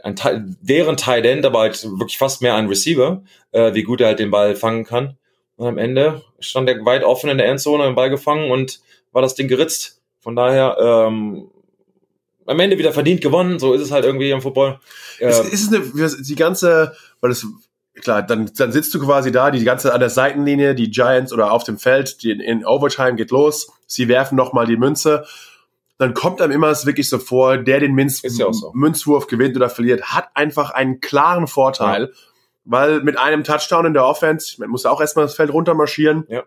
ein 0.03 0.15
Teil, 0.15 0.55
deren 0.61 0.97
Tight 0.97 1.25
End, 1.25 1.45
aber 1.45 1.59
halt 1.59 1.83
wirklich 1.83 2.17
fast 2.17 2.41
mehr 2.41 2.55
ein 2.55 2.67
Receiver, 2.67 3.23
äh, 3.51 3.73
wie 3.73 3.83
gut 3.83 4.01
er 4.01 4.07
halt 4.07 4.19
den 4.19 4.31
Ball 4.31 4.55
fangen 4.55 4.85
kann. 4.85 5.17
Und 5.55 5.67
am 5.67 5.77
Ende 5.77 6.21
stand 6.39 6.69
er 6.69 6.85
weit 6.85 7.03
offen 7.03 7.29
in 7.29 7.37
der 7.37 7.47
Endzone, 7.47 7.83
den 7.83 7.95
Ball 7.95 8.09
gefangen 8.09 8.51
und 8.51 8.79
war 9.11 9.21
das 9.21 9.35
Ding 9.35 9.47
geritzt. 9.47 10.01
Von 10.19 10.35
daher, 10.35 10.77
ähm, 10.79 11.49
am 12.45 12.59
Ende 12.59 12.77
wieder 12.77 12.93
verdient 12.93 13.21
gewonnen, 13.21 13.59
so 13.59 13.73
ist 13.73 13.81
es 13.81 13.91
halt 13.91 14.05
irgendwie 14.05 14.31
im 14.31 14.41
Football. 14.41 14.79
Äh, 15.19 15.29
ist, 15.29 15.53
ist 15.53 15.71
es 15.71 15.73
eine, 15.73 16.23
die 16.23 16.35
ganze, 16.35 16.95
weil 17.21 17.31
es, 17.31 17.45
klar, 17.95 18.23
dann, 18.23 18.49
dann 18.57 18.71
sitzt 18.71 18.93
du 18.93 18.99
quasi 18.99 19.31
da, 19.31 19.51
die 19.51 19.63
ganze 19.63 19.93
an 19.93 19.99
der 19.99 20.09
Seitenlinie, 20.09 20.75
die 20.75 20.89
Giants 20.89 21.33
oder 21.33 21.51
auf 21.51 21.63
dem 21.63 21.77
Feld, 21.77 22.23
die 22.23 22.31
in, 22.31 22.39
in 22.39 22.65
Overtime 22.65 23.15
geht 23.15 23.31
los, 23.31 23.71
sie 23.85 24.07
werfen 24.07 24.35
nochmal 24.35 24.65
die 24.65 24.77
Münze 24.77 25.25
dann 25.99 26.13
kommt 26.13 26.41
einem 26.41 26.53
immer 26.53 26.69
es 26.69 26.85
wirklich 26.85 27.09
so 27.09 27.19
vor, 27.19 27.57
der 27.57 27.81
den 27.81 27.93
Münz 27.93 28.21
ja 28.23 28.29
so. 28.53 28.71
Münzwurf 28.73 29.27
gewinnt 29.27 29.57
oder 29.57 29.69
verliert, 29.69 30.13
hat 30.13 30.29
einfach 30.33 30.71
einen 30.71 31.01
klaren 31.01 31.45
Vorteil, 31.45 32.03
ja. 32.03 32.07
Weil 32.65 33.01
mit 33.01 33.17
einem 33.17 33.43
Touchdown 33.43 33.85
in 33.85 33.93
der 33.93 34.05
Offense, 34.05 34.55
man 34.59 34.69
muss 34.69 34.85
auch 34.85 35.01
erstmal 35.01 35.25
das 35.25 35.35
Feld 35.35 35.51
runtermarschieren, 35.51 36.25
ja. 36.27 36.43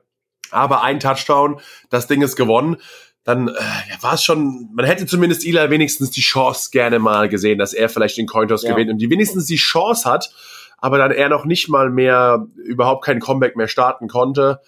aber 0.51 0.83
ein 0.83 1.01
Touchdown, 1.01 1.61
das 1.91 2.07
Ding 2.07 2.23
ist 2.23 2.37
gewonnen. 2.37 2.77
Dann 3.25 3.49
äh, 3.49 3.53
ja, 3.53 4.03
war 4.03 4.15
es 4.15 4.25
schon, 4.25 4.69
man 4.75 4.85
hätte 4.85 5.07
zumindest 5.07 5.47
Eli 5.47 5.71
wenigstens 5.71 6.11
die 6.11 6.23
Chance 6.23 6.71
gerne 6.73 6.99
mal 6.99 7.29
gesehen, 7.29 7.59
dass 7.59 7.73
er 7.73 7.89
vielleicht 7.89 8.17
den 8.17 8.27
Cointos 8.27 8.63
ja. 8.63 8.71
gewinnt 8.71 8.91
und 8.91 8.99
die 8.99 9.11
wenigstens 9.11 9.47
die 9.47 9.57
Chance 9.57 10.11
hat, 10.11 10.33
aber 10.79 10.99
dann 10.99 11.13
er 11.13 11.29
noch 11.29 11.45
nicht 11.45 11.69
mal 11.69 11.89
mehr 11.89 12.47
überhaupt 12.57 13.05
kein 13.05 13.21
Comeback 13.21 13.57
mehr 13.57 13.69
starten 13.69 14.09
konnte. 14.09 14.61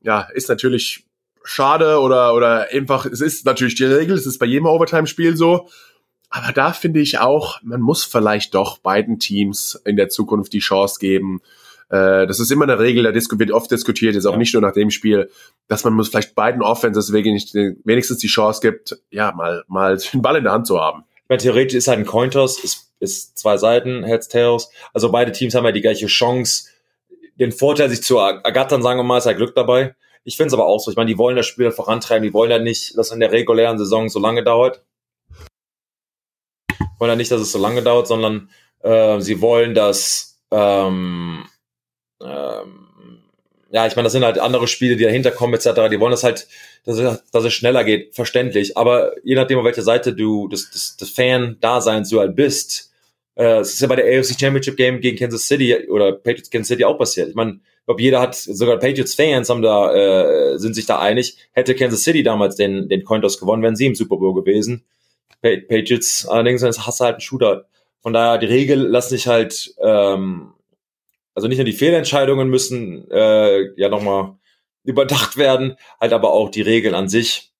Ja, 0.00 0.22
ist 0.32 0.48
natürlich 0.48 1.04
schade 1.44 2.00
oder, 2.00 2.34
oder 2.34 2.68
einfach, 2.72 3.06
es 3.06 3.20
ist 3.20 3.44
natürlich 3.44 3.74
die 3.74 3.84
Regel, 3.84 4.16
es 4.16 4.26
ist 4.26 4.38
bei 4.38 4.46
jedem 4.46 4.66
Overtime-Spiel 4.66 5.36
so. 5.36 5.68
Aber 6.30 6.52
da 6.52 6.72
finde 6.72 7.00
ich 7.00 7.18
auch, 7.18 7.60
man 7.62 7.80
muss 7.80 8.04
vielleicht 8.04 8.54
doch 8.54 8.78
beiden 8.78 9.18
Teams 9.18 9.80
in 9.84 9.96
der 9.96 10.08
Zukunft 10.08 10.52
die 10.52 10.58
Chance 10.58 10.98
geben. 11.00 11.40
Äh, 11.88 12.26
das 12.26 12.38
ist 12.38 12.50
immer 12.50 12.64
eine 12.64 12.78
Regel, 12.78 13.02
da 13.02 13.14
wird 13.14 13.50
oft 13.50 13.70
diskutiert, 13.70 14.14
jetzt 14.14 14.26
auch 14.26 14.32
ja. 14.32 14.38
nicht 14.38 14.52
nur 14.52 14.62
nach 14.62 14.72
dem 14.72 14.90
Spiel, 14.90 15.30
dass 15.68 15.84
man 15.84 15.94
muss 15.94 16.08
vielleicht 16.08 16.34
beiden 16.34 16.62
Offenses 16.62 17.12
wenigstens 17.12 18.18
die 18.18 18.28
Chance 18.28 18.60
gibt, 18.60 19.00
ja, 19.10 19.32
mal, 19.32 19.64
mal 19.68 19.96
den 20.12 20.22
Ball 20.22 20.36
in 20.36 20.44
der 20.44 20.52
Hand 20.52 20.66
zu 20.66 20.78
haben. 20.78 21.04
Ich 21.16 21.28
meine, 21.28 21.40
theoretisch 21.40 21.76
ist 21.76 21.88
halt 21.88 21.98
ein 21.98 22.06
Cointos, 22.06 22.62
ist, 22.62 22.92
ist 23.00 23.38
zwei 23.38 23.56
Seiten, 23.56 24.04
Heads, 24.04 24.28
Tails. 24.28 24.70
Also 24.92 25.10
beide 25.10 25.32
Teams 25.32 25.54
haben 25.54 25.64
ja 25.64 25.72
die 25.72 25.80
gleiche 25.80 26.06
Chance, 26.06 26.68
den 27.36 27.52
Vorteil 27.52 27.88
sich 27.88 28.02
zu 28.02 28.18
ergattern, 28.18 28.82
sagen 28.82 28.98
wir 28.98 29.04
mal, 29.04 29.18
ist 29.18 29.26
ja 29.26 29.32
Glück 29.32 29.54
dabei. 29.54 29.94
Ich 30.24 30.36
finde 30.36 30.48
es 30.48 30.54
aber 30.54 30.66
auch 30.66 30.80
so. 30.80 30.90
Ich 30.90 30.96
meine, 30.96 31.10
die 31.10 31.16
wollen 31.16 31.36
das 31.36 31.46
Spiel 31.46 31.70
vorantreiben. 31.70 32.22
Die 32.22 32.34
wollen 32.34 32.50
ja 32.50 32.58
nicht, 32.58 32.98
dass 32.98 33.08
es 33.08 33.12
in 33.12 33.20
der 33.20 33.32
regulären 33.32 33.78
Saison 33.78 34.08
so 34.08 34.18
lange 34.18 34.42
dauert. 34.42 34.82
Wollen 36.98 37.10
ja 37.10 37.16
nicht, 37.16 37.30
dass 37.30 37.40
es 37.40 37.52
so 37.52 37.58
lange 37.58 37.82
dauert, 37.82 38.06
sondern 38.06 38.50
äh, 38.82 39.20
sie 39.20 39.40
wollen, 39.40 39.74
dass 39.74 40.40
ähm, 40.50 41.44
ähm, 42.22 42.88
ja, 43.70 43.86
ich 43.86 43.96
meine, 43.96 44.06
das 44.06 44.12
sind 44.12 44.24
halt 44.24 44.38
andere 44.38 44.66
Spiele, 44.66 44.96
die 44.96 45.04
dahinter 45.04 45.30
kommen, 45.30 45.54
etc. 45.54 45.90
Die 45.90 46.00
wollen 46.00 46.10
das 46.10 46.24
halt, 46.24 46.48
dass 46.84 46.98
es, 46.98 47.22
dass 47.30 47.44
es 47.44 47.52
schneller 47.52 47.84
geht, 47.84 48.14
verständlich. 48.14 48.76
Aber 48.76 49.12
je 49.22 49.34
nachdem, 49.34 49.58
auf 49.58 49.64
welcher 49.64 49.82
Seite 49.82 50.14
du 50.14 50.48
des, 50.48 50.70
des, 50.70 50.96
des 50.96 51.10
Fan-Daseins 51.10 52.08
du 52.08 52.20
halt 52.20 52.34
bist, 52.34 52.92
äh, 53.34 53.58
es 53.58 53.74
ist 53.74 53.80
ja 53.80 53.86
bei 53.88 53.96
der 53.96 54.06
AFC 54.06 54.40
Championship 54.40 54.76
Game 54.76 55.00
gegen 55.00 55.18
Kansas 55.18 55.46
City 55.46 55.88
oder 55.88 56.12
Patriots 56.12 56.50
Kansas 56.50 56.68
City 56.68 56.84
auch 56.84 56.98
passiert. 56.98 57.28
Ich 57.28 57.34
meine, 57.34 57.60
glaube, 57.88 58.02
jeder 58.02 58.20
hat, 58.20 58.34
sogar 58.34 58.78
Patriots-Fans 58.78 59.48
haben 59.48 59.62
da, 59.62 59.94
äh, 59.94 60.58
sind 60.58 60.74
sich 60.74 60.84
da 60.84 60.98
einig, 60.98 61.38
hätte 61.52 61.74
Kansas 61.74 62.02
City 62.02 62.22
damals 62.22 62.56
den, 62.56 62.88
den 62.88 63.02
Cointos 63.02 63.40
gewonnen, 63.40 63.62
wären 63.62 63.76
sie 63.76 63.86
im 63.86 63.94
Super 63.94 64.16
Bowl 64.16 64.34
gewesen. 64.34 64.84
Patriots 65.40 66.26
allerdings 66.26 66.62
hast 66.62 67.00
du 67.00 67.04
halt 67.04 67.14
einen 67.14 67.20
Shooter. 67.20 67.66
Von 68.00 68.12
daher, 68.12 68.38
die 68.38 68.46
Regel 68.46 68.80
lassen 68.80 69.10
sich 69.10 69.26
halt, 69.26 69.74
ähm, 69.82 70.52
also 71.34 71.48
nicht 71.48 71.58
nur 71.58 71.64
die 71.64 71.72
Fehlentscheidungen 71.72 72.48
müssen 72.48 73.10
äh, 73.10 73.72
ja 73.80 73.88
nochmal 73.88 74.36
überdacht 74.84 75.36
werden, 75.36 75.76
halt 76.00 76.12
aber 76.12 76.32
auch 76.32 76.50
die 76.50 76.62
Regeln 76.62 76.94
an 76.94 77.08
sich. 77.08 77.52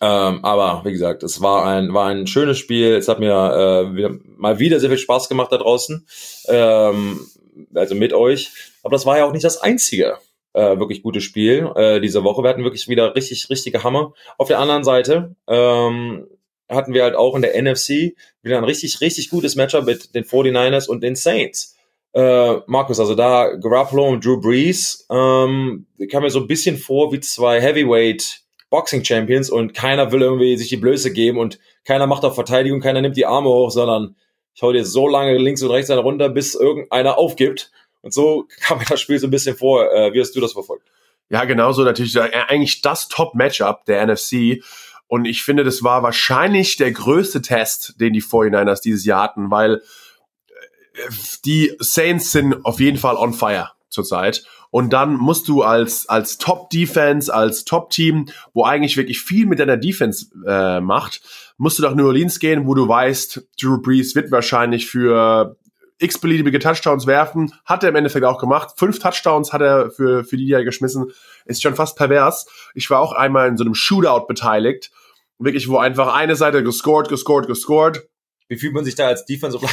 Ähm, 0.00 0.44
aber 0.44 0.82
wie 0.84 0.92
gesagt, 0.92 1.22
es 1.22 1.40
war 1.40 1.64
ein 1.66 1.94
war 1.94 2.06
ein 2.08 2.26
schönes 2.26 2.58
Spiel. 2.58 2.94
Es 2.96 3.08
hat 3.08 3.20
mir 3.20 3.32
äh, 3.32 3.96
wieder, 3.96 4.10
mal 4.36 4.58
wieder 4.58 4.80
sehr 4.80 4.90
viel 4.90 4.98
Spaß 4.98 5.28
gemacht 5.28 5.52
da 5.52 5.58
draußen. 5.58 6.06
Ähm, 6.48 7.26
also 7.74 7.94
mit 7.94 8.12
euch. 8.12 8.50
Aber 8.82 8.92
das 8.92 9.06
war 9.06 9.18
ja 9.18 9.24
auch 9.24 9.32
nicht 9.32 9.44
das 9.44 9.60
einzige 9.60 10.18
äh, 10.52 10.78
wirklich 10.78 11.02
gute 11.02 11.20
Spiel 11.20 11.70
äh, 11.76 12.00
diese 12.00 12.24
Woche. 12.24 12.42
Wir 12.42 12.50
hatten 12.50 12.64
wirklich 12.64 12.88
wieder 12.88 13.14
richtig, 13.14 13.48
richtige 13.50 13.84
Hammer. 13.84 14.12
Auf 14.38 14.48
der 14.48 14.58
anderen 14.58 14.84
Seite 14.84 15.36
ähm, 15.46 16.26
hatten 16.68 16.94
wir 16.94 17.04
halt 17.04 17.14
auch 17.14 17.34
in 17.34 17.42
der 17.42 17.60
NFC 17.60 18.16
wieder 18.42 18.58
ein 18.58 18.64
richtig, 18.64 19.00
richtig 19.00 19.30
gutes 19.30 19.56
Matchup 19.56 19.84
mit 19.84 20.14
den 20.14 20.24
49ers 20.24 20.88
und 20.88 21.02
den 21.02 21.14
Saints. 21.14 21.76
Äh, 22.12 22.60
Markus, 22.66 22.98
also 22.98 23.14
da 23.14 23.54
Garoppolo 23.56 24.08
und 24.08 24.24
Drew 24.24 24.40
Brees 24.40 25.06
ähm, 25.10 25.86
kam 26.10 26.22
mir 26.22 26.30
so 26.30 26.40
ein 26.40 26.46
bisschen 26.46 26.78
vor 26.78 27.12
wie 27.12 27.20
zwei 27.20 27.60
Heavyweight 27.60 28.42
Boxing 28.70 29.04
Champions 29.04 29.50
und 29.50 29.74
keiner 29.74 30.10
will 30.12 30.22
irgendwie 30.22 30.56
sich 30.56 30.68
die 30.68 30.76
Blöße 30.76 31.12
geben 31.12 31.38
und 31.38 31.58
keiner 31.84 32.06
macht 32.06 32.24
auf 32.24 32.34
Verteidigung, 32.34 32.80
keiner 32.80 33.00
nimmt 33.00 33.16
die 33.16 33.26
Arme 33.26 33.48
hoch, 33.48 33.70
sondern 33.70 34.16
ich 34.54 34.62
hau 34.62 34.72
dir 34.72 34.84
so 34.84 35.06
lange 35.06 35.36
links 35.36 35.62
und 35.62 35.70
rechts 35.70 35.90
runter, 35.90 36.30
bis 36.30 36.54
irgendeiner 36.54 37.18
aufgibt. 37.18 37.70
Und 38.00 38.14
so 38.14 38.46
kam 38.60 38.78
mir 38.78 38.86
das 38.88 39.00
Spiel 39.00 39.18
so 39.18 39.26
ein 39.26 39.30
bisschen 39.30 39.56
vor. 39.56 39.92
Äh, 39.92 40.12
wie 40.14 40.20
hast 40.20 40.34
du 40.34 40.40
das 40.40 40.54
verfolgt? 40.54 40.88
Ja, 41.28 41.44
genauso 41.44 41.82
natürlich 41.82 42.18
eigentlich 42.18 42.80
das 42.80 43.08
Top-Matchup 43.08 43.84
der 43.84 44.06
NFC. 44.06 44.62
Und 45.08 45.24
ich 45.24 45.42
finde, 45.42 45.64
das 45.64 45.82
war 45.82 46.02
wahrscheinlich 46.02 46.76
der 46.76 46.92
größte 46.92 47.42
Test, 47.42 48.00
den 48.00 48.12
die 48.12 48.22
49ers 48.22 48.82
dieses 48.82 49.04
Jahr 49.04 49.22
hatten, 49.22 49.50
weil 49.50 49.76
äh, 49.76 51.10
die 51.44 51.72
Saints 51.78 52.32
sind 52.32 52.64
auf 52.64 52.80
jeden 52.80 52.98
Fall 52.98 53.16
on 53.16 53.32
fire 53.32 53.70
zurzeit. 53.88 54.44
Und 54.70 54.92
dann 54.92 55.14
musst 55.14 55.48
du 55.48 55.62
als, 55.62 56.08
als 56.08 56.38
Top-Defense, 56.38 57.32
als 57.32 57.64
Top-Team, 57.64 58.26
wo 58.52 58.64
eigentlich 58.64 58.96
wirklich 58.96 59.20
viel 59.20 59.46
mit 59.46 59.58
deiner 59.58 59.76
Defense 59.76 60.26
äh, 60.46 60.80
macht, 60.80 61.22
musst 61.56 61.78
du 61.78 61.82
nach 61.82 61.94
New 61.94 62.06
Orleans 62.06 62.38
gehen, 62.40 62.66
wo 62.66 62.74
du 62.74 62.86
weißt, 62.86 63.48
Drew 63.60 63.80
Brees 63.80 64.14
wird 64.14 64.30
wahrscheinlich 64.30 64.86
für 64.86 65.56
x-beliebige 65.98 66.58
Touchdowns 66.58 67.06
werfen. 67.06 67.52
Hat 67.64 67.82
er 67.82 67.90
im 67.90 67.96
Endeffekt 67.96 68.24
auch 68.24 68.38
gemacht. 68.38 68.74
Fünf 68.76 68.98
Touchdowns 68.98 69.52
hat 69.52 69.62
er 69.62 69.90
für, 69.90 70.24
für 70.24 70.36
die 70.36 70.46
Jahr 70.46 70.64
geschmissen. 70.64 71.12
Ist 71.44 71.62
schon 71.62 71.74
fast 71.74 71.96
pervers. 71.96 72.46
Ich 72.74 72.90
war 72.90 73.00
auch 73.00 73.12
einmal 73.12 73.48
in 73.48 73.56
so 73.56 73.64
einem 73.64 73.74
Shootout 73.74 74.26
beteiligt. 74.26 74.90
Wirklich, 75.38 75.68
wo 75.68 75.78
einfach 75.78 76.14
eine 76.14 76.36
Seite 76.36 76.62
gescored, 76.62 77.08
gescored, 77.08 77.46
gescored. 77.46 78.08
Wie 78.48 78.56
fühlt 78.56 78.74
man 78.74 78.84
sich 78.84 78.94
da 78.94 79.08
als 79.08 79.24
Lineman? 79.28 79.68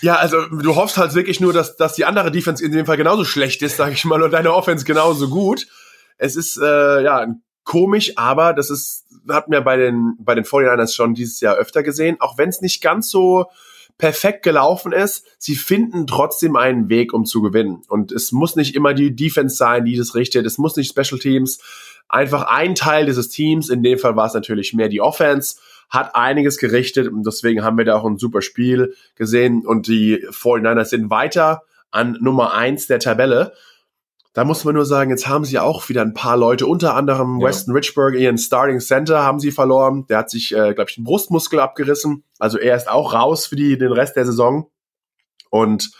Ja, 0.00 0.16
also 0.16 0.46
du 0.46 0.76
hoffst 0.76 0.96
halt 0.96 1.14
wirklich 1.14 1.40
nur, 1.40 1.52
dass, 1.52 1.76
dass 1.76 1.94
die 1.94 2.04
andere 2.04 2.30
Defense 2.30 2.64
in 2.64 2.72
dem 2.72 2.86
Fall 2.86 2.96
genauso 2.96 3.24
schlecht 3.24 3.60
ist, 3.62 3.76
sag 3.76 3.92
ich 3.92 4.04
mal, 4.04 4.22
und 4.22 4.30
deine 4.30 4.54
Offense 4.54 4.84
genauso 4.84 5.28
gut. 5.28 5.66
Es 6.16 6.36
ist 6.36 6.56
äh, 6.56 7.02
ja 7.02 7.26
komisch, 7.64 8.12
aber 8.16 8.52
das 8.54 8.70
ist 8.70 9.04
hat 9.28 9.48
mir 9.48 9.60
bei 9.62 9.76
den 9.76 10.16
bei 10.18 10.34
den 10.34 10.44
49ers 10.44 10.94
schon 10.94 11.14
dieses 11.14 11.40
Jahr 11.40 11.56
öfter 11.56 11.82
gesehen, 11.82 12.16
auch 12.20 12.38
wenn 12.38 12.48
es 12.48 12.60
nicht 12.60 12.82
ganz 12.82 13.10
so 13.10 13.46
perfekt 13.98 14.42
gelaufen 14.42 14.92
ist, 14.92 15.26
sie 15.38 15.54
finden 15.54 16.06
trotzdem 16.06 16.56
einen 16.56 16.88
Weg, 16.88 17.12
um 17.12 17.24
zu 17.24 17.42
gewinnen. 17.42 17.82
Und 17.88 18.12
es 18.12 18.32
muss 18.32 18.56
nicht 18.56 18.74
immer 18.74 18.92
die 18.92 19.14
Defense 19.14 19.56
sein, 19.56 19.84
die 19.84 19.96
das 19.96 20.14
richtet. 20.14 20.46
Es 20.46 20.58
muss 20.58 20.76
nicht 20.76 20.90
Special 20.90 21.20
Teams. 21.20 21.60
Einfach 22.08 22.42
ein 22.42 22.74
Teil 22.74 23.06
dieses 23.06 23.28
Teams, 23.28 23.70
in 23.70 23.82
dem 23.82 23.98
Fall 23.98 24.16
war 24.16 24.26
es 24.26 24.34
natürlich 24.34 24.74
mehr 24.74 24.88
die 24.88 25.00
Offense, 25.00 25.56
hat 25.88 26.14
einiges 26.14 26.58
gerichtet 26.58 27.08
und 27.08 27.24
deswegen 27.24 27.62
haben 27.62 27.78
wir 27.78 27.84
da 27.84 27.96
auch 27.96 28.04
ein 28.04 28.18
super 28.18 28.42
Spiel 28.42 28.94
gesehen 29.14 29.64
und 29.64 29.86
die 29.86 30.26
49ers 30.28 30.86
sind 30.86 31.10
weiter 31.10 31.62
an 31.90 32.18
Nummer 32.20 32.52
eins 32.52 32.86
der 32.86 32.98
Tabelle. 32.98 33.52
Da 34.34 34.44
muss 34.44 34.64
man 34.64 34.74
nur 34.74 34.84
sagen, 34.84 35.10
jetzt 35.10 35.28
haben 35.28 35.44
sie 35.44 35.60
auch 35.60 35.88
wieder 35.88 36.02
ein 36.02 36.12
paar 36.12 36.36
Leute, 36.36 36.66
unter 36.66 36.96
anderem 36.96 37.40
ja. 37.40 37.48
Weston 37.48 37.72
Richburg, 37.72 38.14
ihren 38.16 38.36
Starting 38.36 38.80
Center 38.80 39.22
haben 39.22 39.38
sie 39.38 39.52
verloren. 39.52 40.06
Der 40.08 40.18
hat 40.18 40.28
sich, 40.28 40.52
äh, 40.52 40.74
glaube 40.74 40.90
ich, 40.90 40.96
den 40.96 41.04
Brustmuskel 41.04 41.60
abgerissen. 41.60 42.24
Also 42.40 42.58
er 42.58 42.76
ist 42.76 42.88
auch 42.88 43.14
raus 43.14 43.46
für 43.46 43.54
die, 43.54 43.78
den 43.78 43.92
Rest 43.92 44.16
der 44.16 44.26
Saison. 44.26 44.68
Und 45.50 45.92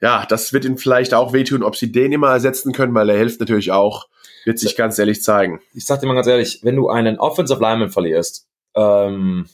ja, 0.00 0.24
das 0.26 0.54
wird 0.54 0.64
ihnen 0.64 0.78
vielleicht 0.78 1.12
auch 1.12 1.34
wehtun, 1.34 1.62
ob 1.62 1.76
sie 1.76 1.92
den 1.92 2.12
immer 2.12 2.30
ersetzen 2.30 2.72
können, 2.72 2.94
weil 2.94 3.10
er 3.10 3.18
hilft 3.18 3.38
natürlich 3.38 3.70
auch, 3.70 4.08
wird 4.46 4.58
sich 4.58 4.74
ganz 4.74 4.98
ehrlich 4.98 5.22
zeigen. 5.22 5.60
Ich 5.74 5.84
sag 5.84 6.00
dir 6.00 6.06
mal 6.06 6.14
ganz 6.14 6.26
ehrlich, 6.26 6.60
wenn 6.62 6.76
du 6.76 6.88
einen 6.88 7.18
Offensive 7.18 7.60
Lineman 7.60 7.90
verlierst, 7.90 8.46
ähm, 8.76 9.46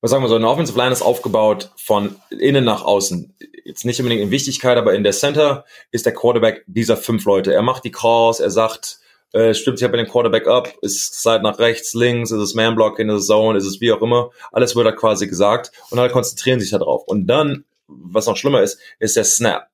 was 0.00 0.10
sagen 0.10 0.22
wir 0.22 0.28
so, 0.28 0.36
eine 0.36 0.48
Offensive 0.48 0.78
Line 0.78 0.92
ist 0.92 1.02
aufgebaut 1.02 1.72
von 1.76 2.16
innen 2.30 2.64
nach 2.64 2.84
außen. 2.84 3.34
Jetzt 3.64 3.84
nicht 3.84 3.98
unbedingt 3.98 4.22
in 4.22 4.30
Wichtigkeit, 4.30 4.76
aber 4.76 4.94
in 4.94 5.02
der 5.02 5.12
Center 5.12 5.64
ist 5.90 6.06
der 6.06 6.14
Quarterback 6.14 6.64
dieser 6.66 6.96
fünf 6.96 7.24
Leute. 7.24 7.52
Er 7.52 7.62
macht 7.62 7.84
die 7.84 7.90
Calls, 7.90 8.40
er 8.40 8.50
sagt, 8.50 9.00
äh, 9.32 9.54
stimmt 9.54 9.78
sich 9.78 9.90
bei 9.90 9.96
dem 9.96 10.06
Quarterback 10.06 10.46
ab, 10.46 10.72
ist 10.82 11.22
Side 11.22 11.42
nach 11.42 11.58
rechts, 11.58 11.94
links, 11.94 12.30
ist 12.30 12.38
es 12.38 12.54
Man-Block 12.54 12.98
in 12.98 13.08
der 13.08 13.18
Zone, 13.18 13.58
ist 13.58 13.66
es 13.66 13.80
wie 13.80 13.92
auch 13.92 14.02
immer. 14.02 14.30
Alles 14.52 14.76
wird 14.76 14.86
da 14.86 14.92
quasi 14.92 15.26
gesagt 15.26 15.72
und 15.90 15.98
alle 15.98 16.10
konzentrieren 16.10 16.60
sich 16.60 16.70
da 16.70 16.78
drauf. 16.78 17.02
Und 17.06 17.26
dann, 17.26 17.64
was 17.86 18.26
noch 18.26 18.36
schlimmer 18.36 18.62
ist, 18.62 18.78
ist 18.98 19.16
der 19.16 19.24
Snap. 19.24 19.68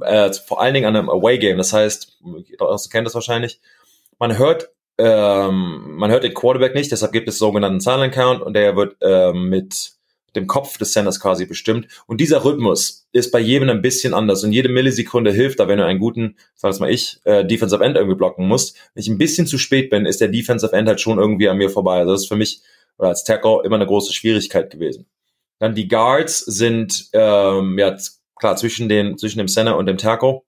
Äh, 0.00 0.32
vor 0.32 0.60
allen 0.60 0.74
Dingen 0.74 0.86
an 0.86 0.96
einem 0.96 1.10
Away-Game. 1.10 1.58
Das 1.58 1.72
heißt, 1.72 2.18
du 2.22 2.88
kennt 2.90 3.06
das 3.06 3.14
wahrscheinlich, 3.14 3.60
man 4.18 4.38
hört 4.38 4.70
ähm, 4.98 5.96
man 5.96 6.10
hört 6.10 6.24
den 6.24 6.34
Quarterback 6.34 6.74
nicht, 6.74 6.90
deshalb 6.90 7.12
gibt 7.12 7.28
es 7.28 7.38
sogenannten 7.38 7.80
Silent 7.80 8.14
Count 8.14 8.42
und 8.42 8.54
der 8.54 8.76
wird 8.76 8.96
ähm, 9.02 9.48
mit 9.48 9.96
dem 10.36 10.46
Kopf 10.46 10.78
des 10.78 10.92
Centers 10.92 11.18
quasi 11.18 11.46
bestimmt. 11.46 11.88
Und 12.06 12.20
dieser 12.20 12.44
Rhythmus 12.44 13.06
ist 13.12 13.32
bei 13.32 13.40
jedem 13.40 13.70
ein 13.70 13.82
bisschen 13.82 14.14
anders 14.14 14.44
und 14.44 14.52
jede 14.52 14.68
Millisekunde 14.68 15.32
hilft 15.32 15.60
da, 15.60 15.68
wenn 15.68 15.78
du 15.78 15.86
einen 15.86 15.98
guten, 15.98 16.36
sag 16.54 16.70
das 16.70 16.80
mal 16.80 16.90
ich, 16.90 17.20
äh, 17.24 17.44
Defensive 17.44 17.82
End 17.82 17.96
irgendwie 17.96 18.16
blocken 18.16 18.46
musst. 18.46 18.76
Wenn 18.94 19.00
ich 19.00 19.08
ein 19.08 19.18
bisschen 19.18 19.46
zu 19.46 19.58
spät 19.58 19.90
bin, 19.90 20.06
ist 20.06 20.20
der 20.20 20.28
Defensive 20.28 20.72
End 20.72 20.88
halt 20.88 21.00
schon 21.00 21.18
irgendwie 21.18 21.48
an 21.48 21.56
mir 21.56 21.70
vorbei. 21.70 21.98
Also 22.00 22.12
das 22.12 22.22
ist 22.22 22.28
für 22.28 22.36
mich 22.36 22.60
oder 22.98 23.08
als 23.08 23.24
Tackle 23.24 23.62
immer 23.64 23.76
eine 23.76 23.86
große 23.86 24.12
Schwierigkeit 24.12 24.70
gewesen. 24.70 25.06
Dann 25.58 25.74
die 25.74 25.88
Guards 25.88 26.40
sind 26.40 27.08
ähm, 27.12 27.78
ja 27.78 27.96
klar 28.38 28.56
zwischen 28.56 28.88
den 28.88 29.18
zwischen 29.18 29.38
dem 29.38 29.48
Center 29.48 29.76
und 29.76 29.86
dem 29.86 29.98
Tackle. 29.98 30.42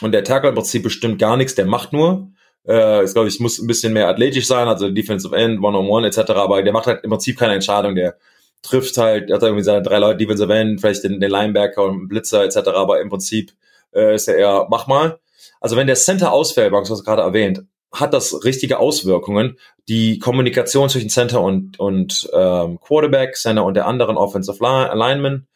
Und 0.00 0.12
der 0.12 0.24
Tackle 0.24 0.48
im 0.48 0.54
Prinzip 0.54 0.82
bestimmt 0.82 1.18
gar 1.18 1.36
nichts, 1.36 1.54
der 1.54 1.66
macht 1.66 1.92
nur. 1.92 2.32
Äh, 2.66 3.04
ist, 3.04 3.14
glaube 3.14 3.28
ich, 3.28 3.40
muss 3.40 3.58
ein 3.58 3.66
bisschen 3.66 3.92
mehr 3.92 4.08
athletisch 4.08 4.46
sein, 4.46 4.68
also 4.68 4.90
Defensive 4.90 5.34
End, 5.34 5.62
One-on-One 5.62 6.06
etc., 6.06 6.30
aber 6.30 6.62
der 6.62 6.72
macht 6.72 6.86
halt 6.86 7.02
im 7.04 7.10
Prinzip 7.10 7.38
keine 7.38 7.54
Entscheidung, 7.54 7.94
der 7.94 8.16
trifft 8.62 8.96
halt, 8.98 9.32
hat 9.32 9.42
irgendwie 9.42 9.64
seine 9.64 9.82
drei 9.82 9.98
Leute, 9.98 10.18
Defensive 10.18 10.52
End, 10.52 10.80
vielleicht 10.80 11.04
den, 11.04 11.20
den 11.20 11.30
Linebacker 11.30 11.84
und 11.84 12.08
Blitzer 12.08 12.44
etc., 12.44 12.68
aber 12.68 13.00
im 13.00 13.08
Prinzip 13.08 13.52
äh, 13.94 14.14
ist 14.14 14.28
er 14.28 14.36
eher, 14.36 14.66
mach 14.70 14.86
mal. 14.86 15.18
Also 15.60 15.76
wenn 15.76 15.86
der 15.86 15.96
Center 15.96 16.32
ausfällt, 16.32 16.72
was 16.72 17.04
gerade 17.04 17.22
erwähnt, 17.22 17.64
hat 17.92 18.14
das 18.14 18.44
richtige 18.44 18.78
Auswirkungen. 18.78 19.58
Die 19.88 20.18
Kommunikation 20.18 20.88
zwischen 20.88 21.08
Center 21.10 21.40
und, 21.40 21.78
und 21.80 22.30
ähm, 22.32 22.78
Quarterback, 22.80 23.36
Center 23.36 23.64
und 23.64 23.74
der 23.74 23.86
anderen 23.86 24.16
Offensive 24.16 24.62
Lineman, 24.62 25.46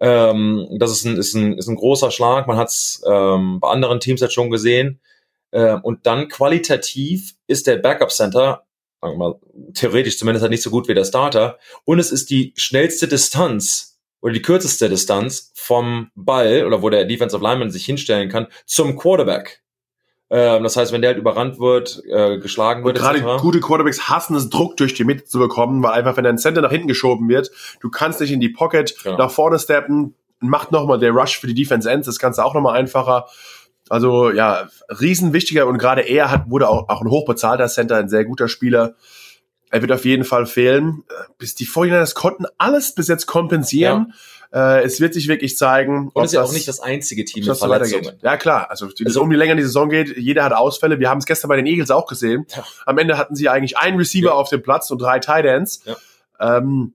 ähm, 0.00 0.66
das 0.78 0.90
ist 0.90 1.04
ein, 1.04 1.16
ist, 1.16 1.34
ein, 1.34 1.58
ist 1.58 1.68
ein 1.68 1.76
großer 1.76 2.10
Schlag. 2.10 2.46
Man 2.46 2.56
hat 2.56 2.68
es 2.68 3.02
ähm, 3.06 3.60
bei 3.60 3.68
anderen 3.68 4.00
Teams 4.00 4.20
jetzt 4.20 4.34
schon 4.34 4.50
gesehen. 4.50 5.00
Äh, 5.52 5.74
und 5.82 6.06
dann 6.06 6.28
qualitativ 6.28 7.34
ist 7.46 7.66
der 7.66 7.76
Backup 7.76 8.10
Center, 8.10 8.64
sagen 9.00 9.14
wir 9.14 9.18
mal, 9.18 9.40
theoretisch 9.74 10.18
zumindest 10.18 10.42
halt 10.42 10.50
nicht 10.50 10.62
so 10.62 10.70
gut 10.70 10.88
wie 10.88 10.94
der 10.94 11.04
Starter. 11.04 11.58
Und 11.84 11.98
es 11.98 12.10
ist 12.10 12.30
die 12.30 12.52
schnellste 12.56 13.06
Distanz 13.06 14.00
oder 14.20 14.32
die 14.32 14.42
kürzeste 14.42 14.88
Distanz 14.88 15.52
vom 15.54 16.10
Ball 16.14 16.64
oder 16.66 16.82
wo 16.82 16.90
der 16.90 17.04
Defensive 17.04 17.42
Lineman 17.42 17.70
sich 17.70 17.84
hinstellen 17.84 18.28
kann 18.28 18.48
zum 18.66 18.96
Quarterback. 18.96 19.62
Ähm, 20.30 20.62
das 20.62 20.76
heißt, 20.76 20.92
wenn 20.92 21.02
der 21.02 21.10
halt 21.10 21.18
überrannt 21.18 21.58
wird, 21.58 22.02
äh, 22.08 22.38
geschlagen 22.38 22.84
wird. 22.84 22.96
gerade 22.96 23.20
gute 23.38 23.60
Quarterbacks 23.60 24.08
hassen 24.08 24.34
es, 24.34 24.48
Druck 24.48 24.78
durch 24.78 24.94
die 24.94 25.04
Mitte 25.04 25.24
zu 25.24 25.38
bekommen, 25.38 25.82
weil 25.82 25.92
einfach, 25.92 26.16
wenn 26.16 26.24
dein 26.24 26.38
Center 26.38 26.62
nach 26.62 26.70
hinten 26.70 26.88
geschoben 26.88 27.28
wird, 27.28 27.50
du 27.80 27.90
kannst 27.90 28.20
nicht 28.20 28.32
in 28.32 28.40
die 28.40 28.48
Pocket 28.48 28.96
genau. 29.02 29.18
nach 29.18 29.30
vorne 29.30 29.58
steppen, 29.58 30.14
macht 30.40 30.72
nochmal 30.72 30.98
der 30.98 31.10
Rush 31.10 31.38
für 31.38 31.46
die 31.46 31.54
Defense 31.54 31.90
Ends, 31.90 32.06
das 32.06 32.18
du 32.18 32.44
auch 32.44 32.54
nochmal 32.54 32.78
einfacher. 32.78 33.26
Also 33.92 34.30
ja, 34.30 34.70
riesenwichtiger 34.88 35.66
und 35.66 35.76
gerade 35.76 36.00
er 36.00 36.30
hat, 36.30 36.48
wurde 36.48 36.66
auch, 36.66 36.88
auch 36.88 37.02
ein 37.02 37.10
hochbezahlter 37.10 37.68
Center, 37.68 37.96
ein 37.96 38.08
sehr 38.08 38.24
guter 38.24 38.48
Spieler. 38.48 38.94
Er 39.70 39.82
wird 39.82 39.92
auf 39.92 40.06
jeden 40.06 40.24
Fall 40.24 40.46
fehlen. 40.46 41.04
Bis 41.36 41.54
die 41.54 41.66
49ers 41.66 42.14
konnten 42.14 42.46
alles 42.56 42.94
bis 42.94 43.08
jetzt 43.08 43.26
kompensieren. 43.26 44.14
Ja. 44.50 44.78
Äh, 44.78 44.84
es 44.84 45.02
wird 45.02 45.12
sich 45.12 45.28
wirklich 45.28 45.58
zeigen. 45.58 46.08
Und 46.14 46.24
ist 46.24 46.32
ja 46.32 46.42
auch 46.42 46.54
nicht 46.54 46.66
das 46.68 46.80
einzige 46.80 47.26
Team 47.26 47.44
mit 47.44 47.54
Verletzungen. 47.54 48.16
Ja 48.22 48.38
klar, 48.38 48.70
also, 48.70 48.88
also 49.04 49.20
um 49.20 49.28
die 49.28 49.36
länger 49.36 49.56
die 49.56 49.62
Saison 49.62 49.90
geht, 49.90 50.16
jeder 50.16 50.44
hat 50.44 50.54
Ausfälle. 50.54 50.98
Wir 50.98 51.10
haben 51.10 51.18
es 51.18 51.26
gestern 51.26 51.50
bei 51.50 51.56
den 51.56 51.66
Eagles 51.66 51.90
auch 51.90 52.06
gesehen. 52.06 52.46
Ja. 52.56 52.64
Am 52.86 52.96
Ende 52.96 53.18
hatten 53.18 53.36
sie 53.36 53.50
eigentlich 53.50 53.76
einen 53.76 53.98
Receiver 53.98 54.28
ja. 54.28 54.32
auf 54.32 54.48
dem 54.48 54.62
Platz 54.62 54.90
und 54.90 55.02
drei 55.02 55.18
Tight 55.18 55.44
Ends. 55.44 55.82
Ähm, 56.40 56.94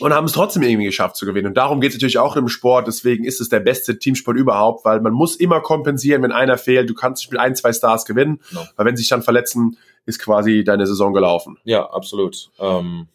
und 0.00 0.12
haben 0.12 0.24
es 0.24 0.32
trotzdem 0.32 0.62
irgendwie 0.62 0.86
geschafft 0.86 1.16
zu 1.16 1.26
gewinnen. 1.26 1.48
Und 1.48 1.56
darum 1.56 1.80
geht 1.80 1.90
es 1.90 1.96
natürlich 1.96 2.18
auch 2.18 2.36
im 2.36 2.48
Sport. 2.48 2.86
Deswegen 2.86 3.24
ist 3.24 3.40
es 3.40 3.48
der 3.48 3.60
beste 3.60 3.98
Teamsport 3.98 4.36
überhaupt, 4.36 4.84
weil 4.84 5.00
man 5.00 5.12
muss 5.12 5.36
immer 5.36 5.60
kompensieren, 5.60 6.22
wenn 6.22 6.32
einer 6.32 6.58
fehlt. 6.58 6.88
Du 6.88 6.94
kannst 6.94 7.22
nicht 7.22 7.32
mit 7.32 7.40
ein, 7.40 7.54
zwei 7.56 7.72
Stars 7.72 8.04
gewinnen, 8.04 8.40
no. 8.52 8.66
weil 8.76 8.86
wenn 8.86 8.96
sie 8.96 9.02
sich 9.02 9.10
dann 9.10 9.22
verletzen, 9.22 9.76
ist 10.06 10.18
quasi 10.18 10.64
deine 10.64 10.86
Saison 10.86 11.12
gelaufen. 11.12 11.58
Ja, 11.64 11.88
absolut. 11.90 12.50
Ähm 12.58 13.08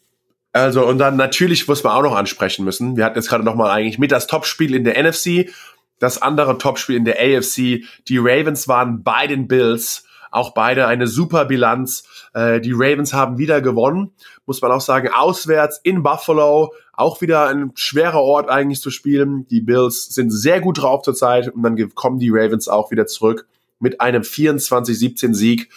also 0.52 0.86
und 0.86 0.98
dann 0.98 1.16
natürlich 1.16 1.66
muss 1.66 1.82
man 1.82 1.94
auch 1.94 2.02
noch 2.02 2.14
ansprechen 2.14 2.64
müssen. 2.64 2.96
Wir 2.96 3.04
hatten 3.04 3.18
jetzt 3.18 3.28
gerade 3.28 3.44
noch 3.44 3.56
mal 3.56 3.70
eigentlich 3.70 3.98
mit 3.98 4.12
das 4.12 4.28
Topspiel 4.28 4.74
in 4.74 4.84
der 4.84 5.02
NFC, 5.02 5.50
das 5.98 6.22
andere 6.22 6.58
Topspiel 6.58 6.94
in 6.94 7.04
der 7.04 7.16
AFC. 7.18 7.84
Die 8.08 8.18
Ravens 8.18 8.68
waren 8.68 9.02
bei 9.02 9.26
den 9.26 9.48
Bills 9.48 10.04
auch 10.34 10.52
beide 10.52 10.86
eine 10.86 11.06
super 11.06 11.44
Bilanz. 11.44 12.04
Äh, 12.34 12.60
die 12.60 12.72
Ravens 12.72 13.12
haben 13.12 13.38
wieder 13.38 13.60
gewonnen, 13.60 14.12
muss 14.46 14.60
man 14.60 14.72
auch 14.72 14.80
sagen, 14.80 15.08
auswärts 15.08 15.80
in 15.82 16.02
Buffalo. 16.02 16.72
Auch 16.92 17.20
wieder 17.20 17.48
ein 17.48 17.72
schwerer 17.74 18.22
Ort 18.22 18.48
eigentlich 18.48 18.80
zu 18.80 18.90
spielen. 18.90 19.46
Die 19.48 19.60
Bills 19.60 20.06
sind 20.06 20.30
sehr 20.30 20.60
gut 20.60 20.82
drauf 20.82 21.02
zurzeit 21.02 21.48
und 21.48 21.62
dann 21.62 21.94
kommen 21.94 22.18
die 22.18 22.30
Ravens 22.30 22.68
auch 22.68 22.90
wieder 22.90 23.06
zurück 23.06 23.46
mit 23.78 24.00
einem 24.00 24.22
24-17 24.22 25.34
Sieg. 25.34 25.70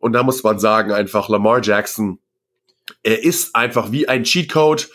Und 0.00 0.12
da 0.12 0.22
muss 0.22 0.42
man 0.42 0.58
sagen, 0.58 0.92
einfach 0.92 1.28
Lamar 1.28 1.62
Jackson, 1.62 2.18
er 3.02 3.22
ist 3.24 3.54
einfach 3.54 3.92
wie 3.92 4.08
ein 4.08 4.24
Cheatcode. 4.24 4.88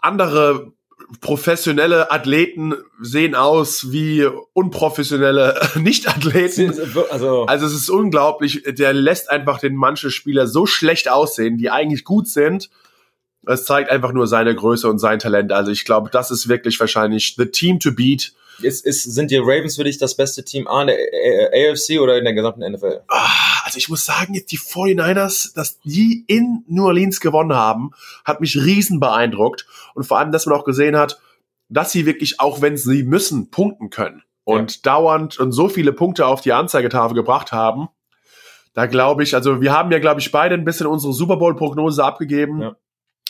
Andere 0.00 0.72
professionelle 1.20 2.10
Athleten 2.12 2.74
sehen 3.00 3.34
aus 3.34 3.90
wie 3.90 4.26
unprofessionelle 4.52 5.60
Nicht-Athleten. 5.74 6.72
Also, 7.10 7.46
also 7.46 7.66
es 7.66 7.74
ist 7.74 7.90
unglaublich. 7.90 8.62
Der 8.66 8.92
lässt 8.92 9.30
einfach 9.30 9.58
den 9.58 9.74
manche 9.74 10.10
Spieler 10.10 10.46
so 10.46 10.66
schlecht 10.66 11.10
aussehen, 11.10 11.58
die 11.58 11.70
eigentlich 11.70 12.04
gut 12.04 12.28
sind. 12.28 12.70
Es 13.46 13.64
zeigt 13.64 13.90
einfach 13.90 14.12
nur 14.12 14.26
seine 14.26 14.54
Größe 14.54 14.88
und 14.88 14.98
sein 14.98 15.18
Talent. 15.18 15.52
Also 15.52 15.70
ich 15.70 15.84
glaube, 15.84 16.10
das 16.10 16.30
ist 16.30 16.48
wirklich 16.48 16.78
wahrscheinlich 16.78 17.34
the 17.36 17.46
team 17.46 17.80
to 17.80 17.92
beat. 17.92 18.32
Ist, 18.62 18.84
ist, 18.84 19.02
sind 19.04 19.30
die 19.30 19.36
Ravens 19.36 19.76
für 19.76 19.84
dich 19.84 19.98
das 19.98 20.16
beste 20.16 20.44
Team 20.44 20.68
A 20.68 20.82
in 20.82 20.88
der 20.88 21.72
AFC 21.72 22.00
oder 22.00 22.18
in 22.18 22.24
der 22.24 22.34
gesamten 22.34 22.60
NFL? 22.70 23.00
Ah, 23.08 23.62
also 23.64 23.78
ich 23.78 23.88
muss 23.88 24.04
sagen, 24.04 24.34
die 24.34 24.58
49ers, 24.58 25.54
dass 25.54 25.80
die 25.80 26.24
in 26.26 26.64
New 26.66 26.84
Orleans 26.84 27.20
gewonnen 27.20 27.54
haben, 27.54 27.92
hat 28.24 28.40
mich 28.40 28.56
riesen 28.56 29.00
beeindruckt. 29.00 29.66
Und 29.94 30.04
vor 30.04 30.18
allem, 30.18 30.32
dass 30.32 30.46
man 30.46 30.58
auch 30.58 30.64
gesehen 30.64 30.96
hat, 30.96 31.20
dass 31.68 31.92
sie 31.92 32.06
wirklich, 32.06 32.40
auch 32.40 32.60
wenn 32.60 32.76
sie 32.76 33.02
müssen, 33.02 33.50
punkten 33.50 33.90
können. 33.90 34.22
Und 34.44 34.76
ja. 34.76 34.80
dauernd 34.82 35.38
und 35.38 35.52
so 35.52 35.68
viele 35.68 35.92
Punkte 35.92 36.26
auf 36.26 36.40
die 36.40 36.52
Anzeigetafel 36.52 37.14
gebracht 37.14 37.52
haben. 37.52 37.88
Da 38.74 38.86
glaube 38.86 39.22
ich, 39.22 39.34
also 39.34 39.60
wir 39.60 39.72
haben 39.72 39.90
ja, 39.92 39.98
glaube 39.98 40.20
ich, 40.20 40.30
beide 40.30 40.54
ein 40.54 40.64
bisschen 40.64 40.86
unsere 40.86 41.12
Super 41.12 41.36
Bowl-Prognose 41.36 42.04
abgegeben. 42.04 42.62
Ja. 42.62 42.76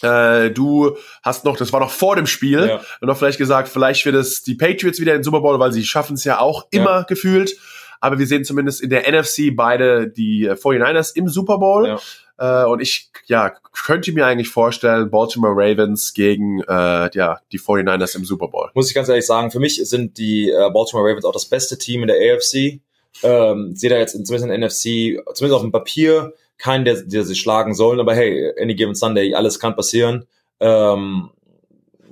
Äh, 0.02 0.50
du 0.50 0.96
hast 1.22 1.44
noch, 1.44 1.56
das 1.56 1.72
war 1.72 1.80
noch 1.80 1.90
vor 1.90 2.16
dem 2.16 2.26
Spiel, 2.26 2.66
ja. 2.66 2.80
noch 3.00 3.16
vielleicht 3.16 3.38
gesagt, 3.38 3.68
vielleicht 3.68 4.04
wird 4.06 4.16
es 4.16 4.42
die 4.42 4.54
Patriots 4.54 5.00
wieder 5.00 5.12
in 5.12 5.18
den 5.18 5.24
Super 5.24 5.40
Bowl, 5.40 5.58
weil 5.58 5.72
sie 5.72 5.84
schaffen 5.84 6.14
es 6.14 6.24
ja 6.24 6.40
auch 6.40 6.66
immer 6.70 6.90
ja. 6.90 7.02
gefühlt. 7.02 7.56
Aber 8.00 8.18
wir 8.18 8.26
sehen 8.26 8.44
zumindest 8.44 8.80
in 8.80 8.88
der 8.88 9.10
NFC 9.10 9.54
beide 9.54 10.08
die 10.08 10.48
49ers 10.48 11.14
im 11.14 11.28
Super 11.28 11.58
Bowl. 11.58 11.86
Ja. 11.86 11.98
Äh, 12.40 12.64
und 12.64 12.80
ich 12.80 13.10
ja, 13.26 13.52
könnte 13.84 14.12
mir 14.12 14.26
eigentlich 14.26 14.48
vorstellen, 14.48 15.10
Baltimore 15.10 15.52
Ravens 15.54 16.14
gegen 16.14 16.60
äh, 16.62 17.10
ja, 17.12 17.40
die 17.52 17.60
49ers 17.60 18.16
im 18.16 18.24
Super 18.24 18.48
Bowl. 18.48 18.70
Muss 18.74 18.88
ich 18.88 18.94
ganz 18.94 19.08
ehrlich 19.08 19.26
sagen, 19.26 19.50
für 19.50 19.60
mich 19.60 19.76
sind 19.76 20.16
die 20.16 20.50
äh, 20.50 20.70
Baltimore 20.72 21.08
Ravens 21.08 21.26
auch 21.26 21.32
das 21.32 21.44
beste 21.44 21.76
Team 21.76 22.02
in 22.02 22.08
der 22.08 22.16
AFC. 22.16 22.80
Ähm, 23.22 23.74
sehe 23.74 23.90
da 23.90 23.98
jetzt 23.98 24.12
zumindest 24.12 24.44
in 24.44 24.48
der 24.48 24.58
NFC, 24.58 25.22
zumindest 25.34 25.56
auf 25.56 25.62
dem 25.62 25.72
Papier, 25.72 26.32
keinen, 26.60 26.84
der, 26.84 27.02
der 27.02 27.24
sie 27.24 27.34
schlagen 27.34 27.74
sollen, 27.74 28.00
aber 28.00 28.14
hey, 28.14 28.52
any 28.60 28.74
given 28.74 28.94
Sunday, 28.94 29.34
alles 29.34 29.58
kann 29.58 29.74
passieren. 29.74 30.26
Ähm, 30.60 31.30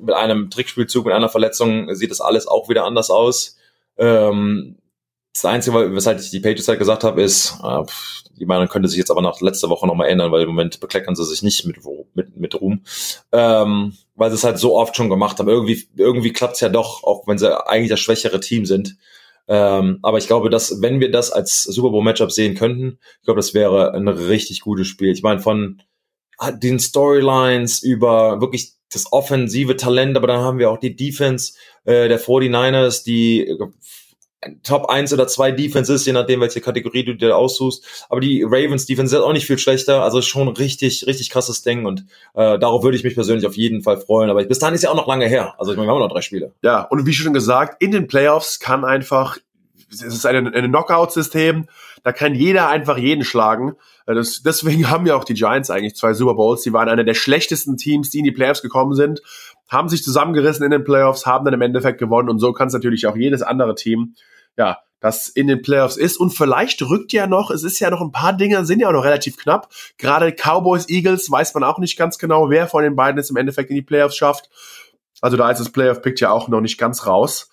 mit 0.01 0.15
einem 0.15 0.51
Trickspielzug, 0.51 1.07
mit 1.07 1.15
einer 1.15 1.29
Verletzung 1.29 1.95
sieht 1.95 2.11
das 2.11 2.21
alles 2.21 2.47
auch 2.47 2.69
wieder 2.69 2.85
anders 2.85 3.11
aus. 3.11 3.57
Ähm, 3.97 4.77
das 5.33 5.45
Einzige, 5.45 5.95
weshalb 5.95 6.21
ich 6.21 6.31
die 6.31 6.41
Patriots 6.41 6.69
halt 6.69 6.79
gesagt 6.79 7.05
habe, 7.05 7.23
ist, 7.23 7.59
äh, 7.63 7.83
die 8.39 8.47
Meinung 8.47 8.69
könnte 8.69 8.89
sich 8.89 8.99
jetzt 8.99 9.11
aber 9.11 9.23
nach 9.23 9.41
letzter 9.41 9.69
Woche 9.69 9.87
nochmal 9.87 10.09
ändern, 10.09 10.33
weil 10.33 10.43
im 10.43 10.49
Moment 10.49 10.81
bekleckern 10.81 11.15
sie 11.15 11.25
sich 11.25 11.43
nicht 11.43 11.65
mit, 11.67 11.77
mit, 12.15 12.37
mit 12.37 12.61
Ruhm. 12.61 12.83
Ähm, 13.33 13.95
weil 14.15 14.31
sie 14.31 14.37
es 14.37 14.45
halt 14.45 14.59
so 14.59 14.77
oft 14.77 14.97
schon 14.97 15.11
gemacht 15.11 15.39
haben. 15.39 15.49
Irgendwie, 15.49 15.89
irgendwie 15.97 16.33
klappt 16.33 16.55
es 16.55 16.61
ja 16.61 16.69
doch, 16.69 17.05
auch 17.05 17.27
wenn 17.27 17.39
sie 17.39 17.67
eigentlich 17.69 17.91
das 17.91 18.01
schwächere 18.01 18.41
Team 18.41 18.65
sind. 18.67 18.97
Ähm, 19.49 19.99
aber 20.03 20.19
ich 20.19 20.27
glaube, 20.27 20.51
dass, 20.51 20.83
wenn 20.83 21.01
wir 21.01 21.11
das 21.11 21.31
als 21.31 21.63
Super 21.63 21.90
Bowl 21.90 22.05
Matchup 22.05 22.31
sehen 22.31 22.55
könnten, 22.55 22.99
ich 23.21 23.25
glaube, 23.25 23.38
das 23.38 23.55
wäre 23.55 23.94
ein 23.94 24.07
richtig 24.07 24.61
gutes 24.61 24.87
Spiel. 24.87 25.11
Ich 25.11 25.23
meine, 25.23 25.40
von 25.40 25.83
den 26.63 26.79
Storylines 26.79 27.83
über 27.83 28.40
wirklich 28.40 28.75
das 28.92 29.13
offensive 29.13 29.77
Talent, 29.77 30.17
aber 30.17 30.27
dann 30.27 30.40
haben 30.40 30.59
wir 30.59 30.71
auch 30.71 30.79
die 30.79 30.96
Defense 30.96 31.55
äh, 31.85 32.09
der 32.09 32.21
49ers, 32.21 33.05
die 33.05 33.53
Top 34.63 34.89
1 34.89 35.13
oder 35.13 35.27
2 35.27 35.51
Defenses, 35.53 36.07
je 36.07 36.13
nachdem, 36.13 36.41
welche 36.41 36.61
Kategorie 36.61 37.05
du 37.05 37.15
dir 37.15 37.37
aussuchst. 37.37 38.07
Aber 38.09 38.21
die 38.21 38.45
Ravens 38.45 38.87
Defense 38.87 39.17
ist 39.17 39.23
auch 39.23 39.33
nicht 39.33 39.47
viel 39.47 39.59
schlechter. 39.59 40.05
Also 40.05 40.23
schon 40.23 40.49
richtig, 40.49 41.07
richtig 41.07 41.31
krasses 41.31 41.63
Ding. 41.63 41.87
Und 41.87 42.05
äh, 42.35 42.59
darauf 42.59 42.85
würde 42.85 42.97
ich 42.97 43.03
mich 43.03 43.15
persönlich 43.15 43.47
auf 43.47 43.57
jeden 43.57 43.83
Fall 43.83 44.01
freuen. 44.01 44.31
Aber 44.31 44.45
bis 44.45 44.61
dahin 44.61 44.75
ist 44.75 44.85
ja 44.85 44.91
auch 44.91 44.97
noch 44.97 45.09
lange 45.09 45.27
her. 45.27 45.55
Also 45.59 45.73
ich 45.73 45.77
meine, 45.77 45.89
wir 45.89 45.95
haben 45.95 46.01
noch 46.01 46.13
drei 46.13 46.23
Spiele. 46.23 46.53
Ja, 46.63 46.83
und 46.83 47.05
wie 47.05 47.13
schon 47.13 47.33
gesagt, 47.33 47.83
in 47.83 47.91
den 47.91 48.07
Playoffs 48.07 48.61
kann 48.61 48.85
einfach, 48.85 49.39
es 49.91 50.03
ist 50.03 50.25
ein, 50.25 50.55
ein 50.55 50.69
Knockout-System, 50.69 51.67
da 52.05 52.13
kann 52.13 52.35
jeder 52.35 52.69
einfach 52.69 52.97
jeden 52.97 53.25
schlagen. 53.25 53.75
Äh, 54.07 54.15
das, 54.15 54.43
deswegen 54.43 54.91
haben 54.91 55.07
ja 55.07 55.17
auch 55.17 55.25
die 55.25 55.35
Giants 55.35 55.71
eigentlich 55.71 55.97
zwei 55.97 56.15
Super 56.15 56.35
Bowls. 56.35 56.63
Die 56.63 56.73
waren 56.73 56.89
einer 56.89 57.05
der 57.05 57.15
schlechtesten 57.15 57.77
Teams, 57.77 58.11
die 58.11 58.19
in 58.19 58.25
die 58.25 58.33
Playoffs 58.33 58.63
gekommen 58.63 58.95
sind, 58.95 59.21
haben 59.69 59.88
sich 59.88 60.02
zusammengerissen 60.02 60.64
in 60.64 60.71
den 60.71 60.85
Playoffs, 60.85 61.27
haben 61.27 61.44
dann 61.44 61.54
im 61.54 61.60
Endeffekt 61.60 61.98
gewonnen 61.98 62.29
und 62.29 62.38
so 62.38 62.52
kann 62.52 62.69
es 62.69 62.75
natürlich 62.75 63.06
auch 63.06 63.16
jedes 63.16 63.42
andere 63.42 63.75
Team, 63.75 64.14
ja, 64.56 64.79
das 65.00 65.29
in 65.29 65.46
den 65.46 65.62
Playoffs 65.62 65.96
ist. 65.96 66.16
Und 66.16 66.31
vielleicht 66.31 66.83
rückt 66.83 67.12
ja 67.12 67.27
noch, 67.27 67.50
es 67.50 67.62
ist 67.62 67.79
ja 67.79 67.90
noch 67.90 68.00
ein 68.00 68.12
paar 68.12 68.33
Dinge, 68.33 68.64
sind 68.64 68.81
ja 68.81 68.88
auch 68.88 68.92
noch 68.92 69.04
relativ 69.04 69.37
knapp. 69.37 69.69
Gerade 69.96 70.33
Cowboys, 70.33 70.88
Eagles 70.88 71.31
weiß 71.31 71.54
man 71.54 71.64
auch 71.64 71.79
nicht 71.79 71.96
ganz 71.96 72.19
genau, 72.19 72.50
wer 72.50 72.66
von 72.66 72.83
den 72.83 72.96
beiden 72.96 73.19
es 73.19 73.31
im 73.31 73.37
Endeffekt 73.37 73.71
in 73.71 73.77
die 73.77 73.83
Playoffs 73.83 74.16
schafft. 74.16 74.50
Also 75.21 75.37
da 75.37 75.50
ist 75.50 75.58
das 75.58 75.71
Playoff-Pick 75.71 76.21
ja 76.21 76.31
auch 76.31 76.48
noch 76.48 76.60
nicht 76.60 76.79
ganz 76.79 77.06
raus. 77.06 77.50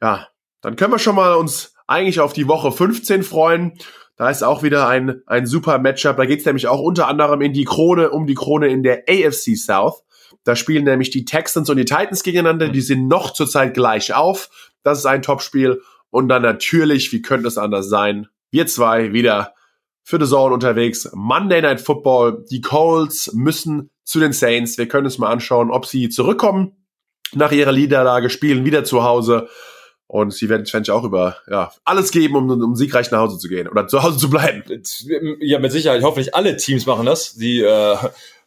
Ja, 0.00 0.28
dann 0.60 0.76
können 0.76 0.92
wir 0.92 0.98
schon 0.98 1.16
mal 1.16 1.34
uns 1.34 1.74
eigentlich 1.86 2.20
auf 2.20 2.32
die 2.32 2.48
Woche 2.48 2.72
15 2.72 3.22
freuen. 3.22 3.78
Da 4.16 4.30
ist 4.30 4.42
auch 4.42 4.62
wieder 4.62 4.88
ein, 4.88 5.22
ein 5.26 5.46
super 5.46 5.78
Matchup. 5.78 6.16
Da 6.16 6.24
geht 6.24 6.40
es 6.40 6.46
nämlich 6.46 6.68
auch 6.68 6.80
unter 6.80 7.06
anderem 7.06 7.42
in 7.42 7.52
die 7.52 7.64
Krone, 7.64 8.10
um 8.10 8.26
die 8.26 8.34
Krone 8.34 8.68
in 8.68 8.82
der 8.82 9.04
AFC 9.08 9.56
South. 9.56 10.02
Da 10.44 10.56
spielen 10.56 10.84
nämlich 10.84 11.10
die 11.10 11.24
Texans 11.24 11.68
und 11.70 11.76
die 11.76 11.84
Titans 11.84 12.22
gegeneinander. 12.22 12.68
Die 12.68 12.80
sind 12.80 13.08
noch 13.08 13.32
zurzeit 13.32 13.74
gleich 13.74 14.14
auf. 14.14 14.50
Das 14.82 14.98
ist 14.98 15.06
ein 15.06 15.22
Topspiel. 15.22 15.82
Und 16.10 16.28
dann 16.28 16.42
natürlich, 16.42 17.12
wie 17.12 17.22
könnte 17.22 17.48
es 17.48 17.58
anders 17.58 17.88
sein? 17.88 18.28
Wir 18.50 18.66
zwei 18.66 19.12
wieder 19.12 19.54
für 20.02 20.20
The 20.20 20.30
Zone 20.30 20.54
unterwegs. 20.54 21.10
Monday 21.12 21.60
Night 21.62 21.80
Football. 21.80 22.44
Die 22.50 22.60
Colts 22.60 23.32
müssen 23.32 23.90
zu 24.04 24.20
den 24.20 24.32
Saints. 24.32 24.78
Wir 24.78 24.86
können 24.86 25.06
uns 25.06 25.18
mal 25.18 25.30
anschauen, 25.30 25.70
ob 25.70 25.84
sie 25.84 26.08
zurückkommen 26.08 26.76
nach 27.34 27.50
ihrer 27.50 27.72
Niederlage, 27.72 28.30
spielen 28.30 28.64
wieder 28.64 28.84
zu 28.84 29.02
Hause. 29.02 29.48
Und 30.06 30.32
sie 30.32 30.48
werden 30.48 30.62
wahrscheinlich 30.62 30.92
auch 30.92 31.02
über 31.02 31.38
ja, 31.50 31.72
alles 31.84 32.12
geben, 32.12 32.36
um, 32.36 32.48
um 32.48 32.76
siegreich 32.76 33.10
nach 33.10 33.18
Hause 33.18 33.38
zu 33.38 33.48
gehen 33.48 33.66
oder 33.66 33.88
zu 33.88 34.02
Hause 34.02 34.18
zu 34.18 34.30
bleiben. 34.30 34.62
Ja, 35.40 35.58
mit 35.58 35.72
Sicherheit. 35.72 36.02
Hoffentlich 36.04 36.34
alle 36.34 36.56
Teams 36.56 36.86
machen 36.86 37.06
das. 37.06 37.34
Die 37.34 37.60
äh, 37.60 37.96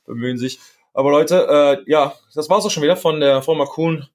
bemühen 0.06 0.38
sich. 0.38 0.60
Aber 0.94 1.12
Leute, 1.12 1.48
äh, 1.86 1.92
ja, 1.92 2.14
das 2.34 2.50
war's 2.50 2.66
auch 2.66 2.72
schon 2.72 2.84
wieder 2.84 2.98
von 2.98 3.20
der 3.20 3.42
Former 3.42 3.66
Kuhn 3.66 4.08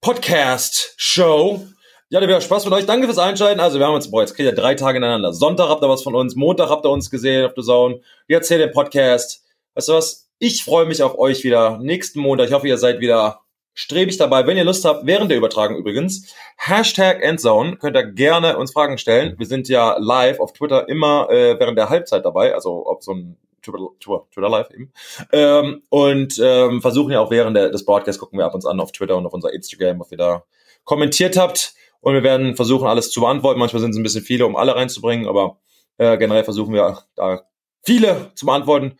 Podcast 0.00 0.94
Show. 0.96 1.66
Ja, 2.10 2.22
wieder 2.22 2.40
Spaß 2.40 2.64
mit 2.64 2.74
euch. 2.74 2.86
Danke 2.86 3.06
fürs 3.06 3.18
Einschalten. 3.18 3.60
Also, 3.60 3.78
wir 3.78 3.86
haben 3.86 3.94
uns, 3.94 4.10
boah, 4.10 4.22
jetzt 4.22 4.34
kriegt 4.34 4.48
ihr 4.48 4.54
drei 4.54 4.74
Tage 4.74 4.98
ineinander. 4.98 5.32
Sonntag 5.32 5.68
habt 5.68 5.82
ihr 5.82 5.88
was 5.88 6.02
von 6.02 6.14
uns, 6.14 6.36
Montag 6.36 6.70
habt 6.70 6.86
ihr 6.86 6.90
uns 6.90 7.10
gesehen 7.10 7.46
auf 7.46 7.54
der 7.54 7.64
Zone. 7.64 8.00
Jetzt 8.28 8.48
hier 8.48 8.58
den 8.58 8.72
Podcast. 8.72 9.44
Weißt 9.74 9.88
du 9.88 9.92
was? 9.94 10.30
Ich 10.38 10.64
freue 10.64 10.86
mich 10.86 11.02
auf 11.02 11.18
euch 11.18 11.44
wieder 11.44 11.78
nächsten 11.78 12.20
Montag. 12.20 12.48
Ich 12.48 12.52
hoffe, 12.52 12.68
ihr 12.68 12.78
seid 12.78 13.00
wieder 13.00 13.40
strebig 13.74 14.16
dabei. 14.16 14.46
Wenn 14.46 14.56
ihr 14.56 14.64
Lust 14.64 14.84
habt, 14.84 15.06
während 15.06 15.30
der 15.30 15.38
Übertragung 15.38 15.76
übrigens, 15.76 16.34
Hashtag 16.56 17.22
Endzone, 17.22 17.76
könnt 17.76 17.96
ihr 17.96 18.04
gerne 18.04 18.56
uns 18.56 18.72
Fragen 18.72 18.98
stellen. 18.98 19.34
Wir 19.38 19.46
sind 19.46 19.68
ja 19.68 19.96
live 19.98 20.40
auf 20.40 20.52
Twitter 20.52 20.88
immer 20.88 21.28
äh, 21.30 21.58
während 21.58 21.78
der 21.78 21.88
Halbzeit 21.88 22.24
dabei, 22.24 22.54
also 22.54 22.86
ob 22.86 23.02
so 23.02 23.12
ein 23.12 23.36
Twitter, 23.70 24.48
Live 24.48 24.70
eben. 24.70 24.92
Ähm, 25.32 25.82
und 25.88 26.38
ähm, 26.42 26.82
versuchen 26.82 27.12
ja 27.12 27.20
auch 27.20 27.30
während 27.30 27.56
der, 27.56 27.70
des 27.70 27.84
Broadcasts, 27.84 28.18
gucken 28.18 28.38
wir 28.38 28.46
ab 28.46 28.54
und 28.54 28.66
an 28.66 28.80
auf 28.80 28.92
Twitter 28.92 29.16
und 29.16 29.26
auf 29.26 29.32
unser 29.32 29.52
Instagram, 29.52 30.00
was 30.00 30.10
ihr 30.12 30.18
da 30.18 30.44
kommentiert 30.84 31.36
habt. 31.36 31.74
Und 32.00 32.14
wir 32.14 32.22
werden 32.22 32.56
versuchen, 32.56 32.86
alles 32.86 33.10
zu 33.10 33.20
beantworten. 33.20 33.58
Manchmal 33.58 33.80
sind 33.80 33.90
es 33.90 33.96
ein 33.96 34.02
bisschen 34.02 34.22
viele, 34.22 34.46
um 34.46 34.56
alle 34.56 34.74
reinzubringen, 34.74 35.26
aber 35.26 35.58
äh, 35.98 36.16
generell 36.16 36.44
versuchen 36.44 36.72
wir 36.72 36.98
da 37.16 37.42
viele 37.82 38.32
zu 38.34 38.46
beantworten. 38.46 38.98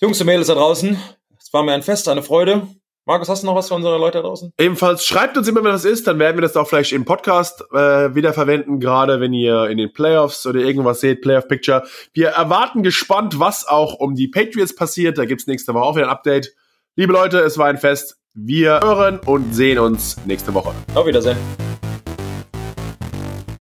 Jungs 0.00 0.20
und 0.20 0.26
Mädels 0.26 0.48
da 0.48 0.54
draußen, 0.54 0.98
es 1.38 1.52
war 1.52 1.62
mir 1.62 1.72
ein 1.72 1.82
Fest, 1.82 2.08
eine 2.08 2.22
Freude. 2.22 2.68
Markus, 3.08 3.28
hast 3.28 3.44
du 3.44 3.46
noch 3.46 3.54
was 3.54 3.68
für 3.68 3.74
unsere 3.74 3.98
Leute 3.98 4.18
da 4.18 4.22
draußen? 4.22 4.52
Ebenfalls 4.58 5.06
schreibt 5.06 5.38
uns 5.38 5.46
immer, 5.46 5.62
wenn 5.62 5.70
das 5.70 5.84
ist, 5.84 6.08
dann 6.08 6.18
werden 6.18 6.36
wir 6.36 6.42
das 6.42 6.56
auch 6.56 6.66
vielleicht 6.66 6.90
im 6.90 7.04
Podcast 7.04 7.64
äh, 7.72 8.12
wieder 8.16 8.32
verwenden, 8.32 8.80
gerade 8.80 9.20
wenn 9.20 9.32
ihr 9.32 9.66
in 9.66 9.78
den 9.78 9.92
Playoffs 9.92 10.44
oder 10.44 10.58
irgendwas 10.58 11.00
seht, 11.00 11.22
Playoff 11.22 11.46
Picture. 11.46 11.84
Wir 12.12 12.30
erwarten 12.30 12.82
gespannt, 12.82 13.38
was 13.38 13.64
auch 13.64 13.94
um 13.94 14.16
die 14.16 14.26
Patriots 14.26 14.74
passiert. 14.74 15.18
Da 15.18 15.24
gibt's 15.24 15.46
nächste 15.46 15.72
Woche 15.72 15.84
auch 15.84 15.94
wieder 15.94 16.06
ein 16.06 16.10
Update. 16.10 16.52
Liebe 16.96 17.12
Leute, 17.12 17.38
es 17.38 17.56
war 17.58 17.66
ein 17.66 17.78
Fest. 17.78 18.16
Wir 18.34 18.80
hören 18.80 19.20
und 19.24 19.54
sehen 19.54 19.78
uns 19.78 20.16
nächste 20.26 20.52
Woche. 20.52 20.74
Auf 20.94 21.06
Wiedersehen. 21.06 21.36